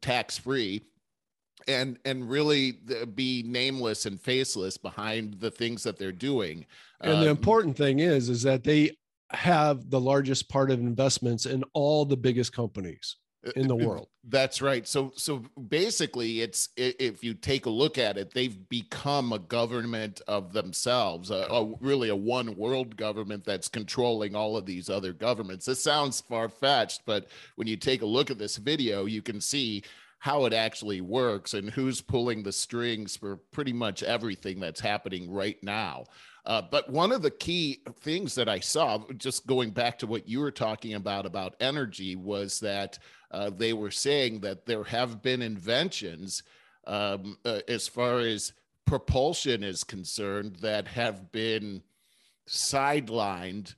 tax 0.00 0.36
free 0.36 0.82
and 1.68 1.98
and 2.04 2.28
really 2.28 2.72
be 3.14 3.42
nameless 3.46 4.06
and 4.06 4.20
faceless 4.20 4.76
behind 4.76 5.34
the 5.40 5.50
things 5.50 5.82
that 5.82 5.98
they're 5.98 6.12
doing. 6.12 6.66
And 7.00 7.14
um, 7.14 7.20
the 7.20 7.28
important 7.28 7.76
thing 7.76 8.00
is 8.00 8.28
is 8.28 8.42
that 8.42 8.64
they 8.64 8.96
have 9.30 9.90
the 9.90 10.00
largest 10.00 10.48
part 10.48 10.70
of 10.70 10.80
investments 10.80 11.46
in 11.46 11.62
all 11.72 12.04
the 12.04 12.16
biggest 12.16 12.52
companies 12.52 13.16
in 13.56 13.68
the 13.68 13.74
uh, 13.74 13.78
uh, 13.78 13.86
world. 13.86 14.08
that's 14.28 14.60
right. 14.60 14.86
So 14.86 15.12
so 15.16 15.42
basically 15.68 16.42
it's 16.42 16.68
if 16.76 17.24
you 17.24 17.34
take 17.34 17.66
a 17.66 17.70
look 17.70 17.96
at 17.96 18.18
it 18.18 18.34
they've 18.34 18.68
become 18.68 19.32
a 19.32 19.38
government 19.38 20.20
of 20.28 20.52
themselves 20.52 21.30
a, 21.30 21.46
a 21.50 21.74
really 21.80 22.10
a 22.10 22.16
one 22.16 22.54
world 22.56 22.96
government 22.96 23.44
that's 23.44 23.68
controlling 23.68 24.34
all 24.34 24.56
of 24.56 24.66
these 24.66 24.90
other 24.90 25.12
governments. 25.12 25.64
This 25.64 25.82
sounds 25.82 26.20
far-fetched 26.20 27.02
but 27.06 27.28
when 27.56 27.66
you 27.66 27.76
take 27.76 28.02
a 28.02 28.06
look 28.06 28.30
at 28.30 28.38
this 28.38 28.56
video 28.56 29.06
you 29.06 29.22
can 29.22 29.40
see 29.40 29.82
how 30.20 30.44
it 30.44 30.52
actually 30.52 31.00
works 31.00 31.54
and 31.54 31.70
who's 31.70 32.02
pulling 32.02 32.42
the 32.42 32.52
strings 32.52 33.16
for 33.16 33.36
pretty 33.36 33.72
much 33.72 34.02
everything 34.02 34.60
that's 34.60 34.80
happening 34.80 35.30
right 35.30 35.56
now. 35.62 36.04
Uh, 36.44 36.60
but 36.60 36.90
one 36.90 37.10
of 37.10 37.22
the 37.22 37.30
key 37.30 37.80
things 38.00 38.34
that 38.34 38.48
I 38.48 38.60
saw, 38.60 38.98
just 39.16 39.46
going 39.46 39.70
back 39.70 39.98
to 39.98 40.06
what 40.06 40.28
you 40.28 40.40
were 40.40 40.50
talking 40.50 40.94
about 40.94 41.24
about 41.24 41.56
energy, 41.58 42.16
was 42.16 42.60
that 42.60 42.98
uh, 43.30 43.50
they 43.50 43.72
were 43.72 43.90
saying 43.90 44.40
that 44.40 44.66
there 44.66 44.84
have 44.84 45.22
been 45.22 45.40
inventions 45.40 46.42
um, 46.86 47.38
uh, 47.46 47.60
as 47.66 47.88
far 47.88 48.20
as 48.20 48.52
propulsion 48.86 49.64
is 49.64 49.84
concerned 49.84 50.56
that 50.56 50.86
have 50.86 51.32
been 51.32 51.82
sidelined. 52.46 53.74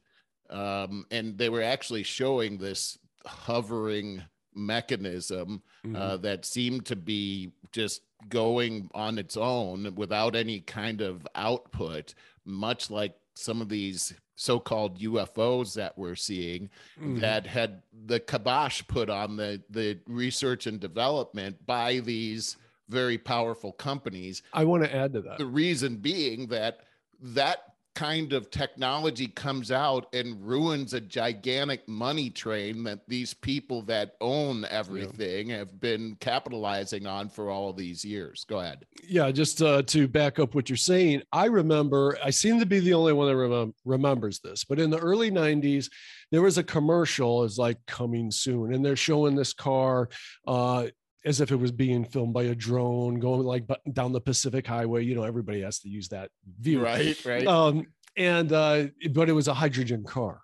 Um, 0.50 1.06
and 1.12 1.38
they 1.38 1.50
were 1.50 1.62
actually 1.62 2.02
showing 2.02 2.58
this 2.58 2.98
hovering 3.26 4.22
mechanism 4.54 5.62
mm-hmm. 5.84 5.96
uh, 5.96 6.16
that 6.18 6.44
seemed 6.44 6.86
to 6.86 6.96
be 6.96 7.52
just 7.72 8.02
going 8.28 8.90
on 8.94 9.18
its 9.18 9.36
own 9.36 9.94
without 9.94 10.36
any 10.36 10.60
kind 10.60 11.00
of 11.00 11.26
output, 11.34 12.14
much 12.44 12.90
like 12.90 13.14
some 13.34 13.60
of 13.60 13.68
these 13.68 14.14
so-called 14.34 14.98
UFOs 14.98 15.74
that 15.74 15.96
we're 15.96 16.16
seeing 16.16 16.68
mm-hmm. 17.00 17.20
that 17.20 17.46
had 17.46 17.82
the 18.06 18.18
kibosh 18.18 18.82
put 18.88 19.08
on 19.08 19.36
the 19.36 19.62
the 19.70 19.98
research 20.06 20.66
and 20.66 20.80
development 20.80 21.64
by 21.66 22.00
these 22.00 22.56
very 22.88 23.18
powerful 23.18 23.72
companies. 23.72 24.42
I 24.52 24.64
want 24.64 24.84
to 24.84 24.94
add 24.94 25.12
to 25.14 25.22
that. 25.22 25.38
The 25.38 25.46
reason 25.46 25.96
being 25.96 26.48
that 26.48 26.80
that 27.20 27.71
kind 27.94 28.32
of 28.32 28.50
technology 28.50 29.28
comes 29.28 29.70
out 29.70 30.06
and 30.14 30.40
ruins 30.46 30.94
a 30.94 31.00
gigantic 31.00 31.86
money 31.86 32.30
train 32.30 32.84
that 32.84 33.00
these 33.06 33.34
people 33.34 33.82
that 33.82 34.16
own 34.20 34.64
everything 34.70 35.50
yeah. 35.50 35.58
have 35.58 35.80
been 35.80 36.16
capitalizing 36.20 37.06
on 37.06 37.28
for 37.28 37.50
all 37.50 37.72
these 37.72 38.04
years. 38.04 38.44
Go 38.48 38.60
ahead. 38.60 38.84
Yeah, 39.06 39.30
just 39.30 39.60
uh, 39.60 39.82
to 39.82 40.08
back 40.08 40.38
up 40.38 40.54
what 40.54 40.68
you're 40.70 40.76
saying, 40.76 41.22
I 41.32 41.46
remember, 41.46 42.16
I 42.24 42.30
seem 42.30 42.58
to 42.60 42.66
be 42.66 42.80
the 42.80 42.94
only 42.94 43.12
one 43.12 43.28
that 43.28 43.34
remem- 43.34 43.74
remembers 43.84 44.40
this, 44.40 44.64
but 44.64 44.78
in 44.78 44.90
the 44.90 44.98
early 44.98 45.30
90s, 45.30 45.90
there 46.30 46.42
was 46.42 46.58
a 46.58 46.64
commercial 46.64 47.44
is 47.44 47.58
like 47.58 47.78
coming 47.86 48.30
soon 48.30 48.72
and 48.72 48.84
they're 48.84 48.96
showing 48.96 49.34
this 49.34 49.52
car 49.52 50.08
uh, 50.46 50.86
as 51.24 51.40
if 51.40 51.52
it 51.52 51.56
was 51.56 51.72
being 51.72 52.04
filmed 52.04 52.34
by 52.34 52.44
a 52.44 52.54
drone 52.54 53.18
going 53.18 53.42
like 53.42 53.64
down 53.92 54.12
the 54.12 54.20
Pacific 54.20 54.66
Highway. 54.66 55.04
You 55.04 55.14
know, 55.14 55.24
everybody 55.24 55.60
has 55.62 55.78
to 55.80 55.88
use 55.88 56.08
that 56.08 56.30
view, 56.60 56.82
right? 56.82 57.24
Right. 57.24 57.46
Um, 57.46 57.86
and 58.16 58.52
uh, 58.52 58.86
but 59.12 59.28
it 59.28 59.32
was 59.32 59.48
a 59.48 59.54
hydrogen 59.54 60.04
car, 60.04 60.40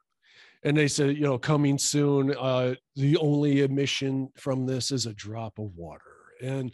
and 0.62 0.76
they 0.76 0.88
said, 0.88 1.16
you 1.16 1.22
know, 1.22 1.38
coming 1.38 1.78
soon. 1.78 2.34
Uh, 2.36 2.74
the 2.96 3.16
only 3.18 3.62
emission 3.62 4.30
from 4.36 4.66
this 4.66 4.90
is 4.90 5.06
a 5.06 5.14
drop 5.14 5.58
of 5.58 5.74
water, 5.76 6.02
and 6.42 6.72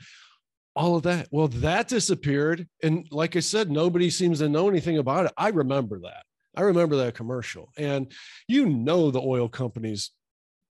all 0.77 0.97
of 0.97 1.03
that. 1.05 1.29
Well, 1.31 1.49
that 1.49 1.89
disappeared, 1.89 2.69
and 2.83 3.07
like 3.11 3.37
I 3.37 3.41
said, 3.41 3.71
nobody 3.71 4.11
seems 4.11 4.39
to 4.41 4.49
know 4.49 4.69
anything 4.69 4.99
about 4.99 5.27
it. 5.27 5.33
I 5.37 5.49
remember 5.49 6.01
that. 6.01 6.25
I 6.57 6.63
remember 6.63 6.97
that 6.97 7.15
commercial, 7.15 7.71
and 7.77 8.13
you 8.47 8.67
know, 8.67 9.11
the 9.11 9.21
oil 9.21 9.49
companies 9.49 10.11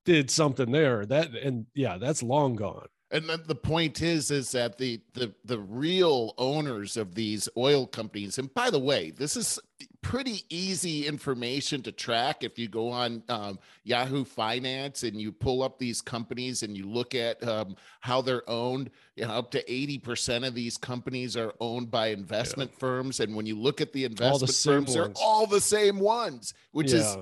did 0.06 0.30
something 0.30 0.70
there. 0.70 1.04
That 1.04 1.34
and 1.34 1.66
yeah, 1.74 1.98
that's 1.98 2.22
long 2.22 2.54
gone 2.54 2.86
and 3.14 3.28
then 3.28 3.40
the 3.46 3.54
point 3.54 4.02
is 4.02 4.30
is 4.30 4.50
that 4.52 4.76
the 4.76 5.00
the 5.14 5.32
the 5.44 5.58
real 5.58 6.34
owners 6.36 6.96
of 6.96 7.14
these 7.14 7.48
oil 7.56 7.86
companies 7.86 8.38
and 8.38 8.52
by 8.52 8.68
the 8.68 8.78
way 8.78 9.10
this 9.12 9.36
is 9.36 9.58
pretty 10.02 10.44
easy 10.50 11.06
information 11.06 11.80
to 11.80 11.90
track 11.90 12.42
if 12.44 12.58
you 12.58 12.68
go 12.68 12.90
on 12.90 13.22
um, 13.28 13.58
yahoo 13.84 14.24
finance 14.24 15.02
and 15.04 15.18
you 15.18 15.32
pull 15.32 15.62
up 15.62 15.78
these 15.78 16.02
companies 16.02 16.62
and 16.62 16.76
you 16.76 16.86
look 16.86 17.14
at 17.14 17.42
um, 17.48 17.74
how 18.00 18.20
they're 18.20 18.48
owned 18.50 18.90
you 19.16 19.26
know 19.26 19.32
up 19.32 19.50
to 19.50 19.64
80% 19.64 20.46
of 20.46 20.54
these 20.54 20.76
companies 20.76 21.36
are 21.36 21.54
owned 21.60 21.90
by 21.90 22.08
investment 22.08 22.72
yeah. 22.74 22.80
firms 22.80 23.20
and 23.20 23.34
when 23.34 23.46
you 23.46 23.58
look 23.58 23.80
at 23.80 23.92
the 23.92 24.04
investment 24.04 24.48
the 24.48 24.52
firms 24.52 24.94
ones. 24.94 24.94
they're 24.94 25.24
all 25.24 25.46
the 25.46 25.60
same 25.60 26.00
ones 26.00 26.52
which 26.72 26.92
yeah. 26.92 26.98
is 26.98 27.16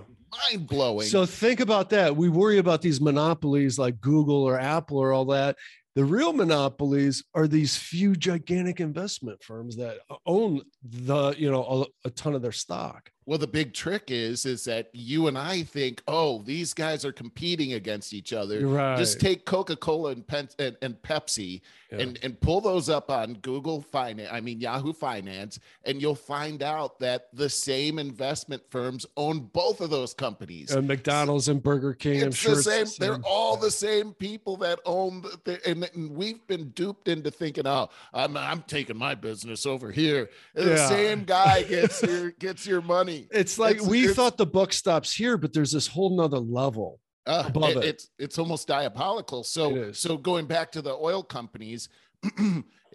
mind 0.50 0.66
blowing. 0.66 1.06
So 1.06 1.26
think 1.26 1.60
about 1.60 1.90
that. 1.90 2.16
We 2.16 2.28
worry 2.28 2.58
about 2.58 2.82
these 2.82 3.00
monopolies 3.00 3.78
like 3.78 4.00
Google 4.00 4.42
or 4.42 4.58
Apple 4.58 4.98
or 4.98 5.12
all 5.12 5.26
that. 5.26 5.56
The 5.94 6.04
real 6.04 6.32
monopolies 6.32 7.22
are 7.34 7.46
these 7.46 7.76
few 7.76 8.16
gigantic 8.16 8.80
investment 8.80 9.42
firms 9.42 9.76
that 9.76 9.98
own 10.24 10.62
the, 10.82 11.34
you 11.36 11.50
know, 11.50 11.86
a, 12.04 12.08
a 12.08 12.10
ton 12.10 12.34
of 12.34 12.40
their 12.40 12.52
stock. 12.52 13.10
Well, 13.24 13.38
the 13.38 13.46
big 13.46 13.72
trick 13.72 14.04
is 14.08 14.44
is 14.46 14.64
that 14.64 14.88
you 14.92 15.28
and 15.28 15.38
I 15.38 15.62
think, 15.62 16.02
oh, 16.08 16.42
these 16.42 16.74
guys 16.74 17.04
are 17.04 17.12
competing 17.12 17.74
against 17.74 18.12
each 18.12 18.32
other. 18.32 18.66
Right. 18.66 18.98
Just 18.98 19.20
take 19.20 19.44
Coca 19.44 19.76
Cola 19.76 20.10
and, 20.10 20.26
Pen- 20.26 20.48
and, 20.58 20.76
and 20.82 21.00
Pepsi 21.02 21.60
Yeah. 21.92 21.98
and 22.00 22.18
and 22.24 22.40
pull 22.40 22.60
those 22.60 22.88
up 22.88 23.10
on 23.10 23.34
Google 23.34 23.80
Finance. 23.80 24.28
I 24.32 24.40
mean 24.40 24.60
Yahoo 24.60 24.92
Finance, 24.92 25.60
and 25.84 26.00
you'll 26.02 26.14
find 26.16 26.62
out 26.64 26.98
that 26.98 27.28
the 27.32 27.48
same 27.48 27.98
investment 28.00 28.62
firms 28.70 29.06
own 29.16 29.40
both 29.52 29.80
of 29.80 29.90
those 29.90 30.14
companies. 30.14 30.72
And 30.72 30.88
McDonald's 30.88 31.48
and 31.48 31.62
Burger 31.62 31.94
King. 31.94 32.22
I'm 32.22 32.28
it's 32.28 32.36
sure 32.38 32.56
the 32.56 32.62
same. 32.62 32.82
it's 32.82 32.96
the 32.98 33.04
They're 33.06 33.20
all 33.24 33.56
the 33.56 33.70
same 33.70 34.14
people 34.14 34.56
that 34.58 34.80
own 34.84 35.22
the, 35.44 35.60
and, 35.68 35.88
and 35.94 36.10
we've 36.16 36.44
been 36.46 36.70
duped 36.70 37.08
into 37.08 37.30
thinking, 37.30 37.66
oh, 37.66 37.88
I'm 38.12 38.36
I'm 38.36 38.62
taking 38.62 38.96
my 38.96 39.14
business 39.14 39.64
over 39.66 39.92
here. 39.92 40.28
And 40.56 40.66
The 40.68 40.88
same 40.88 41.24
guy 41.24 41.62
gets 41.62 42.02
your 42.10 42.30
gets 42.32 42.66
your 42.66 42.80
money. 42.82 43.11
It's 43.30 43.58
like 43.58 43.76
It's- 43.76 43.88
we 43.88 44.00
it's- 44.02 44.16
thought 44.16 44.36
the 44.36 44.46
buck 44.46 44.72
stops 44.72 45.12
here, 45.14 45.36
but 45.36 45.52
there's 45.52 45.72
this 45.72 45.86
whole 45.86 46.10
nother 46.16 46.38
level. 46.38 47.00
Uh, 47.24 47.44
above 47.46 47.70
it- 47.70 47.76
it. 47.78 47.84
It's 47.84 48.08
it's 48.18 48.38
almost 48.38 48.66
diabolical. 48.66 49.44
So 49.44 49.92
so 49.92 50.16
going 50.16 50.46
back 50.46 50.72
to 50.72 50.82
the 50.82 50.94
oil 50.94 51.22
companies, 51.22 51.88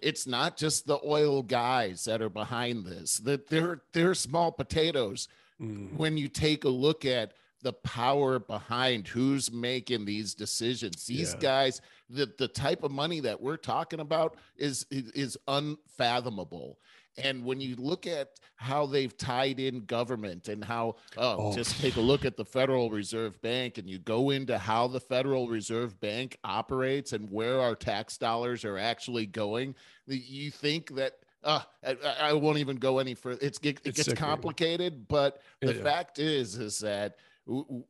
it's 0.02 0.26
not 0.26 0.56
just 0.56 0.86
the 0.86 0.98
oil 1.04 1.42
guys 1.42 2.04
that 2.04 2.20
are 2.22 2.28
behind 2.28 2.84
this. 2.86 3.18
That 3.18 3.48
they're 3.48 3.82
they're 3.92 4.14
small 4.14 4.52
potatoes. 4.52 5.28
Mm. 5.60 5.96
when 5.96 6.16
you 6.16 6.28
take 6.28 6.62
a 6.62 6.68
look 6.68 7.04
at 7.04 7.32
the 7.62 7.72
power 7.72 8.38
behind 8.38 9.08
who's 9.08 9.50
making 9.50 10.04
these 10.04 10.32
decisions 10.32 11.04
these 11.04 11.32
Yeah. 11.34 11.40
guys 11.40 11.80
the, 12.08 12.32
the 12.38 12.46
type 12.46 12.84
of 12.84 12.92
money 12.92 13.18
that 13.18 13.40
we're 13.40 13.56
talking 13.56 13.98
about 13.98 14.36
is 14.56 14.86
is 14.92 15.10
is 15.16 15.36
unfathomable 15.48 16.78
and 17.22 17.44
when 17.44 17.60
you 17.60 17.76
look 17.76 18.06
at 18.06 18.30
how 18.56 18.86
they've 18.86 19.16
tied 19.16 19.60
in 19.60 19.84
government 19.84 20.48
and 20.48 20.64
how 20.64 20.96
oh, 21.16 21.36
Oh. 21.38 21.54
just 21.54 21.80
take 21.80 21.96
a 21.96 22.00
look 22.00 22.24
at 22.24 22.36
the 22.36 22.44
federal 22.44 22.90
reserve 22.90 23.40
bank 23.42 23.78
and 23.78 23.88
you 23.88 23.98
go 23.98 24.30
into 24.30 24.58
how 24.58 24.88
the 24.88 25.00
federal 25.00 25.48
reserve 25.48 25.98
bank 26.00 26.38
operates 26.44 27.12
and 27.12 27.30
where 27.30 27.60
our 27.60 27.74
tax 27.74 28.18
dollars 28.18 28.64
are 28.64 28.78
actually 28.78 29.26
going 29.26 29.74
you 30.06 30.50
think 30.50 30.94
that 30.96 31.14
uh, 31.44 31.60
I, 31.86 31.96
I 32.20 32.32
won't 32.32 32.58
even 32.58 32.76
go 32.76 32.98
any 32.98 33.14
further. 33.14 33.38
It's 33.40 33.58
it 33.62 33.80
It's 33.84 34.02
gets 34.08 34.18
complicated, 34.18 35.06
but 35.06 35.40
the 35.60 35.74
Yeah. 35.74 35.82
fact 35.84 36.18
is, 36.18 36.56
is 36.56 36.80
that 36.80 37.16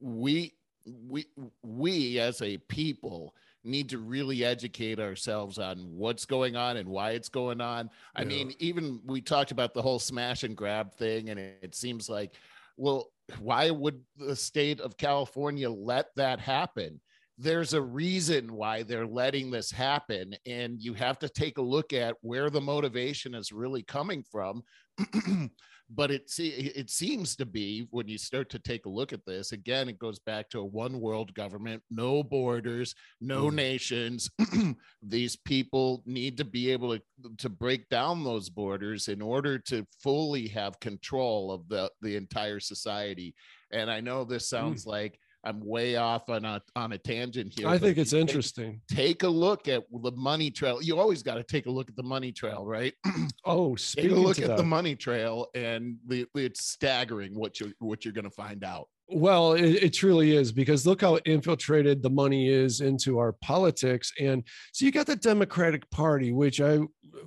we 0.01 0.53
we 0.87 1.26
we 1.62 2.18
as 2.18 2.43
a 2.43 2.59
people 2.59 3.35
need 3.65 3.89
to 3.91 3.99
really 3.99 4.45
educate 4.45 5.01
ourselves 5.01 5.59
on 5.59 5.79
what's 5.79 6.25
going 6.25 6.57
on 6.57 6.77
and 6.77 6.89
why 6.89 7.13
it's 7.13 7.29
going 7.29 7.61
on. 7.61 7.91
I 8.15 8.23
Yeah. 8.23 8.29
mean, 8.29 8.55
even 8.59 9.01
we 9.05 9.21
talked 9.21 9.51
about 9.51 9.75
the 9.75 9.83
whole 9.83 9.99
smash 9.99 10.43
and 10.45 10.57
grab 10.57 10.95
thing, 10.95 11.31
and 11.31 11.39
it, 11.39 11.59
it 11.63 11.75
seems 11.75 12.09
like, 12.09 12.35
well, 12.77 13.13
why 13.39 13.71
would 13.71 14.03
the 14.17 14.37
state 14.37 14.81
of 14.81 14.97
California 14.97 15.69
let 15.69 16.15
that 16.17 16.41
happen? 16.41 17.01
There's 17.37 17.73
a 17.73 17.83
reason 17.83 18.53
why 18.53 18.83
they're 18.83 19.07
letting 19.07 19.51
this 19.51 19.71
happen, 19.71 20.35
and 20.47 20.83
you 20.83 20.95
have 20.95 21.19
to 21.21 21.29
take 21.29 21.59
a 21.59 21.63
look 21.63 21.93
at 21.93 22.17
where 22.21 22.51
the 22.51 22.61
motivation 22.61 23.35
is 23.35 23.53
really 23.53 23.83
coming 23.83 24.25
from. 24.25 24.63
but 25.91 26.11
it 26.11 26.28
see 26.28 26.49
it 26.51 26.91
seems 26.91 27.34
to 27.36 27.47
be 27.47 27.86
when 27.91 28.07
you 28.09 28.18
start 28.18 28.51
to 28.51 28.59
take 28.59 28.84
a 28.86 28.89
look 28.91 29.12
at 29.12 29.24
this 29.24 29.53
again 29.53 29.89
it 29.89 29.99
goes 29.99 30.18
back 30.18 30.51
to 30.51 30.59
a 30.61 30.64
one 30.64 31.01
world 31.01 31.32
government 31.34 31.82
no 31.91 32.22
borders 32.22 32.95
no 33.20 33.51
Mhm. 33.51 33.55
nations. 33.55 34.30
These 35.03 35.36
people 35.36 36.03
need 36.07 36.36
to 36.39 36.45
be 36.45 36.70
able 36.70 36.97
to 36.99 37.03
to 37.39 37.49
break 37.49 37.89
down 37.89 38.22
those 38.24 38.49
borders 38.51 39.09
in 39.09 39.20
order 39.22 39.59
to 39.61 39.86
fully 40.03 40.49
have 40.49 40.78
control 40.80 41.51
of 41.53 41.68
the 41.68 41.91
the 42.03 42.16
entire 42.16 42.61
society. 42.61 43.34
And 43.72 43.91
i 43.91 44.01
know 44.01 44.24
this 44.24 44.49
sounds 44.49 44.86
like 44.86 45.18
i'm 45.45 45.61
way 45.64 45.97
off 45.97 46.28
on 46.28 46.45
a 46.45 46.61
on 46.76 46.93
a 46.93 46.99
tangent 46.99 47.53
here 47.57 47.68
I 47.68 47.78
think 47.78 47.97
it's 47.99 48.11
take- 48.11 48.20
interesting. 48.20 48.80
take 48.91 49.22
a 49.22 49.28
look 49.28 49.68
at 49.68 49.84
the 50.03 50.12
money 50.12 50.51
trail 50.51 50.82
you 50.82 50.99
always 50.99 51.22
got 51.22 51.34
to 51.34 51.43
take 51.45 51.66
a 51.66 51.70
look 51.70 51.89
at 51.89 51.97
the 51.97 52.03
money 52.03 52.32
trail 52.32 52.64
right 52.66 52.95
Oh, 53.45 53.76
take 53.76 54.11
a 54.11 54.14
look 54.14 54.39
at 54.41 54.49
that. 54.49 54.57
the 54.57 54.62
money 54.64 54.95
trail 54.97 55.47
and 55.55 55.97
the, 56.07 56.26
it's 56.34 56.64
staggering 56.66 57.34
what 57.39 57.61
you're 57.61 57.70
what 57.78 58.05
you're 58.05 58.12
going 58.14 58.24
to 58.24 58.30
find 58.30 58.64
out 58.64 58.89
Well, 59.11 59.55
it, 59.55 59.83
it 59.83 59.95
truly 59.95 60.37
is 60.37 60.53
because 60.53 60.87
look 60.87 61.01
how 61.01 61.17
infiltrated 61.25 62.03
the 62.03 62.11
money 62.11 62.49
is 62.49 62.83
into 62.83 63.19
our 63.19 63.33
politics. 63.33 64.13
And 64.21 64.45
so 64.73 64.85
you 64.85 64.93
got 64.93 65.07
the 65.07 65.17
Democratic 65.17 65.89
Party, 65.91 66.33
which 66.33 66.61
I 66.61 66.81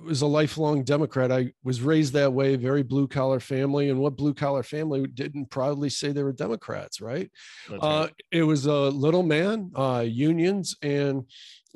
was 0.04 0.22
a 0.22 0.26
lifelong 0.26 0.84
Democrat. 0.84 1.32
I 1.32 1.52
was 1.64 1.82
raised 1.82 2.12
that 2.12 2.32
way, 2.32 2.54
very 2.54 2.82
blue 2.82 3.08
collar 3.08 3.40
family. 3.40 3.90
And 3.90 3.98
what 3.98 4.16
blue 4.16 4.32
collar 4.32 4.62
family 4.62 5.06
didn't 5.08 5.50
proudly 5.50 5.90
say 5.90 6.12
they 6.12 6.22
were 6.22 6.32
Democrats, 6.32 7.00
right? 7.00 7.30
That's 7.68 7.82
Uh, 7.82 8.08
it 8.30 8.44
was 8.44 8.66
a 8.66 8.72
little 8.72 9.24
man, 9.24 9.72
uh, 9.74 10.04
unions, 10.06 10.76
and 10.82 11.24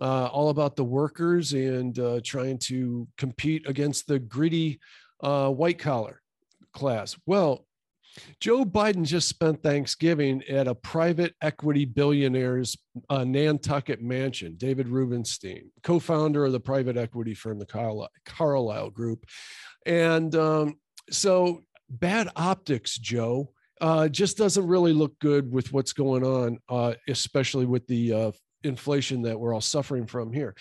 uh, 0.00 0.26
all 0.26 0.50
about 0.50 0.76
the 0.76 0.84
workers 0.84 1.52
and 1.52 1.98
uh, 1.98 2.20
trying 2.22 2.58
to 2.58 3.08
compete 3.16 3.68
against 3.68 4.06
the 4.06 4.18
gritty 4.18 4.78
uh, 5.20 5.50
white 5.50 5.78
collar 5.78 6.22
class. 6.72 7.16
Well, 7.26 7.66
Joe 8.40 8.64
Biden 8.64 9.04
just 9.04 9.28
spent 9.28 9.62
Thanksgiving 9.62 10.42
at 10.48 10.68
a 10.68 10.74
private 10.74 11.34
equity 11.42 11.84
billionaire's 11.84 12.76
uh, 13.10 13.24
Nantucket 13.24 14.02
mansion. 14.02 14.54
David 14.56 14.88
Rubenstein, 14.88 15.70
co-founder 15.82 16.44
of 16.44 16.52
the 16.52 16.60
private 16.60 16.96
equity 16.96 17.34
firm, 17.34 17.58
the 17.58 17.66
Carlyle, 17.66 18.10
Carlyle 18.24 18.90
Group, 18.90 19.24
and 19.84 20.34
um, 20.34 20.76
so 21.10 21.64
bad 21.88 22.28
optics, 22.36 22.98
Joe. 22.98 23.52
Uh, 23.78 24.08
just 24.08 24.38
doesn't 24.38 24.66
really 24.66 24.94
look 24.94 25.18
good 25.18 25.52
with 25.52 25.70
what's 25.70 25.92
going 25.92 26.24
on, 26.24 26.58
uh, 26.70 26.94
especially 27.08 27.66
with 27.66 27.86
the 27.86 28.10
uh, 28.10 28.30
inflation 28.64 29.22
that 29.22 29.38
we're 29.38 29.54
all 29.54 29.60
suffering 29.60 30.06
from 30.06 30.32
here. 30.32 30.54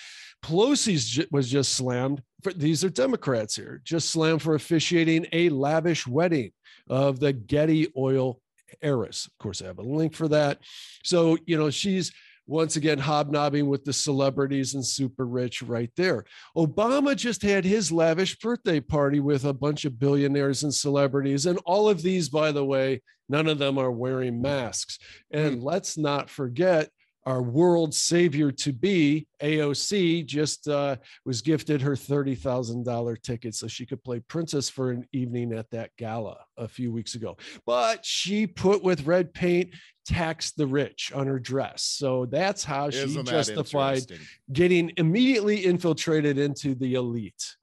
Pelosi's 0.44 1.26
was 1.32 1.50
just 1.50 1.74
slammed. 1.74 2.22
For, 2.44 2.54
these 2.54 2.84
are 2.84 2.90
Democrats 2.90 3.56
here, 3.56 3.82
just 3.84 4.10
slammed 4.10 4.42
for 4.42 4.56
officiating 4.56 5.26
a 5.32 5.50
lavish 5.50 6.06
wedding 6.06 6.52
of 6.90 7.20
the 7.20 7.34
Getty 7.34 7.92
oil 7.98 8.40
heiress. 8.82 9.26
Of 9.26 9.38
course, 9.38 9.62
I 9.62 9.68
have 9.68 9.80
a 9.80 9.84
link 9.84 10.14
for 10.14 10.28
that. 10.30 10.60
So, 11.04 11.38
you 11.46 11.58
know, 11.58 11.70
she's 11.70 12.12
once 12.48 12.76
again 12.76 13.00
hobnobbing 13.00 13.68
with 13.68 13.84
the 13.84 13.94
celebrities 13.94 14.76
and 14.76 14.86
super 14.86 15.26
rich 15.26 15.62
right 15.62 15.90
there. 15.98 16.26
Obama 16.56 17.16
just 17.16 17.42
had 17.42 17.66
his 17.66 17.92
lavish 17.92 18.38
birthday 18.38 18.80
party 18.80 19.20
with 19.20 19.46
a 19.46 19.54
bunch 19.54 19.86
of 19.86 20.00
billionaires 20.00 20.64
and 20.64 20.74
celebrities. 20.74 21.46
And 21.46 21.60
all 21.66 21.90
of 21.90 22.02
these, 22.02 22.30
by 22.30 22.52
the 22.52 22.66
way, 22.66 23.02
none 23.30 23.48
of 23.48 23.58
them 23.58 23.78
are 23.78 23.92
wearing 23.92 24.42
masks. 24.42 25.00
And 25.32 25.60
hmm. 25.60 25.66
let's 25.66 25.98
not 25.98 26.30
forget 26.30 26.90
our 27.26 27.42
world 27.42 27.94
savior 27.94 28.52
to 28.52 28.72
be 28.72 29.28
AOC 29.42 30.26
just 30.26 30.68
uh, 30.68 30.96
was 31.26 31.42
gifted 31.42 31.82
her 31.82 31.96
$30,000 31.96 33.22
ticket 33.22 33.56
so 33.56 33.68
she 33.68 33.86
could 33.86 34.04
play 34.04 34.20
princess 34.20 34.70
for 34.70 34.92
an 34.92 35.08
evening 35.12 35.52
at 35.54 35.70
that 35.72 35.90
gala 35.98 36.38
a 36.58 36.68
few 36.68 36.92
weeks 36.92 37.16
ago. 37.16 37.36
But 37.66 38.06
she 38.06 38.46
put 38.46 38.84
with 38.84 39.08
red 39.08 39.34
paint 39.34 39.74
tax 40.06 40.52
the 40.52 40.68
rich 40.68 41.12
on 41.14 41.26
her 41.26 41.40
dress. 41.40 41.84
So 41.84 42.28
that's 42.28 42.64
how 42.64 42.92
she 42.92 43.00
Isn't 43.00 43.26
justified 43.26 44.04
getting 44.54 44.92
immediately 44.98 45.66
infiltrated 45.66 46.38
into 46.38 46.76
the 46.76 46.94
elite. 46.94 47.56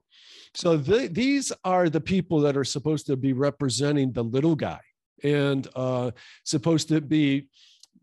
So 0.53 0.77
the, 0.77 1.07
these 1.07 1.51
are 1.63 1.89
the 1.89 2.01
people 2.01 2.41
that 2.41 2.57
are 2.57 2.65
supposed 2.65 3.07
to 3.07 3.15
be 3.15 3.33
representing 3.33 4.11
the 4.11 4.23
little 4.23 4.55
guy 4.55 4.81
and 5.23 5.67
uh, 5.75 6.11
supposed 6.43 6.89
to 6.89 6.99
be 7.01 7.47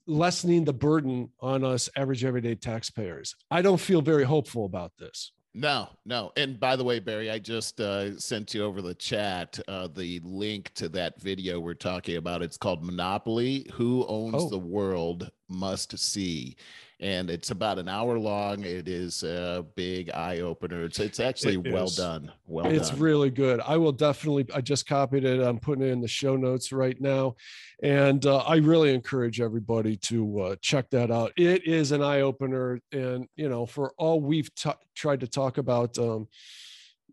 lessening 0.06 0.64
the 0.64 0.72
burden 0.72 1.30
on 1.40 1.64
us 1.64 1.88
average 1.96 2.24
everyday 2.24 2.54
taxpayers. 2.54 3.34
I 3.50 3.62
don't 3.62 3.80
feel 3.80 4.02
very 4.02 4.24
hopeful 4.24 4.64
about 4.64 4.92
this. 4.98 5.32
No, 5.52 5.88
no. 6.06 6.30
And 6.36 6.60
by 6.60 6.76
the 6.76 6.84
way, 6.84 7.00
Barry, 7.00 7.28
I 7.28 7.40
just 7.40 7.80
uh, 7.80 8.16
sent 8.18 8.54
you 8.54 8.64
over 8.64 8.80
the 8.80 8.94
chat 8.94 9.58
uh, 9.66 9.88
the 9.88 10.20
link 10.22 10.72
to 10.74 10.88
that 10.90 11.20
video 11.20 11.58
we're 11.58 11.74
talking 11.74 12.16
about. 12.18 12.42
It's 12.42 12.56
called 12.56 12.84
Monopoly 12.84 13.66
Who 13.72 14.06
Owns 14.06 14.34
Oh. 14.36 14.48
the 14.48 14.58
World 14.58 15.28
Must 15.50 15.98
See. 15.98 16.56
And 17.02 17.30
it's 17.30 17.50
about 17.50 17.78
an 17.78 17.88
hour 17.88 18.18
long. 18.18 18.62
It 18.62 18.86
is 18.86 19.22
a 19.22 19.64
big 19.74 20.10
eye 20.10 20.40
opener. 20.40 20.84
It's, 20.84 20.98
it's 20.98 21.18
actually 21.18 21.54
It 21.54 21.72
well 21.72 21.88
done. 21.88 22.30
Well 22.46 22.66
it's 22.66 22.90
done. 22.90 22.98
really 23.00 23.30
good. 23.30 23.58
I 23.60 23.78
will 23.78 23.92
definitely, 23.92 24.46
I 24.54 24.60
just 24.60 24.86
copied 24.86 25.24
it. 25.24 25.40
I'm 25.40 25.58
putting 25.58 25.82
it 25.82 25.92
in 25.92 26.02
the 26.02 26.08
show 26.08 26.36
notes 26.36 26.72
right 26.72 27.00
now. 27.00 27.36
And 27.82 28.24
uh, 28.26 28.38
I 28.38 28.56
really 28.56 28.94
encourage 28.94 29.40
everybody 29.40 29.96
to 29.96 30.40
uh, 30.40 30.56
check 30.60 30.90
that 30.90 31.10
out. 31.10 31.32
It 31.38 31.66
is 31.66 31.92
an 31.92 32.02
eye 32.02 32.20
opener. 32.20 32.80
And, 32.92 33.26
you 33.34 33.48
know, 33.48 33.64
for 33.64 33.92
all 33.96 34.20
we've 34.20 34.54
ta- 34.54 34.76
tried 34.94 35.20
to 35.20 35.26
talk 35.26 35.56
about, 35.56 35.98
um, 35.98 36.28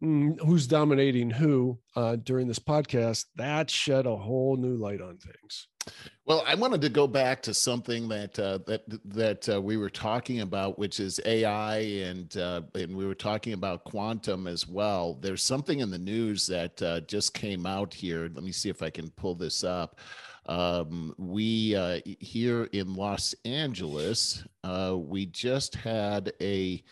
who's 0.01 0.67
dominating 0.67 1.29
who 1.29 1.79
uh, 1.95 2.15
during 2.17 2.47
this 2.47 2.59
podcast, 2.59 3.25
that 3.35 3.69
shed 3.69 4.05
a 4.05 4.15
whole 4.15 4.55
new 4.57 4.75
light 4.75 5.01
on 5.01 5.17
things. 5.17 5.67
Well, 6.25 6.43
I 6.45 6.55
wanted 6.55 6.81
to 6.81 6.89
go 6.89 7.07
back 7.07 7.41
to 7.43 7.53
something 7.53 8.09
that 8.09 8.37
uh, 8.37 8.59
that 8.67 8.83
that 9.05 9.49
uh, 9.49 9.61
we 9.61 9.77
were 9.77 9.89
talking 9.89 10.41
about, 10.41 10.77
which 10.77 10.99
is 10.99 11.21
AI, 11.25 11.77
and 11.77 12.35
uh, 12.35 12.63
and 12.75 12.95
we 12.95 13.05
were 13.05 13.15
talking 13.15 13.53
about 13.53 13.85
quantum 13.85 14.47
as 14.47 14.67
well. 14.67 15.17
There's 15.21 15.43
something 15.43 15.79
in 15.79 15.89
the 15.89 15.97
news 15.97 16.45
that 16.47 16.81
uh, 16.81 16.99
just 17.01 17.33
came 17.33 17.65
out 17.65 17.93
here. 17.93 18.29
Let 18.33 18.43
me 18.43 18.51
see 18.51 18.69
if 18.69 18.83
I 18.83 18.89
can 18.89 19.09
pull 19.11 19.35
this 19.35 19.63
up. 19.63 19.99
Um, 20.47 21.13
we 21.17 21.75
uh, 21.75 21.99
here 22.03 22.65
in 22.73 22.93
Los 22.93 23.33
Angeles, 23.45 24.43
we 24.93 25.27
just 25.27 25.75
had 25.75 26.33
a. 26.41 26.83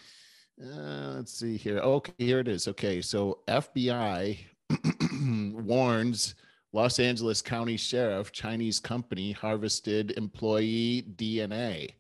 Uh, 0.61 1.15
let's 1.15 1.33
see 1.33 1.57
here. 1.57 1.79
Okay, 1.79 2.13
here 2.17 2.39
it 2.39 2.47
is. 2.47 2.67
Okay, 2.67 3.01
so 3.01 3.39
FBI 3.47 4.37
warns 5.53 6.35
Los 6.71 6.99
Angeles 6.99 7.41
County 7.41 7.77
Sheriff, 7.77 8.31
Chinese 8.31 8.79
company 8.79 9.33
harvested 9.33 10.11
employee 10.11 11.05
DNA. 11.15 11.91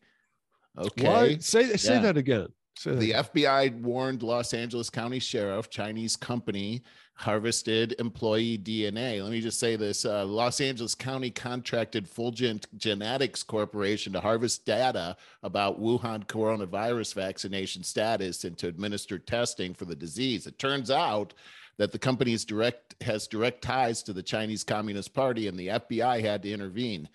Okay. 0.77 1.07
What? 1.07 1.43
Say 1.43 1.75
say 1.75 1.95
yeah. 1.95 2.01
that 2.01 2.17
again. 2.17 2.47
Say 2.77 2.95
the 2.95 3.11
FBI 3.11 3.81
warned 3.81 4.23
Los 4.23 4.53
Angeles 4.53 4.89
County 4.89 5.19
Sheriff, 5.19 5.69
Chinese 5.69 6.15
company 6.15 6.83
harvested 7.15 7.95
employee 7.97 8.57
DNA. 8.57 9.23
Let 9.23 9.31
me 9.31 9.39
just 9.39 9.59
say 9.59 9.77
this 9.77 10.05
uh, 10.05 10.25
Los 10.25 10.59
Angeles 10.59 10.93
County 10.93 11.31
contracted 11.31 12.07
Fulgent 12.07 12.67
Genetics 12.77 13.41
Corporation 13.41 14.13
to 14.13 14.19
harvest 14.19 14.65
data 14.65 15.15
about 15.41 15.81
Wuhan 15.81 16.25
coronavirus 16.25 17.13
vaccination 17.13 17.83
status 17.83 18.43
and 18.43 18.57
to 18.57 18.67
administer 18.67 19.17
testing 19.17 19.73
for 19.73 19.85
the 19.85 19.95
disease. 19.95 20.45
It 20.45 20.59
turns 20.59 20.91
out 20.91 21.33
that 21.77 21.93
the 21.93 21.99
company's 21.99 22.43
direct 22.43 23.01
has 23.01 23.27
direct 23.27 23.61
ties 23.61 24.03
to 24.03 24.13
the 24.13 24.23
Chinese 24.23 24.63
Communist 24.63 25.13
Party, 25.13 25.47
and 25.47 25.57
the 25.57 25.67
FBI 25.67 26.21
had 26.21 26.43
to 26.43 26.51
intervene. 26.51 27.07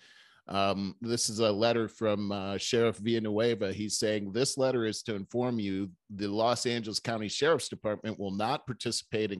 Um, 0.51 0.95
this 0.99 1.29
is 1.29 1.39
a 1.39 1.49
letter 1.49 1.87
from 1.87 2.29
uh, 2.33 2.57
Sheriff 2.57 2.97
Villanueva. 2.97 3.71
He's 3.71 3.97
saying 3.97 4.33
this 4.33 4.57
letter 4.57 4.85
is 4.85 5.01
to 5.03 5.15
inform 5.15 5.59
you 5.59 5.89
the 6.13 6.27
Los 6.27 6.65
Angeles 6.65 6.99
County 6.99 7.29
Sheriff's 7.29 7.69
Department 7.69 8.19
will 8.19 8.35
not 8.35 8.67
participate 8.67 9.31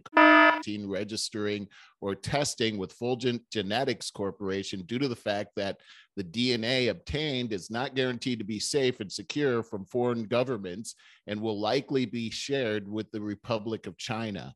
in 0.68 0.90
registering 0.90 1.68
or 2.00 2.16
testing 2.16 2.78
with 2.78 2.94
Fulgent 2.94 3.42
Genetics 3.52 4.10
Corporation 4.10 4.84
due 4.84 5.00
to 5.00 5.10
the 5.10 5.16
fact 5.16 5.50
that 5.58 5.82
the 6.16 6.24
DNA 6.24 6.90
obtained 6.90 7.52
is 7.52 7.70
not 7.70 7.94
guaranteed 7.94 8.40
to 8.40 8.46
be 8.46 8.60
safe 8.60 9.02
and 9.02 9.12
secure 9.12 9.64
from 9.64 9.84
foreign 9.84 10.24
governments 10.24 10.96
and 11.28 11.42
will 11.42 11.60
likely 11.60 12.06
be 12.06 12.30
shared 12.30 12.88
with 12.88 13.12
the 13.12 13.22
Republic 13.22 13.86
of 13.86 13.98
China. 13.98 14.54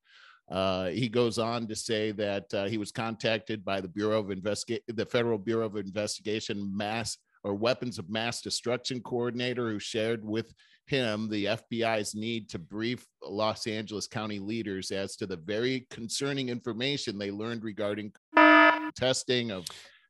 Uh, 0.50 0.88
he 0.88 1.10
goes 1.10 1.40
on 1.40 1.68
to 1.68 1.76
say 1.76 2.12
that 2.12 2.54
uh, 2.54 2.66
he 2.66 2.78
was 2.78 2.92
contacted 2.92 3.66
by 3.66 3.82
the 3.82 3.88
Bureau 3.88 4.20
of 4.20 4.32
Investigate, 4.32 4.84
the 4.88 5.06
Federal 5.06 5.38
Bureau 5.38 5.66
of 5.66 5.76
Investigation 5.76 6.72
mass 6.76 7.18
or 7.44 7.54
weapons 7.54 8.00
of 8.00 8.10
mass 8.10 8.42
destruction 8.42 9.02
coordinator 9.02 9.70
who 9.70 9.80
shared 9.80 10.24
with 10.24 10.54
him 10.88 11.30
the 11.30 11.46
FBI's 11.46 12.16
need 12.16 12.50
to 12.50 12.60
brief 12.60 13.06
Los 13.24 13.68
Angeles 13.68 14.08
County 14.08 14.40
leaders 14.40 14.92
as 14.92 15.16
to 15.16 15.26
the 15.26 15.38
very 15.38 15.88
concerning 15.90 16.50
information 16.50 17.18
they 17.18 17.32
learned 17.32 17.64
regarding 17.64 18.12
testing 18.96 19.52
of. 19.52 19.66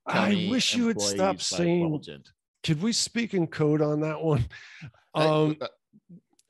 I 0.06 0.48
wish 0.50 0.76
you 0.76 0.86
would 0.86 1.02
stop 1.02 1.42
saying. 1.42 2.02
Could 2.64 2.82
we 2.82 2.94
speak 2.94 3.34
in 3.34 3.48
code 3.48 3.82
on 3.82 4.02
that 4.02 4.22
one? 4.22 4.46
Um, 5.14 5.56
uh, 5.62 5.68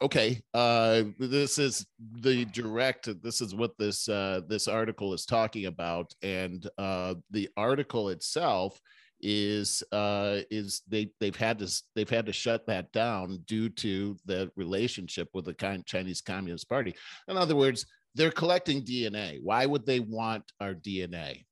okay 0.02 0.42
uh 0.54 1.04
this 1.20 1.58
is 1.58 1.86
the 2.20 2.46
direct 2.46 3.10
this 3.24 3.40
is 3.40 3.56
what 3.56 3.72
this 3.78 4.10
uh 4.10 4.42
this 4.48 4.68
article 4.68 5.14
is 5.14 5.26
talking 5.26 5.66
about. 5.66 6.14
And 6.22 6.68
uh 6.78 7.16
the 7.32 7.50
article 7.56 8.10
itself 8.10 8.80
is 9.22 9.82
uh 9.92 10.42
is 10.52 10.82
they 10.88 11.10
they've 11.20 11.36
had 11.36 11.60
to 11.60 11.84
they've 11.96 12.10
had 12.10 12.26
to 12.26 12.34
shut 12.34 12.68
that 12.68 12.92
down 12.92 13.40
due 13.46 13.70
to 13.70 14.18
the 14.26 14.52
relationship 14.56 15.30
with 15.34 15.46
the 15.46 15.82
Chinese 15.86 16.22
Communist 16.22 16.68
Party. 16.68 16.94
In 17.28 17.38
other 17.38 17.56
words 17.56 17.86
they're 18.16 18.32
collecting 18.32 18.82
DNA 18.82 19.40
why 19.42 19.66
would 19.66 19.86
they 19.86 20.00
want 20.00 20.44
our 20.60 20.74
DNA 20.74 21.44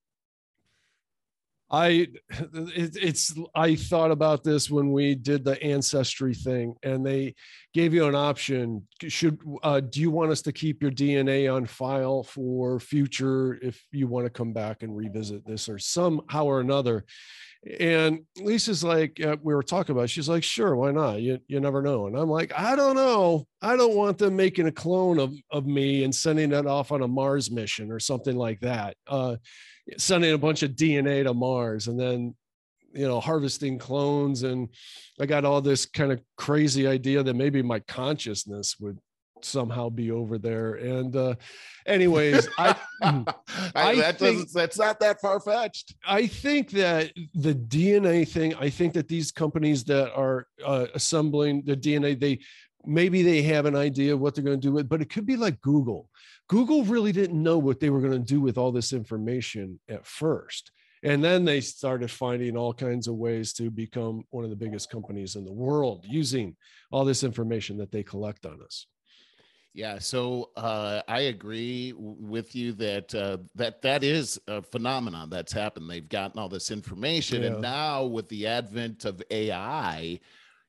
I 1.73 2.07
it, 2.29 2.95
it's 3.01 3.33
I 3.55 3.75
thought 3.75 4.11
about 4.11 4.43
this 4.43 4.69
when 4.69 4.91
we 4.91 5.15
did 5.15 5.43
the 5.43 5.61
ancestry 5.61 6.35
thing, 6.35 6.75
and 6.83 7.03
they 7.03 7.33
gave 7.73 7.95
you 7.95 8.05
an 8.05 8.13
option. 8.13 8.87
Should 9.01 9.39
uh, 9.63 9.79
do 9.79 9.99
you 9.99 10.11
want 10.11 10.31
us 10.31 10.43
to 10.43 10.51
keep 10.51 10.83
your 10.83 10.91
DNA 10.91 11.53
on 11.53 11.65
file 11.65 12.21
for 12.21 12.79
future 12.79 13.55
if 13.55 13.83
you 13.91 14.07
want 14.07 14.27
to 14.27 14.29
come 14.29 14.53
back 14.53 14.83
and 14.83 14.95
revisit 14.95 15.47
this 15.47 15.67
or 15.67 15.79
somehow 15.79 16.45
or 16.45 16.59
another? 16.59 17.05
And 17.79 18.19
Lisa's 18.37 18.83
like, 18.83 19.19
uh, 19.23 19.37
we 19.41 19.55
were 19.55 19.63
talking 19.63 19.93
about. 19.93 20.03
It. 20.03 20.09
She's 20.09 20.29
like, 20.29 20.43
sure, 20.43 20.75
why 20.75 20.91
not? 20.91 21.21
You 21.21 21.39
you 21.47 21.59
never 21.59 21.81
know. 21.81 22.05
And 22.05 22.15
I'm 22.15 22.29
like, 22.29 22.53
I 22.55 22.75
don't 22.75 22.95
know. 22.95 23.47
I 23.63 23.77
don't 23.77 23.95
want 23.95 24.19
them 24.19 24.35
making 24.35 24.67
a 24.67 24.71
clone 24.71 25.17
of 25.17 25.33
of 25.49 25.65
me 25.65 26.03
and 26.03 26.13
sending 26.13 26.51
it 26.51 26.67
off 26.67 26.91
on 26.91 27.01
a 27.01 27.07
Mars 27.07 27.49
mission 27.49 27.91
or 27.91 27.99
something 27.99 28.35
like 28.35 28.59
that. 28.59 28.95
Uh, 29.07 29.37
sending 29.97 30.33
a 30.33 30.37
bunch 30.37 30.63
of 30.63 30.71
DNA 30.71 31.23
to 31.23 31.33
Mars 31.33 31.87
and 31.87 31.99
then 31.99 32.35
you 32.93 33.07
know 33.07 33.19
harvesting 33.19 33.77
clones. 33.77 34.43
And 34.43 34.69
I 35.19 35.25
got 35.25 35.45
all 35.45 35.61
this 35.61 35.85
kind 35.85 36.11
of 36.11 36.21
crazy 36.37 36.87
idea 36.87 37.23
that 37.23 37.33
maybe 37.33 37.61
my 37.61 37.79
consciousness 37.79 38.77
would 38.79 38.99
somehow 39.41 39.89
be 39.89 40.11
over 40.11 40.37
there. 40.37 40.75
And 40.75 41.15
uh 41.15 41.35
anyways 41.85 42.47
i, 42.57 42.75
I 43.75 43.95
that 43.95 44.19
think, 44.19 44.51
that's 44.51 44.77
not 44.77 44.99
that 44.99 45.19
far-fetched. 45.21 45.95
I 46.07 46.27
think 46.27 46.71
that 46.71 47.11
the 47.33 47.53
dna 47.53 48.27
thing 48.27 48.55
i 48.55 48.69
think 48.69 48.93
that 48.93 49.07
these 49.07 49.31
companies 49.31 49.83
that 49.85 50.13
are 50.13 50.47
uh, 50.65 50.87
assembling 50.93 51.63
the 51.65 51.75
dna 51.75 52.19
they 52.19 52.39
maybe 52.85 53.23
they 53.23 53.41
have 53.43 53.65
an 53.65 53.75
idea 53.75 54.13
of 54.13 54.19
what 54.19 54.35
they're 54.35 54.43
going 54.43 54.59
to 54.59 54.67
do 54.67 54.73
with 54.73 54.89
but 54.89 55.01
it 55.01 55.09
could 55.09 55.25
be 55.25 55.35
like 55.35 55.59
google 55.61 56.09
Google 56.53 56.83
really 56.83 57.11
didn't 57.11 57.41
know 57.41 57.57
what 57.57 57.79
they 57.79 57.89
were 57.89 57.99
going 57.99 58.11
to 58.11 58.19
do 58.19 58.39
with 58.39 58.59
all 58.59 58.71
this 58.71 58.93
information 58.93 59.79
at 59.89 60.05
first. 60.05 60.71
And 61.01 61.23
then 61.23 61.45
they 61.45 61.61
started 61.61 62.11
finding 62.11 62.55
all 62.55 62.75
kinds 62.75 63.07
of 63.07 63.15
ways 63.15 63.53
to 63.53 63.71
become 63.71 64.21
one 64.29 64.43
of 64.43 64.51
the 64.51 64.55
biggest 64.55 64.91
companies 64.91 65.35
in 65.35 65.45
the 65.45 65.51
world 65.51 66.05
using 66.07 66.55
all 66.91 67.05
this 67.05 67.23
information 67.23 67.75
that 67.77 67.91
they 67.91 68.03
collect 68.03 68.45
on 68.45 68.61
us. 68.61 68.85
Yeah, 69.73 69.97
so 69.97 70.51
uh, 70.55 71.01
I 71.07 71.21
agree 71.21 71.91
with 71.97 72.55
you 72.55 72.73
that 72.73 73.15
uh, 73.15 73.37
that 73.55 73.81
that 73.81 74.03
is 74.03 74.39
a 74.47 74.61
phenomenon 74.61 75.31
that's 75.31 75.51
happened. 75.51 75.89
They've 75.89 76.07
gotten 76.07 76.39
all 76.39 76.49
this 76.49 76.69
information, 76.69 77.41
yeah. 77.41 77.47
and 77.47 77.61
now 77.63 78.03
with 78.03 78.29
the 78.29 78.45
advent 78.45 79.05
of 79.05 79.23
AI, 79.31 80.19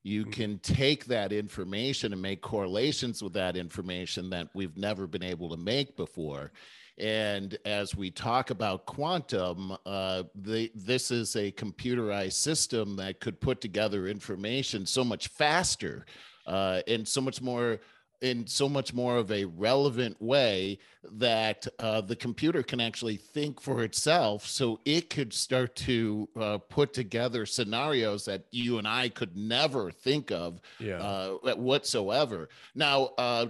you 0.04 0.26
mm. 0.26 0.32
can 0.32 0.58
take 0.60 1.06
that 1.06 1.32
information 1.32 2.12
and 2.12 2.22
make 2.22 2.42
correlations 2.42 3.22
with 3.22 3.32
that 3.32 3.56
information 3.56 4.30
that 4.30 4.48
we've 4.54 4.76
never 4.76 5.08
been 5.08 5.24
able 5.24 5.50
to 5.50 5.56
make 5.56 5.96
before. 5.96 6.52
And 6.96 7.58
as 7.64 7.96
we 7.96 8.10
talk 8.12 8.50
about 8.50 8.86
quantum, 8.86 9.76
uh, 9.84 10.24
the, 10.36 10.70
this 10.76 11.10
is 11.10 11.34
a 11.34 11.50
computerized 11.50 12.34
system 12.34 12.94
that 12.96 13.18
could 13.18 13.40
put 13.40 13.60
together 13.60 14.06
information 14.06 14.86
so 14.86 15.02
much 15.02 15.28
faster 15.28 16.06
uh, 16.46 16.82
and 16.86 17.08
so 17.08 17.20
much 17.20 17.42
more 17.42 17.80
in 18.24 18.46
so 18.46 18.68
much 18.68 18.94
more 18.94 19.18
of 19.18 19.30
a 19.30 19.44
relevant 19.44 20.20
way 20.20 20.78
that 21.12 21.66
uh, 21.78 22.00
the 22.00 22.16
computer 22.16 22.62
can 22.62 22.80
actually 22.80 23.16
think 23.16 23.60
for 23.60 23.84
itself 23.84 24.46
so 24.46 24.80
it 24.86 25.10
could 25.10 25.32
start 25.32 25.76
to 25.76 26.26
uh, 26.40 26.56
put 26.56 26.94
together 26.94 27.44
scenarios 27.44 28.24
that 28.24 28.44
you 28.50 28.78
and 28.78 28.88
i 28.88 29.08
could 29.10 29.36
never 29.36 29.90
think 29.90 30.30
of 30.30 30.60
yeah. 30.78 30.96
uh, 30.96 31.54
whatsoever 31.56 32.48
now 32.74 33.10
uh, 33.18 33.46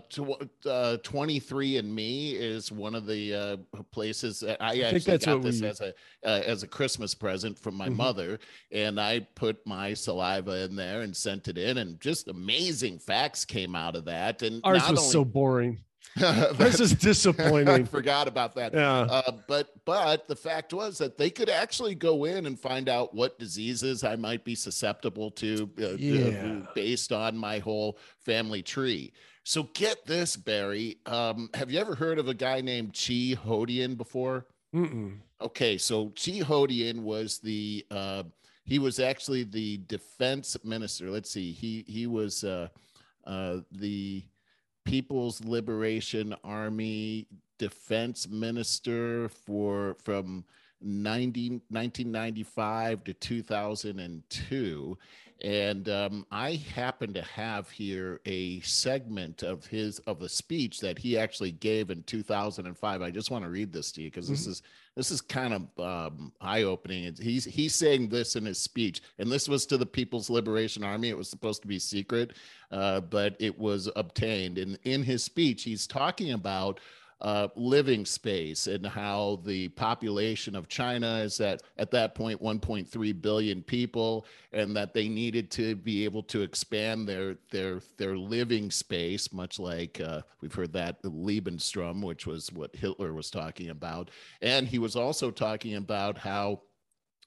uh, 0.67 0.97
23andme 1.03 2.35
is 2.35 2.73
one 2.73 2.97
of 2.97 3.07
the 3.07 3.33
uh, 3.33 3.57
places 3.93 4.41
that 4.41 4.61
i, 4.61 4.81
I 4.81 4.81
actually 4.81 5.19
got 5.19 5.43
this 5.43 5.61
we... 5.61 5.69
as 5.69 5.81
a 5.81 5.95
as 6.25 6.65
a 6.65 6.67
christmas 6.67 7.15
present 7.15 7.57
from 7.57 7.77
my 7.77 7.87
mm-hmm. 7.87 7.99
mother 7.99 8.39
and 8.73 9.01
i 9.01 9.21
put 9.37 9.65
my 9.65 9.95
saliva 9.95 10.65
in 10.65 10.75
there 10.75 11.03
and 11.03 11.17
sent 11.17 11.47
it 11.47 11.57
in 11.57 11.79
and 11.79 12.01
just 12.01 12.27
amazing 12.27 12.99
facts 12.99 13.45
came 13.45 13.77
out 13.77 13.95
of 13.95 14.05
that 14.07 14.43
and 14.43 14.64
ours 14.65 14.83
was 14.91 14.99
only, 14.99 15.11
so 15.11 15.25
boring. 15.25 15.81
this 16.17 16.79
is 16.79 16.93
disappointing. 16.93 17.69
I 17.69 17.83
forgot 17.85 18.29
about 18.29 18.55
that. 18.55 18.73
Yeah. 18.73 19.01
Uh, 19.03 19.33
but 19.49 19.71
but 19.85 20.29
the 20.29 20.37
fact 20.37 20.73
was 20.73 20.97
that 20.99 21.19
they 21.19 21.29
could 21.29 21.49
actually 21.49 21.97
go 21.97 22.25
in 22.25 22.47
and 22.47 22.59
find 22.59 22.89
out 22.89 23.15
what 23.15 23.39
diseases 23.39 24.05
I 24.05 24.15
might 24.15 24.45
be 24.45 24.55
susceptible 24.55 25.31
to, 25.33 25.69
uh, 25.81 25.89
yeah. 25.97 26.63
uh, 26.63 26.73
based 26.75 27.11
on 27.11 27.37
my 27.37 27.59
whole 27.59 27.99
family 28.25 28.63
tree. 28.63 29.13
So 29.43 29.65
get 29.75 30.07
this, 30.07 30.37
Barry. 30.37 30.99
Um, 31.07 31.51
have 31.53 31.71
you 31.71 31.81
ever 31.81 31.95
heard 31.95 32.19
of 32.19 32.29
a 32.29 32.35
guy 32.35 32.61
named 32.61 32.95
Chi 32.95 33.35
Haotian 33.35 33.97
before? 33.97 34.47
Mm-mm. 34.75 35.19
Okay, 35.41 35.77
so 35.79 36.07
Chi 36.11 36.41
Haotian 36.41 37.03
was 37.03 37.39
the 37.39 37.85
uh, 37.91 38.23
he 38.65 38.79
was 38.79 39.01
actually 39.01 39.43
the 39.43 39.79
defense 39.89 40.57
minister. 40.65 41.11
Let's 41.11 41.31
see, 41.31 41.53
he 41.53 41.85
he 41.87 42.07
was 42.07 42.45
uh, 42.45 42.69
uh, 43.27 43.59
the 43.73 44.25
People's 44.85 45.45
Liberation 45.45 46.35
Army 46.45 47.27
defense 47.59 48.29
minister 48.29 49.29
for 49.29 49.97
from 50.03 50.45
90, 50.81 51.51
1995 51.71 53.05
to 53.05 53.15
2002 53.15 54.99
and 55.43 55.89
um, 55.89 56.27
I 56.31 56.55
happen 56.75 57.13
to 57.15 57.23
have 57.23 57.69
here 57.69 58.21
a 58.25 58.61
segment 58.61 59.43
of 59.43 59.67
his 59.67 59.99
of 60.01 60.23
a 60.23 60.29
speech 60.29 60.81
that 60.81 60.99
he 60.99 61.19
actually 61.19 61.53
gave 61.53 61.91
in 61.91 62.03
2005. 62.05 63.03
I 63.03 63.11
just 63.11 63.31
want 63.31 63.45
to 63.45 63.51
read 63.51 63.73
this 63.73 63.93
to 63.93 64.03
you 64.03 64.11
because 64.11 64.27
mm-hmm. 64.27 64.35
this 64.35 64.47
is 64.47 64.63
this 64.97 65.11
is 65.11 65.21
kind 65.21 65.55
of 65.55 65.85
um, 65.85 66.33
eye 66.41 66.63
opening. 66.63 67.15
He's 67.21 67.45
he's 67.45 67.75
saying 67.75 68.09
this 68.09 68.37
in 68.37 68.45
his 68.45 68.59
speech, 68.59 69.03
and 69.19 69.31
this 69.31 69.49
was 69.49 69.67
to 69.67 69.77
the 69.77 69.87
People's 69.87 70.31
Liberation 70.31 70.85
Army. 70.85 71.09
It 71.09 71.17
was 71.17 71.29
supposed 71.29 71.63
to 71.63 71.69
be 71.69 71.79
secret, 71.79 72.35
uh, 72.71 73.01
but 73.01 73.37
it 73.41 73.59
was 73.59 73.91
obtained. 73.97 74.59
And 74.59 74.79
in 74.85 75.03
his 75.03 75.25
speech, 75.25 75.65
he's 75.65 75.87
talking 75.87 76.33
about 76.33 76.81
uh, 77.21 77.49
living 77.57 78.05
space 78.05 78.67
and 78.67 78.87
how 78.87 79.41
the 79.45 79.69
population 79.69 80.55
of 80.55 80.69
China 80.69 81.19
is 81.19 81.41
at 81.41 81.63
at 81.79 81.91
that 81.91 82.15
point 82.15 82.43
1.3 82.43 83.23
billion 83.23 83.63
people, 83.63 84.27
and 84.53 84.77
that 84.77 84.95
they 84.95 85.09
needed 85.09 85.51
to 85.53 85.77
be 85.77 86.05
able 86.05 86.23
to 86.25 86.43
expand 86.43 87.09
their 87.09 87.37
their 87.51 87.81
their 87.97 88.17
living 88.17 88.71
space, 88.71 89.33
much 89.33 89.59
like 89.59 90.01
uh, 90.01 90.23
we've 90.41 90.55
heard 90.55 90.73
that 90.73 91.03
Lebensraum, 91.03 92.03
which 92.03 92.27
was 92.27 92.53
what 92.53 92.75
Hitler 92.75 93.13
was 93.13 93.31
talking 93.31 93.71
about, 93.71 94.11
and 94.43 94.67
he 94.67 94.79
was 94.79 94.97
also 94.97 95.31
talking 95.31 95.77
about 95.77 96.19
how 96.19 96.61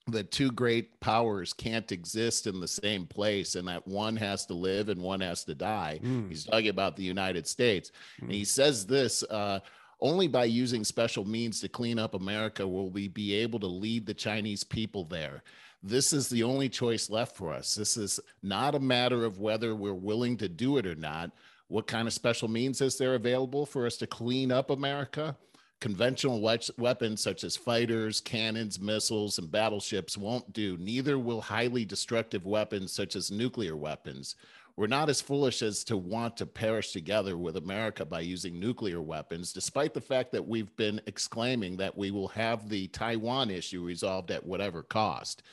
the 0.08 0.24
two 0.24 0.52
great 0.52 1.00
powers 1.00 1.54
can't 1.54 1.92
exist 1.92 2.48
in 2.48 2.60
the 2.60 2.68
same 2.68 3.06
place 3.06 3.56
and 3.56 3.68
that 3.68 3.88
one 3.88 4.16
has 4.16 4.46
to 4.46 4.54
live 4.54 4.90
and 4.90 5.02
one 5.02 5.22
has 5.22 5.44
to 5.44 5.56
die. 5.56 6.00
Mm. 6.04 6.30
He's 6.30 6.46
talking 6.46 6.70
about 6.70 6.96
the 6.96 7.04
United 7.04 7.48
States. 7.48 7.92
Mm. 8.20 8.24
And 8.24 8.32
he 8.32 8.46
says 8.46 8.86
this 8.86 9.24
uh, 9.24 9.60
only 10.00 10.28
by 10.28 10.46
using 10.46 10.84
special 10.84 11.26
means 11.26 11.60
to 11.62 11.70
clean 11.70 12.00
up 12.00 12.14
America 12.14 12.68
will 12.68 12.90
we 12.90 13.08
be 13.08 13.34
able 13.36 13.60
to 13.60 13.68
lead 13.68 14.06
the 14.06 14.14
Chinese 14.14 14.64
people 14.64 15.04
there. 15.04 15.44
This 15.84 16.14
is 16.14 16.30
the 16.30 16.44
only 16.44 16.70
choice 16.70 17.10
left 17.10 17.36
for 17.36 17.54
us. 17.54 17.76
This 17.76 17.98
is 17.98 18.20
not 18.42 18.76
a 18.76 18.80
matter 18.80 19.26
of 19.26 19.40
whether 19.40 19.76
we're 19.76 19.94
willing 19.94 20.38
to 20.38 20.50
do 20.50 20.78
it 20.78 20.86
or 20.86 20.96
not. 20.96 21.32
What 21.68 21.88
kind 21.88 22.08
of 22.08 22.14
special 22.14 22.48
means 22.48 22.82
is 22.82 22.98
there 22.98 23.16
available 23.16 23.66
for 23.66 23.86
us 23.86 23.98
to 23.98 24.08
clean 24.08 24.52
up 24.52 24.70
America? 24.70 25.36
Conventional 25.80 26.42
weapons 26.78 27.22
such 27.22 27.44
as 27.44 27.56
fighters, 27.56 28.20
cannons, 28.20 28.80
missiles, 28.80 29.38
and 29.38 29.52
battleships 29.52 30.18
won't 30.18 30.52
do. 30.52 30.76
Neither 30.78 31.20
will 31.20 31.40
highly 31.40 31.86
destructive 31.86 32.48
weapons 32.48 32.92
such 32.92 33.16
as 33.16 33.30
nuclear 33.30 33.76
weapons. 33.76 34.36
We're 34.76 34.88
not 34.88 35.10
as 35.10 35.22
foolish 35.22 35.62
as 35.62 35.84
to 35.86 35.96
want 35.96 36.36
to 36.38 36.48
perish 36.48 36.92
together 36.92 37.38
with 37.38 37.58
America 37.58 38.06
by 38.06 38.22
using 38.22 38.60
nuclear 38.60 39.02
weapons, 39.02 39.54
despite 39.54 39.94
the 39.94 40.02
fact 40.02 40.32
that 40.32 40.48
we've 40.48 40.76
been 40.78 41.00
exclaiming 41.06 41.78
that 41.78 41.96
we 41.96 42.10
will 42.10 42.28
have 42.30 42.70
the 42.70 42.88
Taiwan 42.88 43.52
issue 43.52 43.84
resolved 43.84 44.32
at 44.32 44.46
whatever 44.46 44.82
cost. 44.82 45.44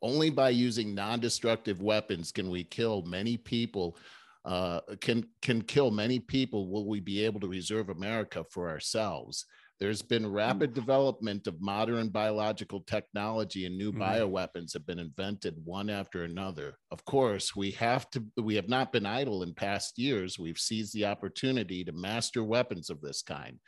Only 0.00 0.30
by 0.30 0.50
using 0.50 0.94
non 0.94 1.18
destructive 1.18 1.82
weapons 1.82 2.30
can 2.30 2.50
we 2.50 2.62
kill 2.62 3.02
many 3.02 3.36
people. 3.36 3.96
Uh, 4.44 4.80
can 5.00 5.24
can 5.40 5.62
kill 5.62 5.92
many 5.92 6.18
people 6.18 6.68
will 6.68 6.84
we 6.84 6.98
be 6.98 7.24
able 7.24 7.38
to 7.38 7.46
reserve 7.46 7.90
america 7.90 8.42
for 8.42 8.68
ourselves 8.68 9.46
there's 9.82 10.00
been 10.00 10.22
hmm. 10.22 10.32
rapid 10.32 10.74
development 10.74 11.48
of 11.48 11.60
modern 11.60 12.08
biological 12.08 12.82
technology 12.82 13.66
and 13.66 13.76
new 13.76 13.90
mm-hmm. 13.90 14.02
bioweapons 14.02 14.72
have 14.72 14.86
been 14.86 15.00
invented 15.00 15.56
one 15.64 15.90
after 15.90 16.22
another. 16.22 16.78
Of 16.92 17.04
course, 17.04 17.56
we 17.56 17.72
have 17.72 18.08
to 18.10 18.22
we 18.40 18.54
have 18.54 18.68
not 18.68 18.92
been 18.92 19.04
idle 19.04 19.42
in 19.42 19.54
past 19.54 19.98
years. 19.98 20.38
We've 20.38 20.56
seized 20.56 20.94
the 20.94 21.06
opportunity 21.06 21.82
to 21.82 21.90
master 21.90 22.44
weapons 22.44 22.90
of 22.90 23.00
this 23.00 23.22
kind. 23.22 23.58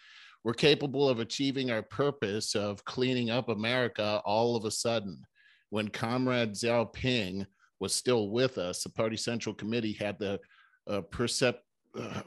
We're 0.45 0.55
capable 0.55 1.09
of 1.09 1.19
achieving 1.19 1.73
our 1.73 1.83
purpose 1.83 2.55
of 2.55 2.85
cleaning 2.85 3.31
up 3.31 3.49
America 3.49 4.23
all 4.25 4.55
of 4.55 4.67
a 4.67 4.71
sudden. 4.71 5.21
When 5.71 5.89
Comrade 5.89 6.53
Xiaoping 6.53 7.45
was 7.81 7.93
still 7.93 8.31
with 8.31 8.57
us, 8.57 8.85
the 8.85 8.91
Party 8.91 9.17
Central 9.17 9.53
Committee 9.53 9.95
had 9.95 10.21
the 10.21 10.39
uh, 10.89 11.01
percept, 11.11 11.65
uh, 11.99 12.21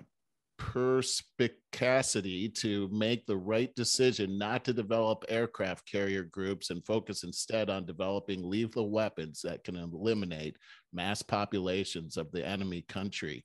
perspicacity 0.57 2.49
to 2.49 2.89
make 2.91 3.25
the 3.25 3.37
right 3.37 3.73
decision 3.75 4.37
not 4.37 4.65
to 4.65 4.73
develop 4.73 5.23
aircraft 5.29 5.89
carrier 5.89 6.23
groups 6.23 6.69
and 6.69 6.85
focus 6.85 7.23
instead 7.23 7.69
on 7.69 7.85
developing 7.85 8.47
lethal 8.47 8.89
weapons 8.89 9.41
that 9.43 9.63
can 9.63 9.75
eliminate 9.75 10.57
mass 10.93 11.21
populations 11.21 12.17
of 12.17 12.31
the 12.31 12.45
enemy 12.45 12.83
country. 12.87 13.43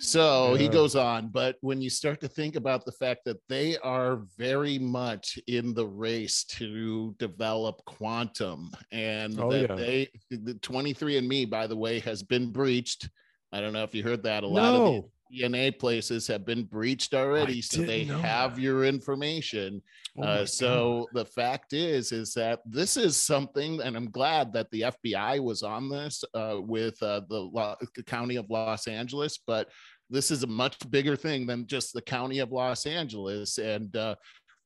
So 0.00 0.52
yeah. 0.52 0.58
he 0.58 0.68
goes 0.68 0.94
on, 0.94 1.28
but 1.28 1.56
when 1.62 1.80
you 1.80 1.88
start 1.88 2.20
to 2.20 2.28
think 2.28 2.56
about 2.56 2.84
the 2.84 2.92
fact 2.92 3.20
that 3.24 3.38
they 3.48 3.78
are 3.78 4.22
very 4.36 4.78
much 4.78 5.38
in 5.46 5.72
the 5.74 5.86
race 5.86 6.44
to 6.44 7.14
develop 7.18 7.82
quantum 7.86 8.70
and 8.92 9.40
oh, 9.40 9.50
that 9.50 9.70
yeah. 9.70 9.74
they, 9.74 10.08
the 10.30 10.54
23andMe, 10.54 11.48
by 11.48 11.66
the 11.66 11.76
way, 11.76 11.98
has 12.00 12.22
been 12.22 12.52
breached. 12.52 13.08
I 13.52 13.60
don't 13.60 13.72
know 13.72 13.84
if 13.84 13.94
you 13.94 14.02
heard 14.02 14.22
that. 14.24 14.44
A 14.44 14.46
lot 14.46 14.72
no. 14.72 14.96
of 14.96 15.04
DNA 15.32 15.76
places 15.76 16.26
have 16.26 16.44
been 16.44 16.64
breached 16.64 17.14
already, 17.14 17.58
I 17.58 17.60
so 17.60 17.82
they 17.82 18.04
have 18.04 18.56
that. 18.56 18.62
your 18.62 18.84
information. 18.84 19.82
Oh 20.18 20.22
uh, 20.22 20.46
so 20.46 21.08
God. 21.12 21.24
the 21.24 21.30
fact 21.30 21.72
is, 21.72 22.12
is 22.12 22.32
that 22.34 22.60
this 22.64 22.96
is 22.96 23.16
something, 23.16 23.80
and 23.82 23.96
I'm 23.96 24.10
glad 24.10 24.52
that 24.54 24.70
the 24.70 24.82
FBI 24.82 25.40
was 25.40 25.62
on 25.62 25.88
this 25.88 26.24
uh, 26.34 26.56
with 26.58 27.02
uh, 27.02 27.20
the, 27.28 27.76
the 27.94 28.02
county 28.02 28.36
of 28.36 28.50
Los 28.50 28.86
Angeles, 28.86 29.38
but 29.46 29.68
this 30.08 30.30
is 30.30 30.42
a 30.42 30.48
much 30.48 30.78
bigger 30.90 31.16
thing 31.16 31.46
than 31.46 31.66
just 31.66 31.92
the 31.92 32.02
county 32.02 32.38
of 32.38 32.52
Los 32.52 32.86
Angeles. 32.86 33.58
And 33.58 33.94
uh, 33.96 34.14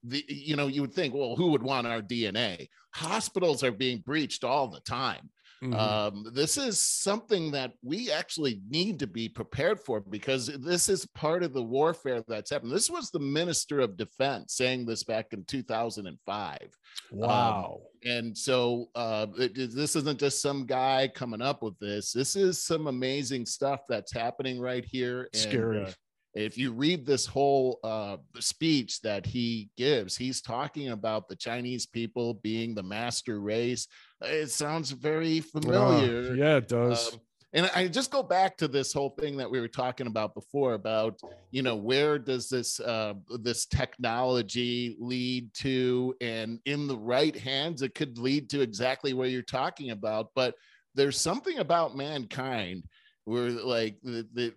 the 0.04 0.24
you 0.28 0.56
know 0.56 0.66
you 0.66 0.80
would 0.80 0.92
think 0.92 1.14
well 1.14 1.36
who 1.36 1.50
would 1.50 1.62
want 1.62 1.86
our 1.86 2.00
dna 2.00 2.66
hospitals 2.94 3.62
are 3.62 3.72
being 3.72 3.98
breached 3.98 4.44
all 4.44 4.68
the 4.68 4.80
time 4.80 5.28
Mm-hmm. 5.62 5.74
Um, 5.74 6.32
this 6.32 6.56
is 6.56 6.80
something 6.80 7.50
that 7.50 7.72
we 7.82 8.10
actually 8.10 8.62
need 8.70 8.98
to 9.00 9.06
be 9.06 9.28
prepared 9.28 9.78
for 9.78 10.00
because 10.00 10.46
this 10.46 10.88
is 10.88 11.04
part 11.14 11.42
of 11.42 11.52
the 11.52 11.62
warfare 11.62 12.22
that's 12.26 12.50
happening. 12.50 12.72
This 12.72 12.88
was 12.88 13.10
the 13.10 13.18
Minister 13.18 13.80
of 13.80 13.98
Defense 13.98 14.54
saying 14.54 14.86
this 14.86 15.04
back 15.04 15.32
in 15.32 15.44
2005. 15.44 16.58
Um, 16.62 17.18
wow. 17.18 17.80
Um, 18.04 18.10
and 18.10 18.36
so 18.36 18.88
uh, 18.94 19.26
it, 19.38 19.54
this 19.74 19.96
isn't 19.96 20.18
just 20.18 20.40
some 20.40 20.64
guy 20.64 21.10
coming 21.14 21.42
up 21.42 21.62
with 21.62 21.78
this. 21.78 22.12
This 22.12 22.36
is 22.36 22.62
some 22.62 22.86
amazing 22.86 23.44
stuff 23.44 23.80
that's 23.86 24.12
happening 24.12 24.58
right 24.60 24.84
here. 24.84 25.28
And, 25.34 25.42
Scary. 25.42 25.84
Uh, 25.84 25.90
if 26.34 26.56
you 26.56 26.72
read 26.72 27.04
this 27.04 27.26
whole 27.26 27.80
uh, 27.82 28.18
speech 28.38 29.00
that 29.02 29.26
he 29.26 29.70
gives, 29.76 30.16
he's 30.16 30.40
talking 30.40 30.90
about 30.90 31.28
the 31.28 31.36
Chinese 31.36 31.86
people 31.86 32.34
being 32.34 32.74
the 32.74 32.82
master 32.82 33.40
race. 33.40 33.88
It 34.20 34.50
sounds 34.50 34.90
very 34.92 35.40
familiar. 35.40 36.30
Uh, 36.30 36.34
yeah, 36.34 36.56
it 36.56 36.68
does. 36.68 37.14
Um, 37.14 37.20
and 37.52 37.70
I 37.74 37.88
just 37.88 38.12
go 38.12 38.22
back 38.22 38.56
to 38.58 38.68
this 38.68 38.92
whole 38.92 39.10
thing 39.18 39.36
that 39.38 39.50
we 39.50 39.60
were 39.60 39.66
talking 39.66 40.06
about 40.06 40.34
before 40.34 40.74
about 40.74 41.20
you 41.50 41.62
know 41.62 41.74
where 41.74 42.16
does 42.16 42.48
this 42.48 42.78
uh, 42.78 43.14
this 43.40 43.66
technology 43.66 44.96
lead 45.00 45.52
to, 45.54 46.14
and 46.20 46.60
in 46.64 46.86
the 46.86 46.96
right 46.96 47.36
hands, 47.36 47.82
it 47.82 47.96
could 47.96 48.18
lead 48.18 48.48
to 48.50 48.60
exactly 48.60 49.14
what 49.14 49.30
you're 49.30 49.42
talking 49.42 49.90
about. 49.90 50.28
But 50.36 50.54
there's 50.94 51.20
something 51.20 51.58
about 51.58 51.96
mankind 51.96 52.84
where 53.24 53.50
like 53.50 53.96
the, 54.02 54.26
the, 54.32 54.54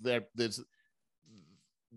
that 0.00 0.28
there's 0.34 0.62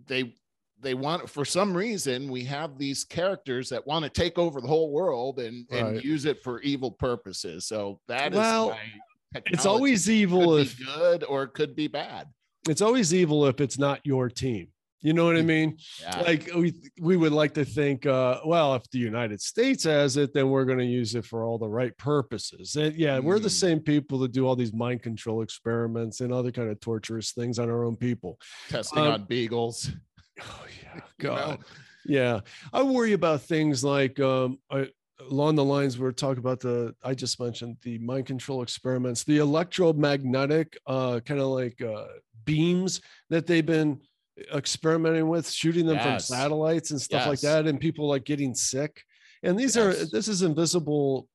they 0.08 0.34
they 0.80 0.94
want 0.94 1.30
for 1.30 1.46
some 1.46 1.76
reason 1.76 2.30
we 2.30 2.44
have 2.44 2.78
these 2.78 3.04
characters 3.04 3.70
that 3.70 3.86
want 3.88 4.04
to 4.04 4.10
take 4.10 4.38
over 4.38 4.60
the 4.60 4.68
whole 4.68 4.92
world 4.92 5.40
and 5.40 5.66
right. 5.72 5.84
and 5.84 6.04
use 6.04 6.26
it 6.26 6.44
for 6.44 6.62
evil 6.62 6.92
purposes. 6.92 7.66
So 7.66 8.00
that 8.08 8.34
well, 8.34 8.72
is 8.72 9.42
it's 9.48 9.66
always 9.66 10.10
evil 10.10 10.58
if 10.58 10.78
good 10.78 11.24
or 11.24 11.44
it 11.44 11.54
could 11.54 11.76
be 11.76 11.88
bad. 11.88 12.28
It's 12.68 12.82
always 12.82 13.14
evil 13.14 13.46
if 13.46 13.60
it's 13.60 13.78
not 13.78 14.00
your 14.04 14.30
team 14.30 14.68
you 15.04 15.12
know 15.12 15.26
what 15.26 15.36
I 15.36 15.42
mean? 15.42 15.78
Yeah. 16.02 16.22
Like 16.22 16.50
we 16.56 16.74
we 17.00 17.18
would 17.18 17.34
like 17.34 17.54
to 17.56 17.66
think, 17.66 18.06
uh, 18.06 18.40
well, 18.46 18.74
if 18.74 18.90
the 18.90 19.00
United 19.00 19.42
States 19.42 19.84
has 19.84 20.16
it, 20.16 20.34
then 20.34 20.50
we're 20.50 20.64
going 20.64 20.80
to 20.80 20.86
use 20.86 21.14
it 21.14 21.26
for 21.26 21.44
all 21.44 21.58
the 21.58 21.68
right 21.68 21.96
purposes. 21.98 22.78
And 22.78 22.96
yeah, 22.96 23.20
mm. 23.20 23.24
we're 23.24 23.40
the 23.40 23.50
mm. 23.50 23.52
same 23.52 23.80
people 23.82 24.18
that 24.20 24.32
do 24.32 24.48
all 24.48 24.56
these 24.56 24.74
mind 24.74 25.04
control 25.04 25.42
experiments 25.42 26.22
and 26.22 26.32
other 26.32 26.52
kind 26.52 26.70
of 26.70 26.80
torturous 26.80 27.34
things 27.34 27.60
on 27.60 27.70
our 27.70 27.84
own 27.84 27.98
people. 27.98 28.40
Testing 28.70 29.04
um, 29.04 29.12
on 29.12 29.24
beagles. 29.26 29.92
Oh 30.42 30.66
yeah, 30.82 31.00
God. 31.20 31.60
Yeah, 32.08 32.40
I 32.74 32.82
worry 32.82 33.14
about 33.14 33.44
things 33.44 33.84
like 33.84 34.20
um, 34.20 34.58
I, 34.72 34.88
along 35.30 35.56
the 35.56 35.64
lines 35.64 36.00
we're 36.00 36.12
talking 36.12 36.40
about 36.40 36.60
the 36.60 36.96
I 37.04 37.14
just 37.14 37.40
mentioned 37.40 37.78
the 37.84 38.00
mind 38.00 38.26
control 38.26 38.64
experiments, 38.64 39.24
the 39.24 39.38
electromagnetic 39.38 40.76
uh, 40.88 41.20
kind 41.24 41.40
of 41.40 41.50
like 41.50 41.80
uh, 41.84 42.06
beams 42.46 43.00
that 43.30 43.46
they've 43.46 43.64
been 43.66 44.02
experimenting 44.54 45.28
with, 45.28 45.50
shooting 45.50 45.86
them 45.86 45.96
yes. 45.96 46.28
from 46.28 46.36
satellites 46.36 46.92
and 46.92 47.02
stuff 47.02 47.22
yes. 47.22 47.28
like 47.28 47.40
that, 47.42 47.68
and 47.68 47.80
people 47.80 48.08
like 48.08 48.24
getting 48.24 48.56
sick. 48.56 49.04
And 49.44 49.60
these 49.60 49.76
yes. 49.76 50.02
are 50.02 50.06
this 50.06 50.28
is 50.28 50.42
invisible. 50.42 51.28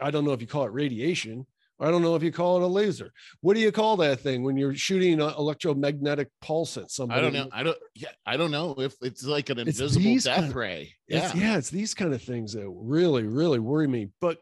I 0.00 0.10
don't 0.10 0.24
know 0.24 0.32
if 0.32 0.40
you 0.40 0.46
call 0.46 0.64
it 0.64 0.72
radiation, 0.72 1.46
I 1.78 1.90
don't 1.90 2.02
know 2.02 2.14
if 2.14 2.22
you 2.22 2.32
call 2.32 2.56
it 2.56 2.62
a 2.62 2.66
laser. 2.66 3.12
What 3.42 3.54
do 3.54 3.60
you 3.60 3.70
call 3.70 3.98
that 3.98 4.20
thing 4.20 4.42
when 4.42 4.56
you're 4.56 4.74
shooting 4.74 5.20
an 5.20 5.34
electromagnetic 5.36 6.30
pulse 6.40 6.78
at 6.78 6.90
somebody? 6.90 7.20
I 7.20 7.22
don't 7.22 7.32
know. 7.34 7.48
I 7.52 7.62
don't. 7.62 7.76
Yeah, 7.94 8.08
I 8.24 8.36
don't 8.36 8.50
know 8.50 8.74
if 8.78 8.94
it's 9.02 9.24
like 9.24 9.50
an 9.50 9.58
invisible 9.58 10.16
death 10.18 10.40
kind- 10.40 10.54
ray. 10.54 10.94
It's, 11.06 11.34
Yeah. 11.34 11.40
yeah, 11.40 11.58
it's 11.58 11.70
these 11.70 11.92
kind 11.92 12.14
of 12.14 12.22
things 12.22 12.54
that 12.54 12.66
really, 12.68 13.24
really 13.24 13.58
worry 13.58 13.86
me. 13.86 14.08
But 14.20 14.38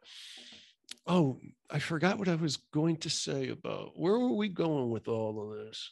oh, 1.07 1.41
I 1.69 1.81
forgot 1.81 2.19
what 2.19 2.29
I 2.29 2.37
was 2.37 2.57
going 2.57 2.99
to 2.99 3.11
say 3.11 3.49
about 3.49 3.99
where 3.99 4.19
were 4.19 4.35
we 4.35 4.49
going 4.49 4.91
with 4.91 5.09
all 5.09 5.43
of 5.43 5.59
this? 5.59 5.91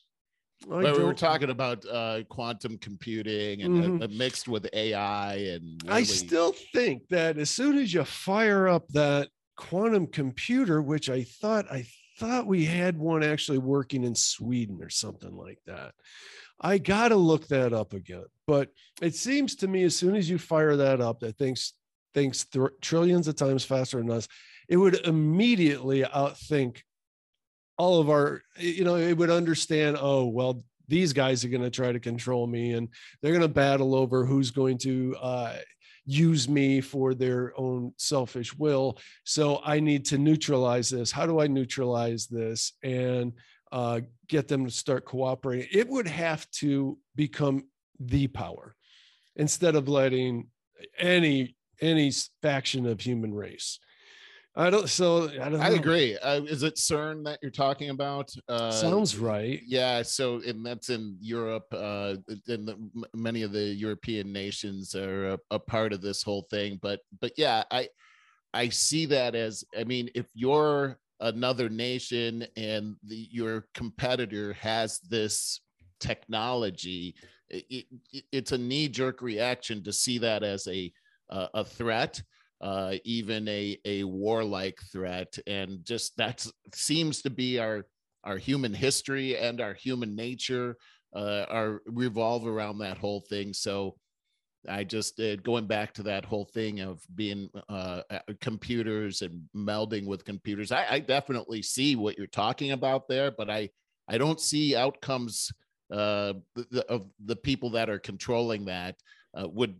I 0.70 0.82
But 0.82 0.96
we 0.96 1.04
were 1.04 1.14
talking 1.14 1.50
about 1.50 1.84
uh, 1.86 2.22
quantum 2.28 2.78
computing 2.78 3.62
and 3.62 3.76
uh, 3.78 3.88
Mhm. 3.88 4.02
uh, 4.02 4.08
mixed 4.08 4.48
with 4.48 4.68
AI 4.72 5.34
and 5.36 5.82
I 5.88 6.02
still 6.02 6.52
think 6.72 7.08
that 7.08 7.38
as 7.38 7.50
soon 7.50 7.78
as 7.78 7.92
you 7.92 8.04
fire 8.04 8.68
up 8.68 8.88
that 8.88 9.28
quantum 9.56 10.06
computer, 10.06 10.80
which 10.82 11.08
I 11.10 11.24
thought 11.24 11.70
I 11.70 11.86
thought 12.18 12.46
we 12.46 12.64
had 12.64 12.96
one 12.98 13.22
actually 13.22 13.58
working 13.58 14.04
in 14.04 14.14
Sweden 14.14 14.78
or 14.82 14.90
something 14.90 15.36
like 15.36 15.58
that. 15.66 15.94
I 16.60 16.78
got 16.78 17.08
to 17.08 17.16
look 17.16 17.48
that 17.48 17.72
up 17.72 17.92
again. 17.94 18.26
But 18.46 18.70
it 19.00 19.14
seems 19.14 19.56
to 19.56 19.68
me 19.68 19.82
as 19.84 19.96
soon 19.96 20.14
as 20.14 20.28
you 20.30 20.38
fire 20.38 20.76
that 20.76 21.00
up, 21.00 21.20
that 21.20 21.38
things 21.38 21.74
thinks 22.14 22.44
thr 22.44 22.66
trillions 22.80 23.26
of 23.28 23.36
times 23.36 23.64
faster 23.64 23.98
than 23.98 24.10
us, 24.10 24.28
it 24.68 24.76
would 24.76 25.06
immediately 25.06 26.02
outthink 26.02 26.82
all 27.82 27.98
of 27.98 28.08
our, 28.08 28.42
you 28.58 28.84
know, 28.84 28.94
it 28.94 29.14
would 29.14 29.28
understand, 29.28 29.96
oh, 30.00 30.24
well, 30.26 30.62
these 30.86 31.12
guys 31.12 31.44
are 31.44 31.48
going 31.48 31.64
to 31.64 31.68
try 31.68 31.90
to 31.90 31.98
control 31.98 32.46
me 32.46 32.74
and 32.74 32.88
they're 33.20 33.32
going 33.32 33.42
to 33.42 33.48
battle 33.48 33.96
over 33.96 34.24
who's 34.24 34.52
going 34.52 34.78
to 34.78 35.16
uh, 35.20 35.56
use 36.06 36.48
me 36.48 36.80
for 36.80 37.12
their 37.12 37.52
own 37.56 37.92
selfish 37.96 38.56
will. 38.56 38.98
So 39.24 39.60
I 39.64 39.80
need 39.80 40.04
to 40.06 40.18
neutralize 40.18 40.90
this. 40.90 41.10
How 41.10 41.26
do 41.26 41.40
I 41.40 41.48
neutralize 41.48 42.28
this 42.28 42.72
and 42.84 43.32
uh, 43.72 44.02
get 44.28 44.46
them 44.46 44.64
to 44.64 44.70
start 44.70 45.04
cooperating? 45.04 45.66
It 45.72 45.88
would 45.88 46.06
have 46.06 46.48
to 46.60 46.96
become 47.16 47.64
the 47.98 48.28
power 48.28 48.76
instead 49.34 49.74
of 49.74 49.88
letting 49.88 50.46
any 50.98 51.56
any 51.80 52.12
faction 52.42 52.86
of 52.86 53.00
human 53.00 53.34
race. 53.34 53.80
I 54.54 54.68
don't. 54.68 54.88
So 54.88 55.30
I 55.40 55.48
don't. 55.48 55.60
I 55.60 55.70
know. 55.70 55.74
agree. 55.76 56.18
Uh, 56.18 56.42
is 56.42 56.62
it 56.62 56.76
CERN 56.76 57.24
that 57.24 57.38
you're 57.40 57.50
talking 57.50 57.88
about? 57.88 58.30
Uh, 58.48 58.70
Sounds 58.70 59.16
right. 59.16 59.62
Yeah, 59.64 60.02
so 60.02 60.42
and 60.46 60.64
that's 60.64 60.90
in 60.90 61.16
Europe. 61.20 61.66
Uh, 61.72 62.16
and 62.48 62.68
the, 62.68 62.90
many 63.14 63.42
of 63.42 63.52
the 63.52 63.64
European 63.64 64.30
nations 64.30 64.94
are 64.94 65.30
a, 65.30 65.38
a 65.52 65.58
part 65.58 65.94
of 65.94 66.02
this 66.02 66.22
whole 66.22 66.46
thing. 66.50 66.78
But 66.82 67.00
but 67.20 67.32
yeah, 67.38 67.64
I 67.70 67.88
I 68.52 68.68
see 68.68 69.06
that 69.06 69.34
as 69.34 69.64
I 69.78 69.84
mean, 69.84 70.10
if 70.14 70.26
you're 70.34 70.98
another 71.20 71.68
nation 71.70 72.46
and 72.56 72.96
the, 73.04 73.28
your 73.30 73.66
competitor 73.74 74.52
has 74.54 74.98
this 75.08 75.60
technology, 75.98 77.14
it, 77.48 77.86
it, 78.12 78.24
it's 78.32 78.52
a 78.52 78.58
knee 78.58 78.88
jerk 78.88 79.22
reaction 79.22 79.82
to 79.84 79.92
see 79.92 80.18
that 80.18 80.42
as 80.42 80.66
a 80.66 80.92
uh, 81.30 81.48
a 81.54 81.64
threat. 81.64 82.22
Uh, 82.62 82.94
even 83.04 83.48
a 83.48 83.76
a 83.84 84.04
warlike 84.04 84.78
threat, 84.92 85.36
and 85.48 85.84
just 85.84 86.16
that 86.16 86.46
seems 86.72 87.20
to 87.20 87.30
be 87.30 87.58
our 87.58 87.84
our 88.22 88.38
human 88.38 88.72
history 88.72 89.36
and 89.36 89.60
our 89.60 89.74
human 89.74 90.14
nature 90.14 90.76
uh, 91.14 91.44
are 91.48 91.82
revolve 91.86 92.46
around 92.46 92.78
that 92.78 92.98
whole 92.98 93.20
thing. 93.28 93.52
So 93.52 93.96
I 94.68 94.84
just 94.84 95.18
uh, 95.18 95.36
going 95.36 95.66
back 95.66 95.92
to 95.94 96.04
that 96.04 96.24
whole 96.24 96.44
thing 96.44 96.80
of 96.80 97.02
being 97.16 97.50
uh, 97.68 98.02
uh, 98.08 98.20
computers 98.40 99.22
and 99.22 99.42
melding 99.56 100.06
with 100.06 100.24
computers. 100.24 100.70
I, 100.70 100.86
I 100.88 100.98
definitely 101.00 101.62
see 101.62 101.96
what 101.96 102.16
you're 102.16 102.28
talking 102.28 102.70
about 102.70 103.08
there, 103.08 103.32
but 103.32 103.50
I 103.50 103.70
I 104.06 104.18
don't 104.18 104.40
see 104.40 104.76
outcomes 104.76 105.50
uh, 105.92 106.34
the, 106.54 106.84
of 106.88 107.08
the 107.24 107.36
people 107.36 107.70
that 107.70 107.90
are 107.90 107.98
controlling 107.98 108.66
that 108.66 108.96
uh, 109.36 109.48
would 109.48 109.74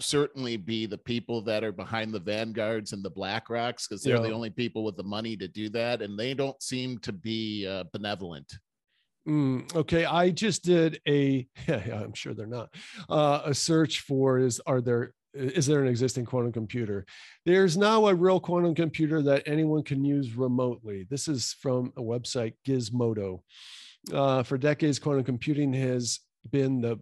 certainly 0.00 0.56
be 0.56 0.86
the 0.86 0.98
people 0.98 1.40
that 1.42 1.64
are 1.64 1.72
behind 1.72 2.12
the 2.12 2.20
vanguards 2.20 2.92
and 2.92 3.02
the 3.02 3.10
black 3.10 3.50
rocks 3.50 3.86
because 3.86 4.02
they're 4.02 4.20
the 4.20 4.30
only 4.30 4.50
people 4.50 4.84
with 4.84 4.96
the 4.96 5.02
money 5.02 5.36
to 5.36 5.48
do 5.48 5.68
that 5.68 6.02
and 6.02 6.18
they 6.18 6.34
don't 6.34 6.62
seem 6.62 6.98
to 6.98 7.12
be 7.12 7.66
uh, 7.66 7.84
benevolent 7.92 8.58
Mm, 9.26 9.74
okay, 9.74 10.04
I 10.04 10.30
just 10.30 10.64
did 10.64 11.00
a. 11.08 11.46
Yeah, 11.66 11.82
yeah, 11.86 12.00
I'm 12.00 12.12
sure 12.14 12.34
they're 12.34 12.46
not. 12.46 12.74
Uh, 13.08 13.40
a 13.46 13.54
search 13.54 14.00
for 14.00 14.38
is 14.38 14.60
are 14.66 14.82
there 14.82 15.14
is 15.32 15.66
there 15.66 15.82
an 15.82 15.88
existing 15.88 16.26
quantum 16.26 16.52
computer? 16.52 17.06
There's 17.44 17.76
now 17.76 18.06
a 18.06 18.14
real 18.14 18.38
quantum 18.38 18.74
computer 18.74 19.22
that 19.22 19.42
anyone 19.46 19.82
can 19.82 20.04
use 20.04 20.36
remotely. 20.36 21.06
This 21.08 21.26
is 21.26 21.56
from 21.60 21.92
a 21.96 22.02
website 22.02 22.54
Gizmodo. 22.66 23.40
Uh, 24.12 24.42
for 24.42 24.58
decades, 24.58 24.98
quantum 24.98 25.24
computing 25.24 25.72
has 25.72 26.20
been 26.50 26.80
the 26.80 27.00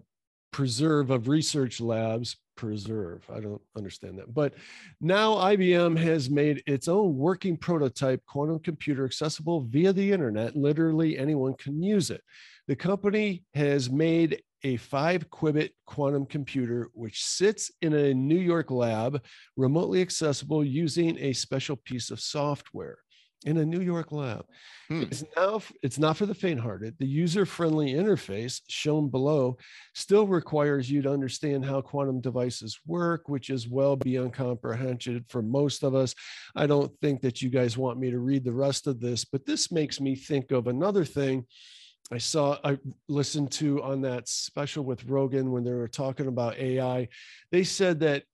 preserve 0.53 1.11
of 1.11 1.29
research 1.29 1.81
labs. 1.81 2.37
Preserve. 2.55 3.25
I 3.35 3.41
don't 3.41 3.63
understand 3.77 4.19
that. 4.19 4.33
But 4.33 4.55
now 5.01 5.35
IBM 5.35 5.97
has 5.99 6.31
made 6.31 6.63
its 6.67 6.87
own 6.87 7.17
working 7.17 7.57
prototype 7.57 8.25
quantum 8.27 8.61
computer 8.61 9.05
accessible 9.05 9.63
via 9.63 9.93
the 9.93 10.13
internet. 10.13 10.55
Literally 10.55 11.19
anyone 11.19 11.55
can 11.55 11.83
use 11.83 12.11
it. 12.11 12.23
The 12.69 12.77
company 12.77 13.45
has 13.55 13.91
made 13.91 14.43
a 14.65 14.77
five 14.77 15.29
qubit 15.31 15.71
quantum 15.87 16.27
computer, 16.27 16.89
which 16.93 17.25
sits 17.25 17.73
in 17.81 17.95
a 17.95 18.15
New 18.15 18.39
York 18.39 18.71
lab, 18.71 19.25
remotely 19.57 20.01
accessible 20.03 20.63
using 20.63 21.19
a 21.19 21.33
special 21.33 21.75
piece 21.75 22.11
of 22.11 22.21
software 22.21 22.99
in 23.45 23.57
a 23.59 23.65
New 23.65 23.81
York 23.81 24.13
lab. 24.13 24.45
Hmm. 24.89 25.03
It's 25.03 25.25
now 25.37 25.63
it's 25.83 25.99
not 25.99 26.17
for 26.17 26.27
the 26.27 26.35
faint-hearted. 26.35 26.97
The 26.99 27.07
user-friendly 27.07 27.93
interface 27.93 28.61
shown 28.69 29.09
below 29.09 29.57
still 29.95 30.27
requires 30.27 30.91
you 30.91 31.03
to 31.03 31.11
understand 31.11 31.65
how 31.65 31.81
quantum 31.81 32.21
devices 32.21 32.79
work, 32.87 33.29
which 33.29 33.51
is 33.51 33.69
well 33.69 33.97
beyond 33.97 34.35
comprehension 34.35 35.25
for 35.29 35.43
most 35.43 35.83
of 35.83 35.95
us. 35.95 36.15
I 36.55 36.67
don't 36.67 36.93
think 37.01 37.23
that 37.23 37.43
you 37.43 37.51
guys 37.51 37.79
want 37.79 37.99
me 37.99 38.11
to 38.11 38.19
read 38.19 38.45
the 38.45 38.53
rest 38.53 38.87
of 38.87 39.01
this, 39.01 39.25
but 39.25 39.47
this 39.47 39.73
makes 39.73 40.01
me 40.01 40.15
think 40.15 40.51
of 40.51 40.67
another 40.67 41.05
thing 41.05 41.47
I 42.11 42.19
saw, 42.19 42.59
I 42.63 42.79
listened 43.09 43.53
to 43.53 43.83
on 43.83 44.03
that 44.03 44.29
special 44.29 44.85
with 44.85 45.05
Rogan 45.05 45.51
when 45.51 45.65
they 45.65 45.73
were 45.73 45.89
talking 45.89 46.27
about 46.27 46.59
AI. 46.59 47.09
They 47.51 47.65
said 47.65 48.01
that 48.01 48.25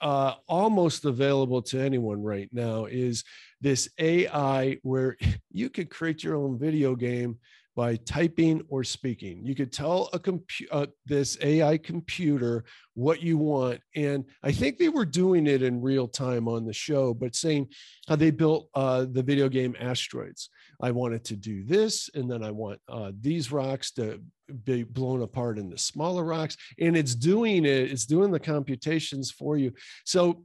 uh, 0.00 0.34
almost 0.46 1.04
available 1.04 1.62
to 1.62 1.80
anyone 1.80 2.22
right 2.22 2.48
now 2.52 2.84
is 2.84 3.24
this 3.60 3.88
AI 3.98 4.78
where 4.82 5.16
you 5.50 5.70
could 5.70 5.90
create 5.90 6.22
your 6.22 6.36
own 6.36 6.58
video 6.58 6.94
game 6.94 7.38
by 7.74 7.94
typing 7.94 8.62
or 8.68 8.82
speaking. 8.82 9.44
You 9.44 9.54
could 9.54 9.70
tell 9.70 10.08
a 10.14 10.18
compu- 10.18 10.66
uh, 10.72 10.86
this 11.04 11.36
AI 11.42 11.76
computer 11.76 12.64
what 12.94 13.20
you 13.20 13.36
want, 13.36 13.80
and 13.94 14.24
I 14.42 14.50
think 14.50 14.78
they 14.78 14.88
were 14.88 15.04
doing 15.04 15.46
it 15.46 15.62
in 15.62 15.82
real 15.82 16.08
time 16.08 16.48
on 16.48 16.64
the 16.64 16.72
show, 16.72 17.12
but 17.12 17.36
saying 17.36 17.68
how 18.08 18.16
they 18.16 18.30
built 18.30 18.70
uh, 18.74 19.04
the 19.12 19.22
video 19.22 19.50
game 19.50 19.76
Asteroids. 19.78 20.48
I 20.80 20.90
wanted 20.90 21.24
to 21.24 21.36
do 21.36 21.64
this, 21.64 22.08
and 22.14 22.30
then 22.30 22.42
I 22.42 22.50
want 22.50 22.80
uh, 22.88 23.12
these 23.20 23.52
rocks 23.52 23.90
to 23.92 24.22
be 24.64 24.82
blown 24.82 25.20
apart 25.20 25.58
into 25.58 25.76
smaller 25.76 26.24
rocks, 26.24 26.56
and 26.80 26.96
it's 26.96 27.14
doing 27.14 27.66
it. 27.66 27.92
It's 27.92 28.06
doing 28.06 28.30
the 28.30 28.40
computations 28.40 29.30
for 29.30 29.58
you. 29.58 29.72
So 30.06 30.44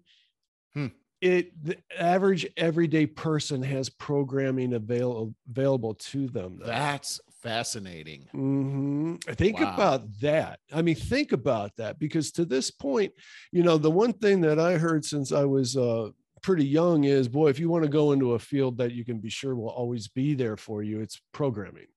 Hmm. 0.73 0.87
It 1.21 1.63
the 1.63 1.77
average 1.97 2.45
everyday 2.57 3.05
person 3.05 3.61
has 3.61 3.89
programming 3.89 4.73
available 4.73 5.33
available 5.49 5.93
to 5.95 6.27
them. 6.27 6.59
that's 6.63 7.19
fascinating 7.41 8.27
hmm 8.31 9.15
Think 9.29 9.59
Wow. 9.59 9.73
about 9.73 10.19
that. 10.21 10.59
I 10.71 10.81
mean, 10.81 10.95
think 10.95 11.31
about 11.31 11.75
that 11.77 11.99
because 11.99 12.31
to 12.33 12.45
this 12.45 12.71
point, 12.71 13.11
you 13.51 13.61
know, 13.63 13.77
the 13.77 13.91
one 13.91 14.13
thing 14.13 14.41
that 14.41 14.59
I 14.59 14.77
heard 14.77 15.03
since 15.05 15.31
I 15.31 15.43
was 15.43 15.75
uh, 15.75 16.09
pretty 16.41 16.65
young 16.65 17.03
is, 17.03 17.27
boy, 17.27 17.49
if 17.49 17.59
you 17.59 17.69
want 17.69 17.83
to 17.83 17.89
go 17.89 18.13
into 18.13 18.33
a 18.33 18.39
field 18.39 18.77
that 18.77 18.93
you 18.93 19.03
can 19.05 19.19
be 19.19 19.29
sure 19.29 19.55
will 19.55 19.69
always 19.69 20.07
be 20.07 20.33
there 20.33 20.55
for 20.57 20.81
you, 20.81 21.01
it's 21.01 21.21
programming. 21.33 21.87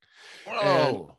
Whoa. 0.47 1.16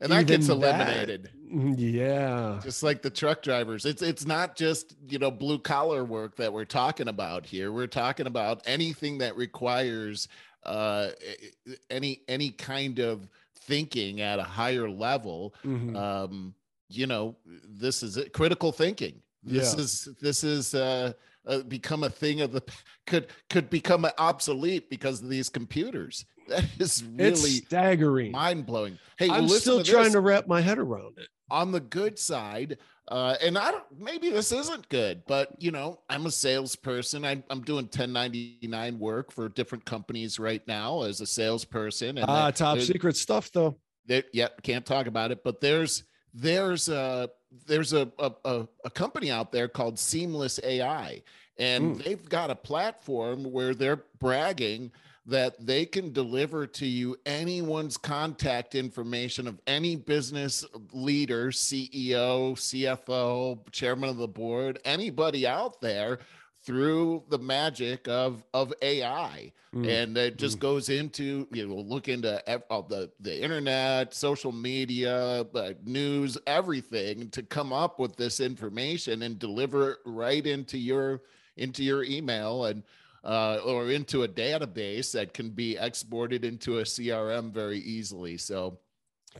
And, 0.00 0.12
that 0.12 0.26
gets 0.26 0.46
even 0.46 0.60
that- 0.60 0.80
eliminated. 0.80 1.30
Mm, 1.52 1.74
Yeah. 1.78 2.60
just 2.62 2.82
like 2.82 3.02
the 3.02 3.10
truck 3.10 3.42
drivers. 3.42 3.84
It's 3.84 4.02
it's 4.02 4.26
not 4.26 4.54
just 4.56 4.94
you 5.08 5.18
know 5.18 5.30
blue 5.30 5.58
collar 5.58 6.04
work 6.04 6.36
that 6.36 6.52
we're 6.52 6.64
talking 6.64 7.08
about 7.08 7.46
here. 7.46 7.72
We're 7.72 7.86
talking 7.86 8.26
about 8.26 8.62
anything 8.66 9.18
that 9.18 9.36
requires 9.36 10.28
uh 10.64 11.10
any 11.90 12.20
any 12.28 12.50
kind 12.50 12.98
of 12.98 13.28
thinking 13.60 14.20
at 14.20 14.38
a 14.38 14.42
higher 14.44 14.88
level. 14.90 15.54
Mhm. 15.64 15.96
um 15.96 16.54
you 16.90 17.06
know 17.06 17.36
this 17.46 18.02
is 18.02 18.16
it. 18.16 18.32
Critical 18.32 18.72
thinking. 18.72 19.22
This 19.42 19.74
Yeah. 19.74 19.80
is 19.80 20.08
this 20.20 20.44
is 20.44 20.74
uh, 20.74 21.12
uh 21.48 21.62
become 21.62 22.04
a 22.04 22.10
thing 22.10 22.40
of 22.40 22.52
the 22.52 22.62
could 23.06 23.26
could 23.50 23.68
become 23.70 24.06
obsolete 24.18 24.88
because 24.90 25.22
of 25.22 25.28
these 25.28 25.48
computers 25.48 26.24
that 26.48 26.64
is 26.78 27.02
it's 27.02 27.02
really 27.02 27.50
staggering. 27.50 28.30
mind-blowing 28.30 28.98
hey 29.18 29.28
I'm 29.30 29.48
still 29.48 29.82
to 29.82 29.90
trying 29.90 30.04
this 30.04 30.12
to 30.12 30.20
wrap 30.20 30.46
my 30.46 30.60
head 30.60 30.78
around 30.78 31.18
it. 31.18 31.28
on 31.50 31.72
the 31.72 31.80
good 31.80 32.18
side, 32.18 32.78
Uh, 33.10 33.34
and 33.40 33.56
I 33.56 33.70
don't, 33.70 33.84
maybe 33.98 34.28
this 34.28 34.52
isn't 34.52 34.86
good, 34.90 35.22
but 35.26 35.48
you 35.58 35.70
know, 35.70 36.00
I'm 36.10 36.26
a 36.26 36.30
salesperson. 36.30 37.24
I, 37.24 37.42
I'm 37.48 37.62
doing 37.62 37.86
1099 37.86 38.98
work 38.98 39.32
for 39.32 39.48
different 39.48 39.86
companies 39.86 40.38
right 40.38 40.60
now 40.68 41.04
as 41.04 41.22
a 41.22 41.26
salesperson. 41.26 42.18
Ah, 42.18 42.50
top 42.50 42.80
secret 42.80 43.16
stuff 43.16 43.50
though. 43.50 43.78
That, 44.08 44.26
yeah, 44.34 44.48
can't 44.62 44.84
talk 44.84 45.06
about 45.06 45.30
it, 45.30 45.42
but 45.42 45.58
there's, 45.60 46.04
there's 46.34 46.88
a, 46.88 47.30
there's 47.66 47.92
a, 47.92 48.10
a, 48.18 48.66
a 48.84 48.90
company 48.90 49.30
out 49.30 49.52
there 49.52 49.68
called 49.68 49.98
Seamless 49.98 50.60
AI, 50.62 51.22
and 51.58 51.96
mm. 51.96 52.04
they've 52.04 52.28
got 52.28 52.50
a 52.50 52.54
platform 52.54 53.50
where 53.50 53.74
they're 53.74 54.04
bragging 54.18 54.92
that 55.28 55.54
they 55.64 55.84
can 55.84 56.10
deliver 56.10 56.66
to 56.66 56.86
you 56.86 57.14
anyone's 57.26 57.98
contact 57.98 58.74
information 58.74 59.46
of 59.46 59.60
any 59.66 59.94
business 59.94 60.64
leader, 60.92 61.48
CEO, 61.48 62.54
CFO, 62.54 63.58
chairman 63.70 64.08
of 64.08 64.16
the 64.16 64.26
board, 64.26 64.78
anybody 64.86 65.46
out 65.46 65.82
there 65.82 66.18
through 66.62 67.22
the 67.28 67.38
magic 67.38 68.08
of 68.08 68.44
of 68.52 68.72
AI, 68.82 69.52
mm. 69.74 69.88
and 69.88 70.16
it 70.16 70.38
just 70.38 70.58
mm. 70.58 70.60
goes 70.60 70.88
into 70.88 71.46
you 71.52 71.66
know 71.66 71.76
look 71.76 72.08
into 72.08 72.42
all 72.70 72.82
the 72.82 73.10
the 73.20 73.42
internet, 73.42 74.14
social 74.14 74.52
media, 74.52 75.46
uh, 75.54 75.72
news, 75.84 76.36
everything 76.46 77.30
to 77.30 77.42
come 77.42 77.72
up 77.72 77.98
with 77.98 78.16
this 78.16 78.40
information 78.40 79.22
and 79.22 79.38
deliver 79.38 79.92
it 79.92 79.98
right 80.04 80.46
into 80.46 80.78
your 80.78 81.22
into 81.56 81.82
your 81.82 82.04
email 82.04 82.64
and 82.66 82.82
uh, 83.24 83.60
or 83.64 83.90
into 83.90 84.22
a 84.22 84.28
database 84.28 85.12
that 85.12 85.34
can 85.34 85.50
be 85.50 85.76
exported 85.76 86.44
into 86.44 86.78
a 86.78 86.82
CRM 86.82 87.52
very 87.52 87.78
easily. 87.78 88.36
So 88.36 88.78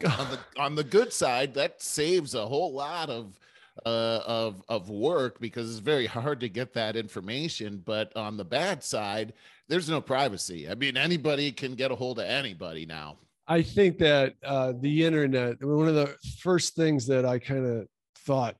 on 0.18 0.30
the 0.30 0.38
on 0.58 0.74
the 0.74 0.84
good 0.84 1.12
side, 1.12 1.54
that 1.54 1.82
saves 1.82 2.34
a 2.34 2.46
whole 2.46 2.72
lot 2.72 3.10
of 3.10 3.38
uh, 3.86 4.20
of 4.26 4.62
of 4.68 4.90
work 4.90 5.40
because 5.40 5.70
it's 5.70 5.78
very 5.78 6.06
hard 6.18 6.40
to 6.40 6.48
get 6.48 6.72
that 6.74 6.96
information. 6.96 7.82
But 7.84 8.16
on 8.16 8.36
the 8.36 8.44
bad 8.44 8.82
side, 8.82 9.32
there's 9.68 9.88
no 9.88 10.00
privacy. 10.00 10.68
I 10.68 10.74
mean, 10.74 10.96
anybody 10.96 11.52
can 11.52 11.74
get 11.74 11.90
a 11.90 11.94
hold 11.94 12.18
of 12.18 12.26
anybody 12.26 12.86
now. 12.86 13.16
I 13.46 13.62
think 13.62 13.98
that 13.98 14.34
uh, 14.44 14.74
the 14.78 15.04
internet, 15.04 15.64
one 15.64 15.88
of 15.88 15.94
the 15.94 16.14
first 16.38 16.76
things 16.76 17.06
that 17.06 17.24
I 17.24 17.38
kind 17.38 17.64
of 17.64 17.88
thought 18.16 18.56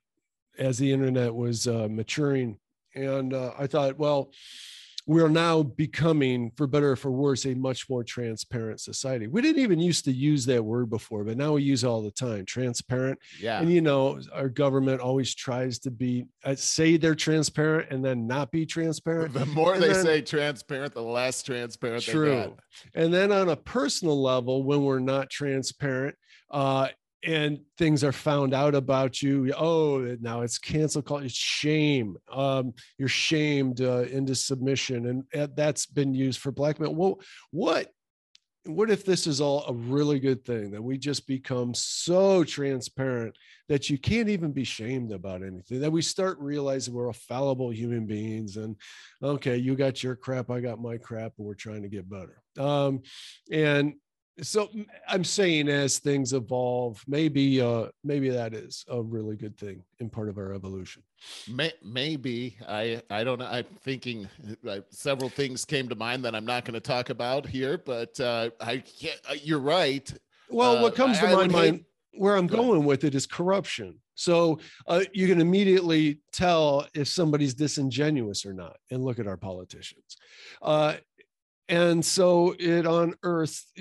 as 0.57 0.77
the 0.77 0.91
internet 0.91 1.33
was 1.33 1.67
uh, 1.67 1.87
maturing, 1.89 2.57
and 2.95 3.33
uh, 3.33 3.51
I 3.57 3.67
thought, 3.67 3.99
well, 3.99 4.31
we're 5.05 5.29
now 5.29 5.63
becoming, 5.63 6.51
for 6.55 6.67
better 6.67 6.91
or 6.91 6.95
for 6.95 7.11
worse, 7.11 7.45
a 7.45 7.55
much 7.55 7.89
more 7.89 8.03
transparent 8.03 8.79
society. 8.79 9.27
We 9.27 9.41
didn't 9.41 9.61
even 9.63 9.79
used 9.79 10.05
to 10.05 10.11
use 10.11 10.45
that 10.45 10.63
word 10.63 10.89
before, 10.89 11.23
but 11.23 11.37
now 11.37 11.53
we 11.53 11.63
use 11.63 11.83
all 11.83 12.01
the 12.01 12.11
time. 12.11 12.45
Transparent. 12.45 13.17
Yeah. 13.39 13.59
And 13.59 13.71
you 13.71 13.81
know, 13.81 14.19
our 14.33 14.49
government 14.49 15.01
always 15.01 15.33
tries 15.33 15.79
to 15.79 15.91
be 15.91 16.25
uh, 16.43 16.55
say 16.55 16.97
they're 16.97 17.15
transparent 17.15 17.91
and 17.91 18.03
then 18.03 18.27
not 18.27 18.51
be 18.51 18.65
transparent. 18.65 19.33
The 19.33 19.45
more 19.47 19.73
and 19.73 19.83
they 19.83 19.93
then, 19.93 20.05
say 20.05 20.21
transparent, 20.21 20.93
the 20.93 21.01
less 21.01 21.41
transparent. 21.41 22.03
True. 22.03 22.55
And 22.93 23.13
then 23.13 23.31
on 23.31 23.49
a 23.49 23.55
personal 23.55 24.21
level, 24.21 24.63
when 24.63 24.83
we're 24.83 24.99
not 24.99 25.29
transparent, 25.29 26.15
uh, 26.51 26.89
and 27.23 27.59
things 27.77 28.03
are 28.03 28.11
found 28.11 28.53
out 28.53 28.75
about 28.75 29.21
you 29.21 29.53
oh 29.57 30.15
now 30.21 30.41
it's 30.41 30.57
cancel 30.57 31.01
call 31.01 31.17
it's 31.17 31.33
shame 31.33 32.15
um, 32.31 32.73
you're 32.97 33.07
shamed 33.07 33.81
uh, 33.81 34.03
into 34.03 34.35
submission 34.35 35.23
and 35.33 35.55
that's 35.55 35.85
been 35.85 36.13
used 36.13 36.39
for 36.39 36.51
blackmail. 36.51 36.95
Well 36.95 37.19
what 37.51 37.91
what 38.65 38.91
if 38.91 39.05
this 39.05 39.25
is 39.25 39.41
all 39.41 39.63
a 39.67 39.73
really 39.73 40.19
good 40.19 40.45
thing 40.45 40.71
that 40.71 40.83
we 40.83 40.97
just 40.97 41.25
become 41.25 41.73
so 41.73 42.43
transparent 42.43 43.35
that 43.67 43.89
you 43.89 43.97
can't 43.97 44.29
even 44.29 44.51
be 44.51 44.63
shamed 44.63 45.11
about 45.11 45.41
anything 45.41 45.79
that 45.79 45.91
we 45.91 46.01
start 46.01 46.37
realizing 46.39 46.93
we're 46.93 47.11
fallible 47.13 47.71
human 47.71 48.05
beings 48.05 48.57
and 48.57 48.75
okay 49.23 49.57
you 49.57 49.75
got 49.75 50.03
your 50.03 50.15
crap 50.15 50.49
i 50.51 50.59
got 50.59 50.81
my 50.81 50.97
crap 50.97 51.31
and 51.37 51.47
we're 51.47 51.53
trying 51.53 51.81
to 51.81 51.89
get 51.89 52.09
better. 52.09 52.41
Um, 52.57 53.01
and 53.51 53.93
so 54.41 54.69
i'm 55.07 55.23
saying 55.23 55.67
as 55.67 55.99
things 55.99 56.33
evolve 56.33 57.03
maybe 57.07 57.61
uh 57.61 57.87
maybe 58.03 58.29
that 58.29 58.53
is 58.53 58.85
a 58.89 59.01
really 59.01 59.35
good 59.35 59.57
thing 59.57 59.83
in 59.99 60.09
part 60.09 60.29
of 60.29 60.37
our 60.37 60.53
evolution. 60.53 61.03
May, 61.49 61.73
maybe. 61.83 62.57
I 62.67 63.01
i 63.09 63.23
don't 63.23 63.39
know. 63.39 63.47
I'm 63.47 63.65
thinking 63.81 64.29
uh, 64.67 64.79
several 64.89 65.29
things 65.29 65.65
came 65.65 65.89
to 65.89 65.95
mind 65.95 66.23
that 66.25 66.35
i'm 66.35 66.45
not 66.45 66.65
going 66.65 66.75
to 66.75 66.79
talk 66.79 67.09
about 67.09 67.45
here 67.45 67.77
but 67.77 68.19
uh 68.19 68.49
i 68.61 68.77
can't 68.77 69.19
uh, 69.29 69.35
you're 69.41 69.59
right. 69.59 70.11
Well 70.49 70.81
what 70.81 70.93
uh, 70.93 70.95
comes 70.95 71.19
to 71.19 71.27
I, 71.27 71.35
my 71.35 71.43
I 71.43 71.47
mind 71.47 71.85
where 72.13 72.35
i'm 72.35 72.47
going 72.47 72.85
with 72.85 73.03
it 73.03 73.15
is 73.15 73.25
corruption. 73.25 73.95
So 74.15 74.59
uh, 74.85 75.03
you 75.13 75.27
can 75.27 75.39
immediately 75.39 76.19
tell 76.33 76.85
if 76.93 77.07
somebody's 77.07 77.53
disingenuous 77.53 78.45
or 78.45 78.51
not 78.51 78.75
and 78.91 79.01
look 79.01 79.17
at 79.17 79.27
our 79.27 79.37
politicians. 79.37 80.17
Uh, 80.61 80.95
and 81.69 82.03
so 82.03 82.55
it 82.59 82.85
unearths 82.85 83.71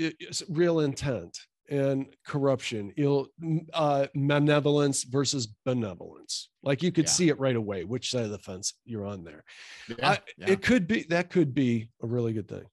real 0.48 0.80
intent 0.80 1.36
and 1.70 2.06
corruption 2.24 2.92
ill 2.96 3.28
uh, 3.74 4.06
malevolence 4.14 5.04
versus 5.04 5.48
benevolence 5.64 6.50
like 6.62 6.82
you 6.82 6.92
could 6.92 7.06
yeah. 7.06 7.10
see 7.10 7.28
it 7.28 7.38
right 7.38 7.56
away 7.56 7.84
which 7.84 8.10
side 8.10 8.24
of 8.24 8.30
the 8.30 8.38
fence 8.38 8.74
you're 8.84 9.06
on 9.06 9.24
there 9.24 9.42
yeah, 9.88 10.10
I, 10.10 10.18
yeah. 10.38 10.50
it 10.50 10.62
could 10.62 10.86
be 10.86 11.04
that 11.10 11.30
could 11.30 11.54
be 11.54 11.88
a 12.02 12.06
really 12.06 12.32
good 12.32 12.48
thing 12.48 12.64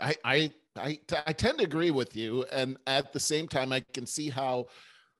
I, 0.00 0.14
I 0.24 0.50
i 0.76 0.98
i 1.26 1.32
tend 1.32 1.58
to 1.58 1.64
agree 1.64 1.90
with 1.90 2.14
you 2.14 2.44
and 2.52 2.76
at 2.86 3.12
the 3.12 3.20
same 3.20 3.48
time 3.48 3.72
i 3.72 3.82
can 3.94 4.06
see 4.06 4.28
how 4.28 4.66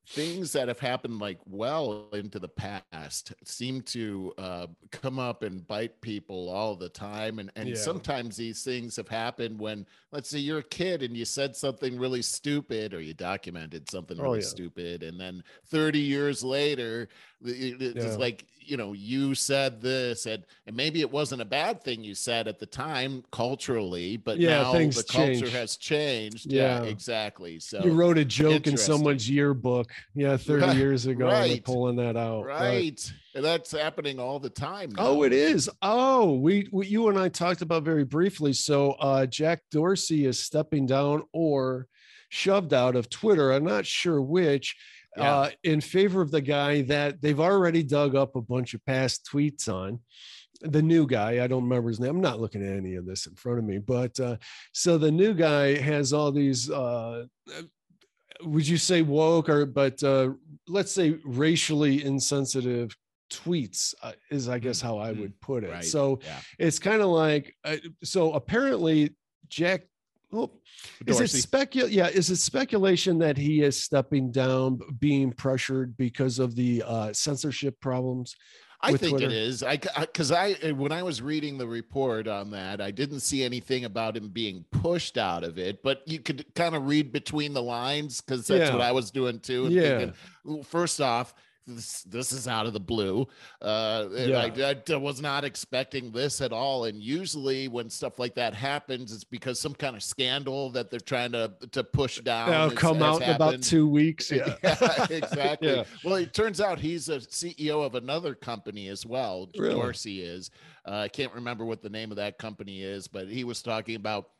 things 0.08 0.52
that 0.52 0.68
have 0.68 0.78
happened 0.78 1.18
like 1.18 1.38
well 1.46 2.06
into 2.12 2.38
the 2.38 2.48
past 2.48 3.32
seem 3.44 3.80
to 3.82 4.32
uh, 4.38 4.66
come 4.92 5.18
up 5.18 5.42
and 5.42 5.66
bite 5.66 6.00
people 6.00 6.48
all 6.48 6.76
the 6.76 6.88
time 6.88 7.40
and 7.40 7.50
and 7.56 7.70
yeah. 7.70 7.74
sometimes 7.74 8.36
these 8.36 8.62
things 8.62 8.94
have 8.94 9.08
happened 9.08 9.58
when 9.58 9.84
let's 10.12 10.30
say 10.30 10.38
you're 10.38 10.58
a 10.58 10.62
kid 10.62 11.02
and 11.02 11.16
you 11.16 11.24
said 11.24 11.56
something 11.56 11.98
really 11.98 12.22
stupid 12.22 12.94
or 12.94 13.00
you 13.00 13.14
documented 13.14 13.90
something 13.90 14.18
oh, 14.20 14.24
really 14.24 14.38
yeah. 14.38 14.46
stupid 14.46 15.02
and 15.02 15.20
then 15.20 15.42
30 15.66 15.98
years 15.98 16.44
later 16.44 17.08
it's 17.44 18.04
yeah. 18.04 18.16
like 18.16 18.46
you 18.66 18.76
know 18.76 18.92
you 18.92 19.34
said 19.34 19.80
this 19.80 20.26
and, 20.26 20.42
and 20.66 20.76
maybe 20.76 21.00
it 21.00 21.10
wasn't 21.10 21.40
a 21.40 21.44
bad 21.44 21.82
thing 21.82 22.02
you 22.02 22.14
said 22.14 22.48
at 22.48 22.58
the 22.58 22.66
time 22.66 23.22
culturally 23.30 24.16
but 24.16 24.38
yeah, 24.38 24.62
now 24.62 24.72
the 24.72 25.04
culture 25.08 25.48
has 25.48 25.76
changed 25.76 26.50
yeah. 26.50 26.82
yeah. 26.82 26.88
exactly 26.88 27.58
so 27.58 27.82
you 27.84 27.92
wrote 27.92 28.18
a 28.18 28.24
joke 28.24 28.66
in 28.66 28.76
someone's 28.76 29.28
yearbook 29.28 29.92
yeah 30.14 30.36
30 30.36 30.66
right. 30.66 30.76
years 30.76 31.06
ago 31.06 31.26
right. 31.26 31.64
pulling 31.64 31.96
that 31.96 32.16
out 32.16 32.44
right 32.44 33.12
and 33.34 33.44
that's 33.44 33.70
happening 33.72 34.18
all 34.18 34.38
the 34.38 34.50
time 34.50 34.90
now. 34.90 35.06
oh 35.06 35.22
it 35.22 35.32
is 35.32 35.70
oh 35.82 36.34
we, 36.34 36.68
we 36.72 36.86
you 36.86 37.08
and 37.08 37.18
i 37.18 37.28
talked 37.28 37.62
about 37.62 37.82
very 37.82 38.04
briefly 38.04 38.52
so 38.52 38.92
uh 38.92 39.26
jack 39.26 39.60
dorsey 39.70 40.26
is 40.26 40.38
stepping 40.38 40.86
down 40.86 41.22
or 41.32 41.86
shoved 42.28 42.74
out 42.74 42.96
of 42.96 43.08
twitter 43.08 43.52
i'm 43.52 43.64
not 43.64 43.86
sure 43.86 44.20
which 44.20 44.76
yeah. 45.16 45.34
uh, 45.36 45.50
in 45.64 45.80
favor 45.80 46.22
of 46.22 46.30
the 46.30 46.40
guy 46.40 46.82
that 46.82 47.20
they've 47.20 47.40
already 47.40 47.82
dug 47.82 48.14
up 48.14 48.36
a 48.36 48.40
bunch 48.40 48.74
of 48.74 48.84
past 48.84 49.28
tweets 49.30 49.72
on 49.72 50.00
the 50.62 50.82
new 50.82 51.06
guy 51.06 51.44
i 51.44 51.46
don't 51.46 51.64
remember 51.64 51.88
his 51.88 52.00
name 52.00 52.10
i'm 52.10 52.20
not 52.20 52.40
looking 52.40 52.62
at 52.62 52.76
any 52.76 52.94
of 52.94 53.04
this 53.04 53.26
in 53.26 53.34
front 53.34 53.58
of 53.58 53.64
me 53.64 53.78
but 53.78 54.18
uh, 54.20 54.36
so 54.72 54.96
the 54.96 55.10
new 55.10 55.34
guy 55.34 55.76
has 55.78 56.12
all 56.12 56.32
these 56.32 56.70
uh, 56.70 57.24
would 58.42 58.66
you 58.66 58.76
say 58.76 59.02
woke 59.02 59.48
or 59.48 59.66
but 59.66 60.02
uh, 60.02 60.30
let's 60.68 60.92
say 60.92 61.18
racially 61.24 62.04
insensitive 62.04 62.96
tweets 63.30 63.94
uh, 64.02 64.12
is 64.30 64.48
i 64.48 64.58
guess 64.58 64.80
how 64.80 64.98
i 64.98 65.10
mm-hmm. 65.10 65.22
would 65.22 65.40
put 65.40 65.64
it 65.64 65.70
right. 65.70 65.84
so 65.84 66.18
yeah. 66.24 66.40
it's 66.58 66.78
kind 66.78 67.02
of 67.02 67.08
like 67.08 67.54
uh, 67.64 67.76
so 68.02 68.32
apparently 68.32 69.14
jack 69.48 69.82
well, 70.30 70.60
is 71.06 71.20
it 71.20 71.30
specu- 71.30 71.90
Yeah, 71.90 72.08
is 72.08 72.30
it 72.30 72.36
speculation 72.36 73.18
that 73.18 73.36
he 73.36 73.62
is 73.62 73.82
stepping 73.82 74.30
down, 74.30 74.80
being 74.98 75.32
pressured 75.32 75.96
because 75.96 76.38
of 76.38 76.54
the 76.56 76.82
uh, 76.86 77.12
censorship 77.12 77.80
problems? 77.80 78.36
I 78.80 78.92
think 78.92 79.12
Twitter? 79.12 79.26
it 79.26 79.32
is. 79.32 79.62
I 79.62 79.76
because 79.76 80.32
I, 80.32 80.56
I, 80.62 80.72
when 80.72 80.92
I 80.92 81.02
was 81.02 81.22
reading 81.22 81.58
the 81.58 81.66
report 81.66 82.28
on 82.28 82.50
that, 82.50 82.80
I 82.80 82.90
didn't 82.90 83.20
see 83.20 83.42
anything 83.42 83.84
about 83.84 84.16
him 84.16 84.28
being 84.28 84.64
pushed 84.70 85.16
out 85.16 85.44
of 85.44 85.58
it, 85.58 85.82
but 85.82 86.02
you 86.06 86.18
could 86.20 86.44
kind 86.54 86.74
of 86.74 86.86
read 86.86 87.12
between 87.12 87.54
the 87.54 87.62
lines 87.62 88.20
because 88.20 88.46
that's 88.46 88.70
yeah. 88.70 88.72
what 88.72 88.82
I 88.82 88.92
was 88.92 89.10
doing 89.10 89.40
too. 89.40 89.68
yeah. 89.70 89.98
Thinking, 89.98 90.62
first 90.64 91.00
off, 91.00 91.34
this 91.66 92.02
this 92.02 92.32
is 92.32 92.46
out 92.46 92.66
of 92.66 92.72
the 92.72 92.80
blue. 92.80 93.26
Uh, 93.60 94.06
yeah. 94.12 94.48
I, 94.56 94.76
I, 94.92 94.96
was 94.96 95.20
not 95.20 95.44
expecting 95.44 96.12
this 96.12 96.40
at 96.40 96.52
all. 96.52 96.84
And 96.84 97.02
usually, 97.02 97.68
when 97.68 97.90
stuff 97.90 98.18
like 98.18 98.34
that 98.36 98.54
happens, 98.54 99.12
it's 99.12 99.24
because 99.24 99.60
some 99.60 99.74
kind 99.74 99.96
of 99.96 100.02
scandal 100.02 100.70
that 100.70 100.90
they're 100.90 101.00
trying 101.00 101.32
to 101.32 101.52
to 101.72 101.84
push 101.84 102.20
down. 102.20 102.52
It'll 102.52 102.76
come 102.76 103.02
out 103.02 103.22
happened. 103.22 103.30
in 103.30 103.36
about 103.36 103.62
two 103.62 103.88
weeks. 103.88 104.30
Yeah, 104.30 104.54
yeah 104.62 105.06
exactly. 105.10 105.74
yeah. 105.76 105.84
Well, 106.04 106.16
it 106.16 106.32
turns 106.32 106.60
out 106.60 106.78
he's 106.78 107.08
a 107.08 107.18
CEO 107.18 107.84
of 107.84 107.94
another 107.94 108.34
company 108.34 108.88
as 108.88 109.04
well. 109.04 109.48
Really? 109.58 109.74
Dorsey 109.74 110.22
is. 110.22 110.50
Uh, 110.86 110.98
I 110.98 111.08
can't 111.08 111.32
remember 111.34 111.64
what 111.64 111.82
the 111.82 111.90
name 111.90 112.10
of 112.10 112.16
that 112.18 112.38
company 112.38 112.82
is, 112.82 113.08
but 113.08 113.28
he 113.28 113.42
was 113.42 113.60
talking 113.60 113.96
about 113.96 114.30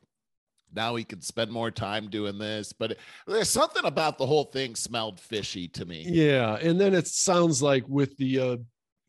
now 0.75 0.95
he 0.95 1.03
could 1.03 1.23
spend 1.23 1.51
more 1.51 1.71
time 1.71 2.09
doing 2.09 2.37
this. 2.37 2.73
But 2.73 2.97
there's 3.25 3.49
something 3.49 3.85
about 3.85 4.17
the 4.17 4.25
whole 4.25 4.45
thing 4.45 4.75
smelled 4.75 5.19
fishy 5.19 5.67
to 5.69 5.85
me. 5.85 6.05
Yeah, 6.07 6.55
and 6.55 6.79
then 6.79 6.93
it 6.93 7.07
sounds 7.07 7.61
like 7.61 7.87
with 7.87 8.15
the 8.17 8.39
uh, 8.39 8.57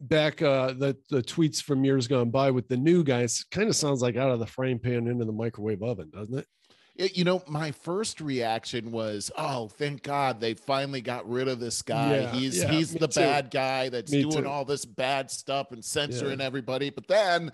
back 0.00 0.40
uh 0.42 0.72
the 0.74 0.96
the 1.11 1.20
tweets 1.22 1.61
from 1.61 1.84
years 1.84 2.06
gone 2.06 2.30
by 2.30 2.52
with 2.52 2.68
the 2.68 2.76
new 2.76 3.02
guys 3.02 3.44
kind 3.50 3.68
of 3.68 3.74
sounds 3.74 4.00
like 4.00 4.16
out 4.16 4.30
of 4.30 4.38
the 4.38 4.46
frying 4.46 4.78
pan 4.78 5.09
into 5.09 5.24
the 5.24 5.32
microwave 5.32 5.82
oven 5.82 6.09
doesn't 6.12 6.38
it 6.38 6.46
it, 6.94 7.16
you 7.16 7.22
know, 7.22 7.44
my 7.46 7.70
first 7.70 8.20
reaction 8.20 8.90
was, 8.90 9.30
"Oh, 9.38 9.68
thank 9.68 10.02
God 10.02 10.40
they 10.40 10.54
finally 10.54 11.00
got 11.00 11.30
rid 11.30 11.46
of 11.46 11.61
this 11.61 11.80
guy. 11.80 12.16
Yeah, 12.16 12.32
he's 12.32 12.59
yeah, 12.59 12.70
he's 12.72 12.92
the 12.92 13.06
too. 13.06 13.20
bad 13.20 13.52
guy 13.52 13.88
that's 13.88 14.11
Me 14.11 14.22
doing 14.22 14.42
too. 14.42 14.48
all 14.48 14.64
this 14.64 14.84
bad 14.84 15.30
stuff 15.30 15.70
and 15.70 15.84
censoring 15.84 16.40
Yeah. 16.40 16.46
everybody." 16.46 16.90
But 16.90 17.06
then, 17.06 17.52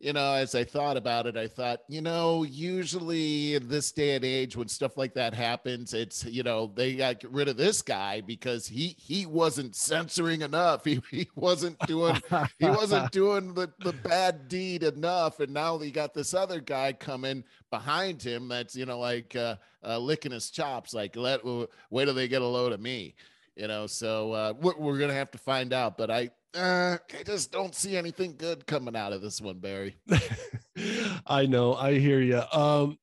you 0.00 0.14
know, 0.14 0.32
as 0.32 0.54
I 0.54 0.64
thought 0.64 0.96
about 0.96 1.26
it, 1.26 1.36
I 1.36 1.46
thought, 1.46 1.80
you 1.86 2.00
know, 2.00 2.42
usually 2.42 3.54
in 3.54 3.68
this 3.68 3.92
day 3.92 4.16
and 4.16 4.24
age, 4.24 4.56
when 4.56 4.66
stuff 4.66 4.96
like 4.96 5.12
that 5.14 5.34
happens, 5.34 5.92
it's 5.92 6.24
you 6.24 6.42
know 6.42 6.72
they 6.74 6.94
got 6.94 7.22
rid 7.30 7.48
of 7.48 7.58
this 7.58 7.82
guy 7.82 8.22
because 8.22 8.66
he 8.66 8.96
he 8.98 9.26
wasn't 9.26 9.76
censoring 9.76 10.40
enough. 10.40 10.84
He 10.90 11.02
he 11.10 11.28
wasn't 11.34 11.78
doing 11.80 12.20
he 12.58 12.64
wasn't 12.64 13.12
doing 13.12 13.52
the, 13.52 13.70
the 13.80 13.92
bad 13.92 14.48
deed 14.48 14.82
enough. 14.82 15.38
And 15.38 15.52
now 15.52 15.78
you 15.80 15.90
got 15.90 16.14
this 16.14 16.32
other 16.32 16.60
guy 16.60 16.94
coming 16.94 17.44
behind 17.70 18.22
him 18.22 18.48
that's 18.48 18.74
you 18.74 18.86
know 18.86 18.98
like 18.98 19.36
uh, 19.36 19.56
uh 19.84 19.98
licking 19.98 20.32
his 20.32 20.50
chops 20.50 20.94
like 20.94 21.14
let 21.14 21.44
wait 21.90 22.06
till 22.06 22.14
they 22.14 22.26
get 22.26 22.42
a 22.42 22.46
load 22.46 22.72
of 22.72 22.80
me 22.80 23.14
you 23.56 23.68
know? 23.68 23.86
So 23.86 24.32
uh 24.32 24.54
we're, 24.60 24.76
we're 24.78 24.98
gonna 24.98 25.14
have 25.14 25.30
to 25.32 25.38
find 25.38 25.72
out. 25.72 25.98
But 25.98 26.10
i 26.10 26.30
uh 26.56 26.96
i 27.18 27.22
just 27.22 27.52
don't 27.52 27.74
see 27.76 27.96
anything 27.96 28.34
good 28.36 28.66
coming 28.66 28.96
out 28.96 29.12
of 29.12 29.22
this 29.22 29.40
one 29.40 29.58
barry 29.58 29.96
I 31.26 31.46
know, 31.46 31.74
I 31.74 31.98
hear 31.98 32.20
you. 32.20 32.40
Um, 32.52 32.96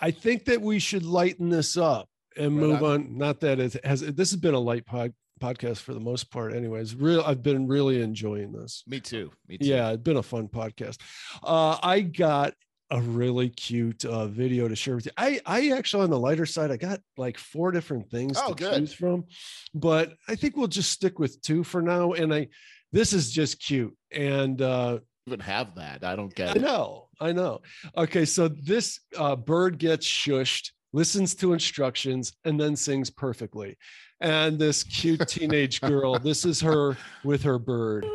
I 0.00 0.10
think 0.10 0.44
that 0.46 0.60
we 0.60 0.78
should 0.78 1.04
lighten 1.04 1.48
this 1.48 1.76
up 1.76 2.08
and 2.36 2.56
Right 2.56 2.66
move 2.66 2.82
on. 2.82 2.90
on. 3.06 3.18
Not 3.18 3.40
that 3.40 3.58
it 3.60 3.84
has. 3.84 4.00
This 4.00 4.30
has 4.32 4.36
been 4.36 4.52
a 4.54 4.58
light 4.60 4.84
pod, 4.84 5.14
podcast 5.40 5.78
for 5.78 5.94
the 5.94 6.00
most 6.00 6.30
part, 6.30 6.52
anyways. 6.54 6.94
Real, 6.94 7.22
I've 7.24 7.42
been 7.42 7.66
really 7.66 8.02
enjoying 8.02 8.52
this. 8.52 8.82
me 8.86 9.00
too 9.00 9.30
me 9.48 9.56
too 9.58 9.66
Yeah, 9.66 9.90
it's 9.92 10.02
been 10.02 10.18
a 10.18 10.22
fun 10.22 10.48
podcast. 10.48 10.98
Uh, 11.42 11.78
I 11.82 12.00
got 12.00 12.52
a 12.90 13.00
really 13.00 13.48
cute 13.48 14.04
uh, 14.04 14.26
video 14.26 14.68
to 14.68 14.76
share 14.76 14.96
with 14.96 15.06
you. 15.06 15.12
I, 15.16 15.40
I 15.46 15.70
actually 15.70 16.04
on 16.04 16.10
the 16.10 16.18
lighter 16.20 16.44
side, 16.46 16.70
I 16.70 16.76
got 16.76 17.00
like 17.16 17.38
four 17.38 17.70
different 17.72 18.10
things 18.10 18.36
Oh, 18.38 18.50
to 18.52 18.54
good. 18.54 18.78
choose 18.80 18.92
from, 18.92 19.24
but 19.72 20.12
I 20.28 20.34
think 20.34 20.56
we'll 20.56 20.66
just 20.66 20.90
stick 20.90 21.18
with 21.18 21.40
two 21.40 21.64
for 21.64 21.80
now. 21.80 22.12
And 22.12 22.32
I, 22.34 22.48
this 22.94 23.12
is 23.12 23.32
just 23.32 23.60
cute, 23.60 23.94
and 24.12 24.62
uh, 24.62 24.98
even 25.26 25.40
have 25.40 25.74
that 25.74 26.04
i 26.04 26.14
don't 26.14 26.32
I 26.32 26.34
get 26.34 26.56
it 26.56 26.62
know, 26.62 27.08
I 27.20 27.32
know. 27.32 27.60
Okay, 27.96 28.24
so 28.24 28.48
this 28.48 29.00
uh, 29.16 29.34
bird 29.34 29.78
gets 29.78 30.06
shushed, 30.06 30.70
listens 30.92 31.34
to 31.36 31.52
instructions, 31.52 32.34
and 32.44 32.58
then 32.60 32.76
sings 32.76 33.10
perfectly. 33.10 33.76
And 34.20 34.58
this 34.58 34.84
cute 34.84 35.26
teenage 35.28 35.80
girl, 35.80 36.18
this 36.18 36.44
is 36.44 36.60
her 36.60 36.96
with 37.24 37.42
her 37.42 37.58
bird. 37.58 38.06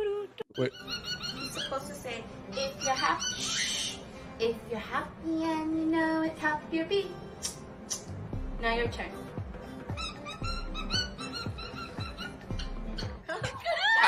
Wait. 0.56 0.72
You're 1.36 1.50
supposed 1.50 1.88
to 1.88 1.94
say, 1.94 2.24
if 2.52 2.82
you're 2.82 2.94
happy, 2.94 4.00
if 4.38 4.56
you're 4.70 4.80
happy 4.80 5.44
and 5.44 5.78
you 5.78 5.86
know 5.86 6.22
it, 6.22 6.36
tap 6.38 6.62
your 6.72 6.86
beat. 6.86 7.08
Now 8.62 8.74
your 8.74 8.88
turn. 8.88 9.10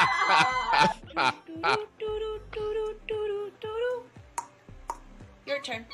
Your 5.46 5.60
turn. 5.62 5.84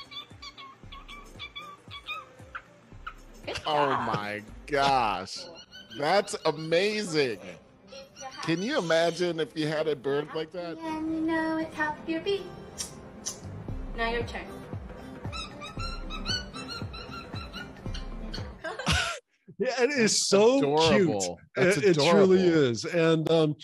Good 3.47 3.61
oh 3.67 3.89
my 4.03 4.43
gosh 4.67 5.39
that's 5.99 6.37
amazing 6.45 7.39
can 8.43 8.63
you 8.63 8.79
imagine 8.79 9.41
if 9.41 9.57
you 9.57 9.67
had 9.67 9.89
a 9.89 9.97
bird 9.97 10.29
like 10.35 10.53
that 10.53 10.79
And 10.79 11.15
you 11.15 11.21
know 11.21 11.59
it's 11.59 11.75
tap 11.75 11.99
your 12.07 12.21
beat. 12.21 12.43
Now 13.97 14.11
your 14.11 14.23
turn. 14.23 14.45
Yeah, 19.61 19.83
it 19.83 19.91
is 19.91 20.29
so 20.29 20.61
cute. 20.61 20.63
adorable. 20.63 21.41
That's 21.57 21.79
it, 21.79 21.85
it 21.85 21.95
truly 21.95 22.41
is. 22.41 22.85
And 22.85 23.29
um, 23.29 23.57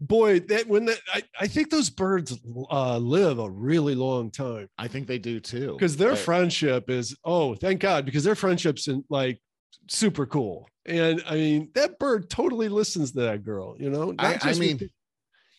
boy, 0.00 0.40
that 0.40 0.66
when 0.68 0.86
that 0.86 0.98
I, 1.12 1.22
I 1.40 1.46
think 1.46 1.70
those 1.70 1.90
birds 1.90 2.38
uh, 2.70 2.98
live 2.98 3.38
a 3.38 3.50
really 3.50 3.94
long 3.94 4.30
time 4.30 4.68
I 4.78 4.88
think 4.88 5.06
they 5.06 5.18
do 5.18 5.40
too. 5.40 5.72
because 5.72 5.96
their 5.96 6.16
friendship 6.16 6.88
is 6.90 7.16
oh, 7.24 7.54
thank 7.54 7.80
God, 7.80 8.04
because 8.04 8.24
their 8.24 8.34
friendship's 8.36 8.88
in, 8.88 9.04
like 9.10 9.40
super 9.88 10.26
cool. 10.26 10.68
And 10.86 11.22
I 11.26 11.34
mean, 11.34 11.70
that 11.74 11.98
bird 11.98 12.30
totally 12.30 12.68
listens 12.68 13.12
to 13.12 13.20
that 13.22 13.44
girl. 13.44 13.76
You 13.78 13.90
know, 13.90 14.14
I- 14.18 14.38
I 14.42 14.48
with 14.48 14.58
mean, 14.58 14.90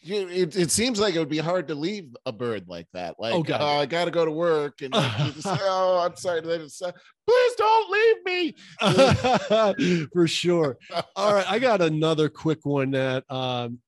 you, 0.02 0.28
it, 0.30 0.56
it 0.56 0.72
seems 0.72 0.98
like 1.00 1.14
it 1.16 1.20
would 1.20 1.28
be 1.30 1.40
hard 1.40 1.68
to 1.68 1.76
leave 1.76 2.16
a 2.26 2.32
bird 2.32 2.70
like 2.70 2.88
that. 2.94 3.16
Like, 3.20 3.34
Oh, 3.34 3.40
oh, 3.40 3.44
God. 3.44 3.62
I 3.62 3.86
got 3.86 4.06
to 4.06 4.12
go 4.12 4.24
to 4.24 4.32
work, 4.32 4.82
and 4.82 4.94
like, 4.94 5.18
just 5.36 5.44
say, 5.44 5.58
"Oh, 5.60 6.00
I'm 6.06 6.16
sorry." 6.16 6.40
They 6.40 6.58
just 6.58 6.78
say, 6.78 6.92
"Please 7.28 7.56
don't 7.58 7.92
leave 7.92 8.26
me." 8.26 10.08
for 10.14 10.26
sure. 10.26 10.78
All 11.18 11.34
right, 11.34 11.52
I 11.52 11.60
got 11.60 11.82
another 11.82 12.30
quick 12.30 12.66
one 12.66 12.92
that 12.92 13.30
um 13.30 13.80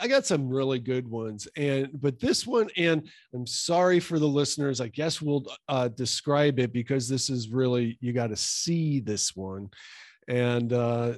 I 0.00 0.08
got 0.08 0.26
some 0.26 0.48
really 0.48 0.78
good 0.78 1.06
ones 1.06 1.46
and 1.56 1.90
but 2.00 2.18
this 2.18 2.46
one 2.46 2.68
and 2.76 3.08
I'm 3.34 3.46
sorry 3.46 4.00
for 4.00 4.18
the 4.18 4.26
listeners. 4.26 4.80
I 4.80 4.88
guess 4.88 5.20
we'll 5.20 5.44
uh 5.68 5.88
describe 5.88 6.58
it 6.58 6.72
because 6.72 7.08
this 7.08 7.28
is 7.28 7.48
really 7.48 7.98
you 8.00 8.12
got 8.12 8.28
to 8.28 8.36
see 8.36 9.00
this 9.00 9.36
one. 9.36 9.70
And 10.28 10.72
uh 10.72 11.14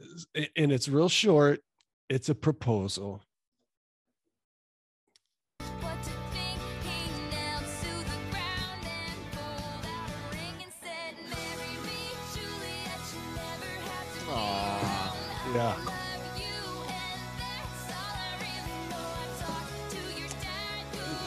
and 0.57 0.73
it's 0.73 0.89
real 0.89 1.09
short. 1.09 1.61
It's 2.09 2.29
a 2.29 2.35
proposal. 2.35 3.23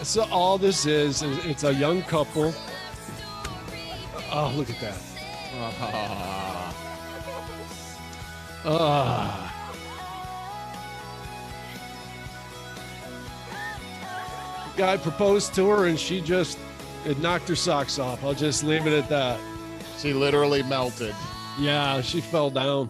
So 0.05 0.23
all 0.25 0.59
this 0.59 0.85
is 0.85 1.23
is 1.23 1.45
it's 1.45 1.63
a 1.63 1.73
young 1.73 2.03
couple. 2.03 2.53
Oh, 4.31 4.53
look 4.55 4.69
at 4.69 4.79
that. 4.79 4.97
Ah. 5.57 6.71
Ah. 8.67 9.51
Guy 14.75 14.97
proposed 14.97 15.53
to 15.53 15.69
her 15.69 15.85
and 15.85 15.99
she 15.99 16.19
just 16.19 16.57
it 17.05 17.19
knocked 17.19 17.47
her 17.47 17.55
socks 17.55 17.99
off. 17.99 18.23
I'll 18.23 18.33
just 18.33 18.63
leave 18.63 18.87
it 18.87 18.93
at 18.93 19.07
that. 19.09 19.39
she 19.99 20.13
literally 20.13 20.63
melted. 20.63 21.13
Yeah, 21.59 22.01
she 22.01 22.21
fell 22.21 22.49
down. 22.49 22.89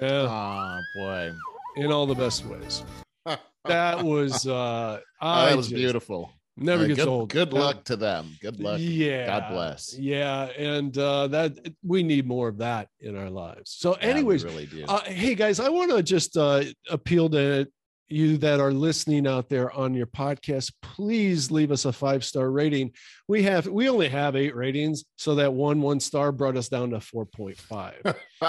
Yeah, 0.00 0.26
Oh 0.28 0.80
boy, 0.94 1.32
in 1.76 1.90
all 1.90 2.06
the 2.06 2.14
best 2.14 2.44
ways. 2.44 2.84
That 3.66 4.02
was 4.04 4.46
uh 4.46 5.00
Oh, 5.22 5.26
I 5.28 5.50
that 5.50 5.56
was 5.56 5.68
beautiful. 5.70 6.32
Never 6.56 6.84
Uh, 6.84 6.86
gets 6.88 6.98
good, 7.00 7.08
old. 7.08 7.28
Good 7.30 7.52
Uh, 7.54 7.58
luck 7.58 7.84
to 7.84 7.96
them. 7.96 8.36
Good 8.40 8.60
luck. 8.60 8.78
Yeah. 8.82 9.26
God 9.26 9.52
bless. 9.52 9.96
Yeah, 9.98 10.44
and 10.58 10.96
uh 10.98 11.26
that 11.28 11.52
we 11.82 12.02
need 12.02 12.26
more 12.26 12.48
of 12.48 12.58
that 12.58 12.88
in 13.00 13.16
our 13.16 13.30
lives. 13.30 13.70
So 13.78 13.96
Yeah, 13.96 14.06
anyways, 14.08 14.44
really 14.44 14.66
do. 14.66 14.84
Uh, 14.86 15.00
hey 15.02 15.34
guys, 15.34 15.60
I 15.60 15.68
want 15.68 15.90
to 15.90 16.02
just 16.02 16.36
uh, 16.36 16.64
appeal 16.90 17.28
to 17.30 17.66
you 18.10 18.36
that 18.38 18.60
are 18.60 18.72
listening 18.72 19.26
out 19.26 19.48
there 19.48 19.70
on 19.72 19.94
your 19.94 20.06
podcast. 20.06 20.72
Please 20.82 21.50
leave 21.50 21.70
us 21.70 21.84
a 21.84 21.92
five 21.92 22.24
star 22.24 22.50
rating. 22.50 22.92
We 23.28 23.42
have 23.44 23.66
we 23.66 23.88
only 23.88 24.08
have 24.08 24.36
eight 24.36 24.54
ratings, 24.54 25.04
so 25.16 25.34
that 25.36 25.52
one 25.52 25.80
one 25.80 26.00
star 26.00 26.32
brought 26.32 26.56
us 26.56 26.68
down 26.68 26.90
to 26.90 27.00
four 27.00 27.26
point 27.26 27.56
five. 27.56 28.02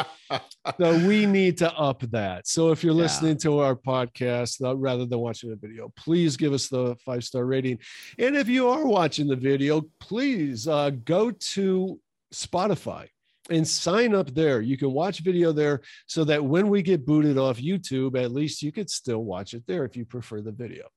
so 0.80 1.08
we 1.08 1.26
need 1.26 1.58
to 1.60 1.72
up 1.74 2.02
that. 2.12 2.48
So 2.48 2.72
if 2.72 2.84
you're 2.84 2.94
Yeah. 2.96 3.02
listening 3.04 3.38
to 3.40 3.60
our 3.60 3.76
podcast 3.76 4.64
uh, 4.66 4.76
rather 4.76 5.06
than 5.06 5.20
watching 5.20 5.50
the 5.50 5.56
video, 5.56 5.92
please 5.96 6.38
give 6.38 6.54
us 6.54 6.68
the 6.68 6.96
five 7.06 7.24
star 7.24 7.46
rating. 7.46 7.80
And 8.18 8.36
if 8.36 8.48
you 8.48 8.70
are 8.70 8.86
watching 8.86 9.28
the 9.28 9.36
video, 9.36 9.84
please 10.00 10.68
uh, 10.68 10.92
go 10.92 11.32
to 11.32 12.00
Spotify 12.34 13.08
and 13.52 13.68
sign 13.68 14.16
up 14.16 14.34
there. 14.34 14.62
You 14.62 14.78
can 14.78 14.92
watch 14.92 15.20
video 15.20 15.52
there 15.52 15.82
so 16.08 16.24
that 16.24 16.44
when 16.44 16.70
we 16.70 16.82
get 16.82 17.06
booted 17.06 17.38
off 17.38 17.60
YouTube, 17.60 18.22
at 18.22 18.32
least 18.32 18.64
you 18.64 18.72
could 18.72 18.90
still 18.90 19.24
watch 19.24 19.54
it 19.54 19.64
there 19.68 19.86
if 19.86 19.96
you 19.96 20.06
prefer 20.06 20.42
the 20.42 20.52
video. 20.52 20.88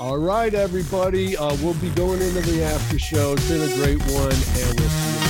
All 0.00 0.18
right, 0.18 0.54
everybody. 0.54 1.36
Uh, 1.36 1.54
we'll 1.62 1.74
be 1.74 1.90
going 1.90 2.20
into 2.20 2.40
the 2.40 2.62
after 2.62 2.98
show. 2.98 3.34
It's 3.34 3.48
been 3.48 3.60
a 3.60 3.74
great 3.76 4.00
one, 4.12 4.32
and 4.32 4.80
we'll 4.80 4.88
see 4.88 5.22
you. 5.22 5.27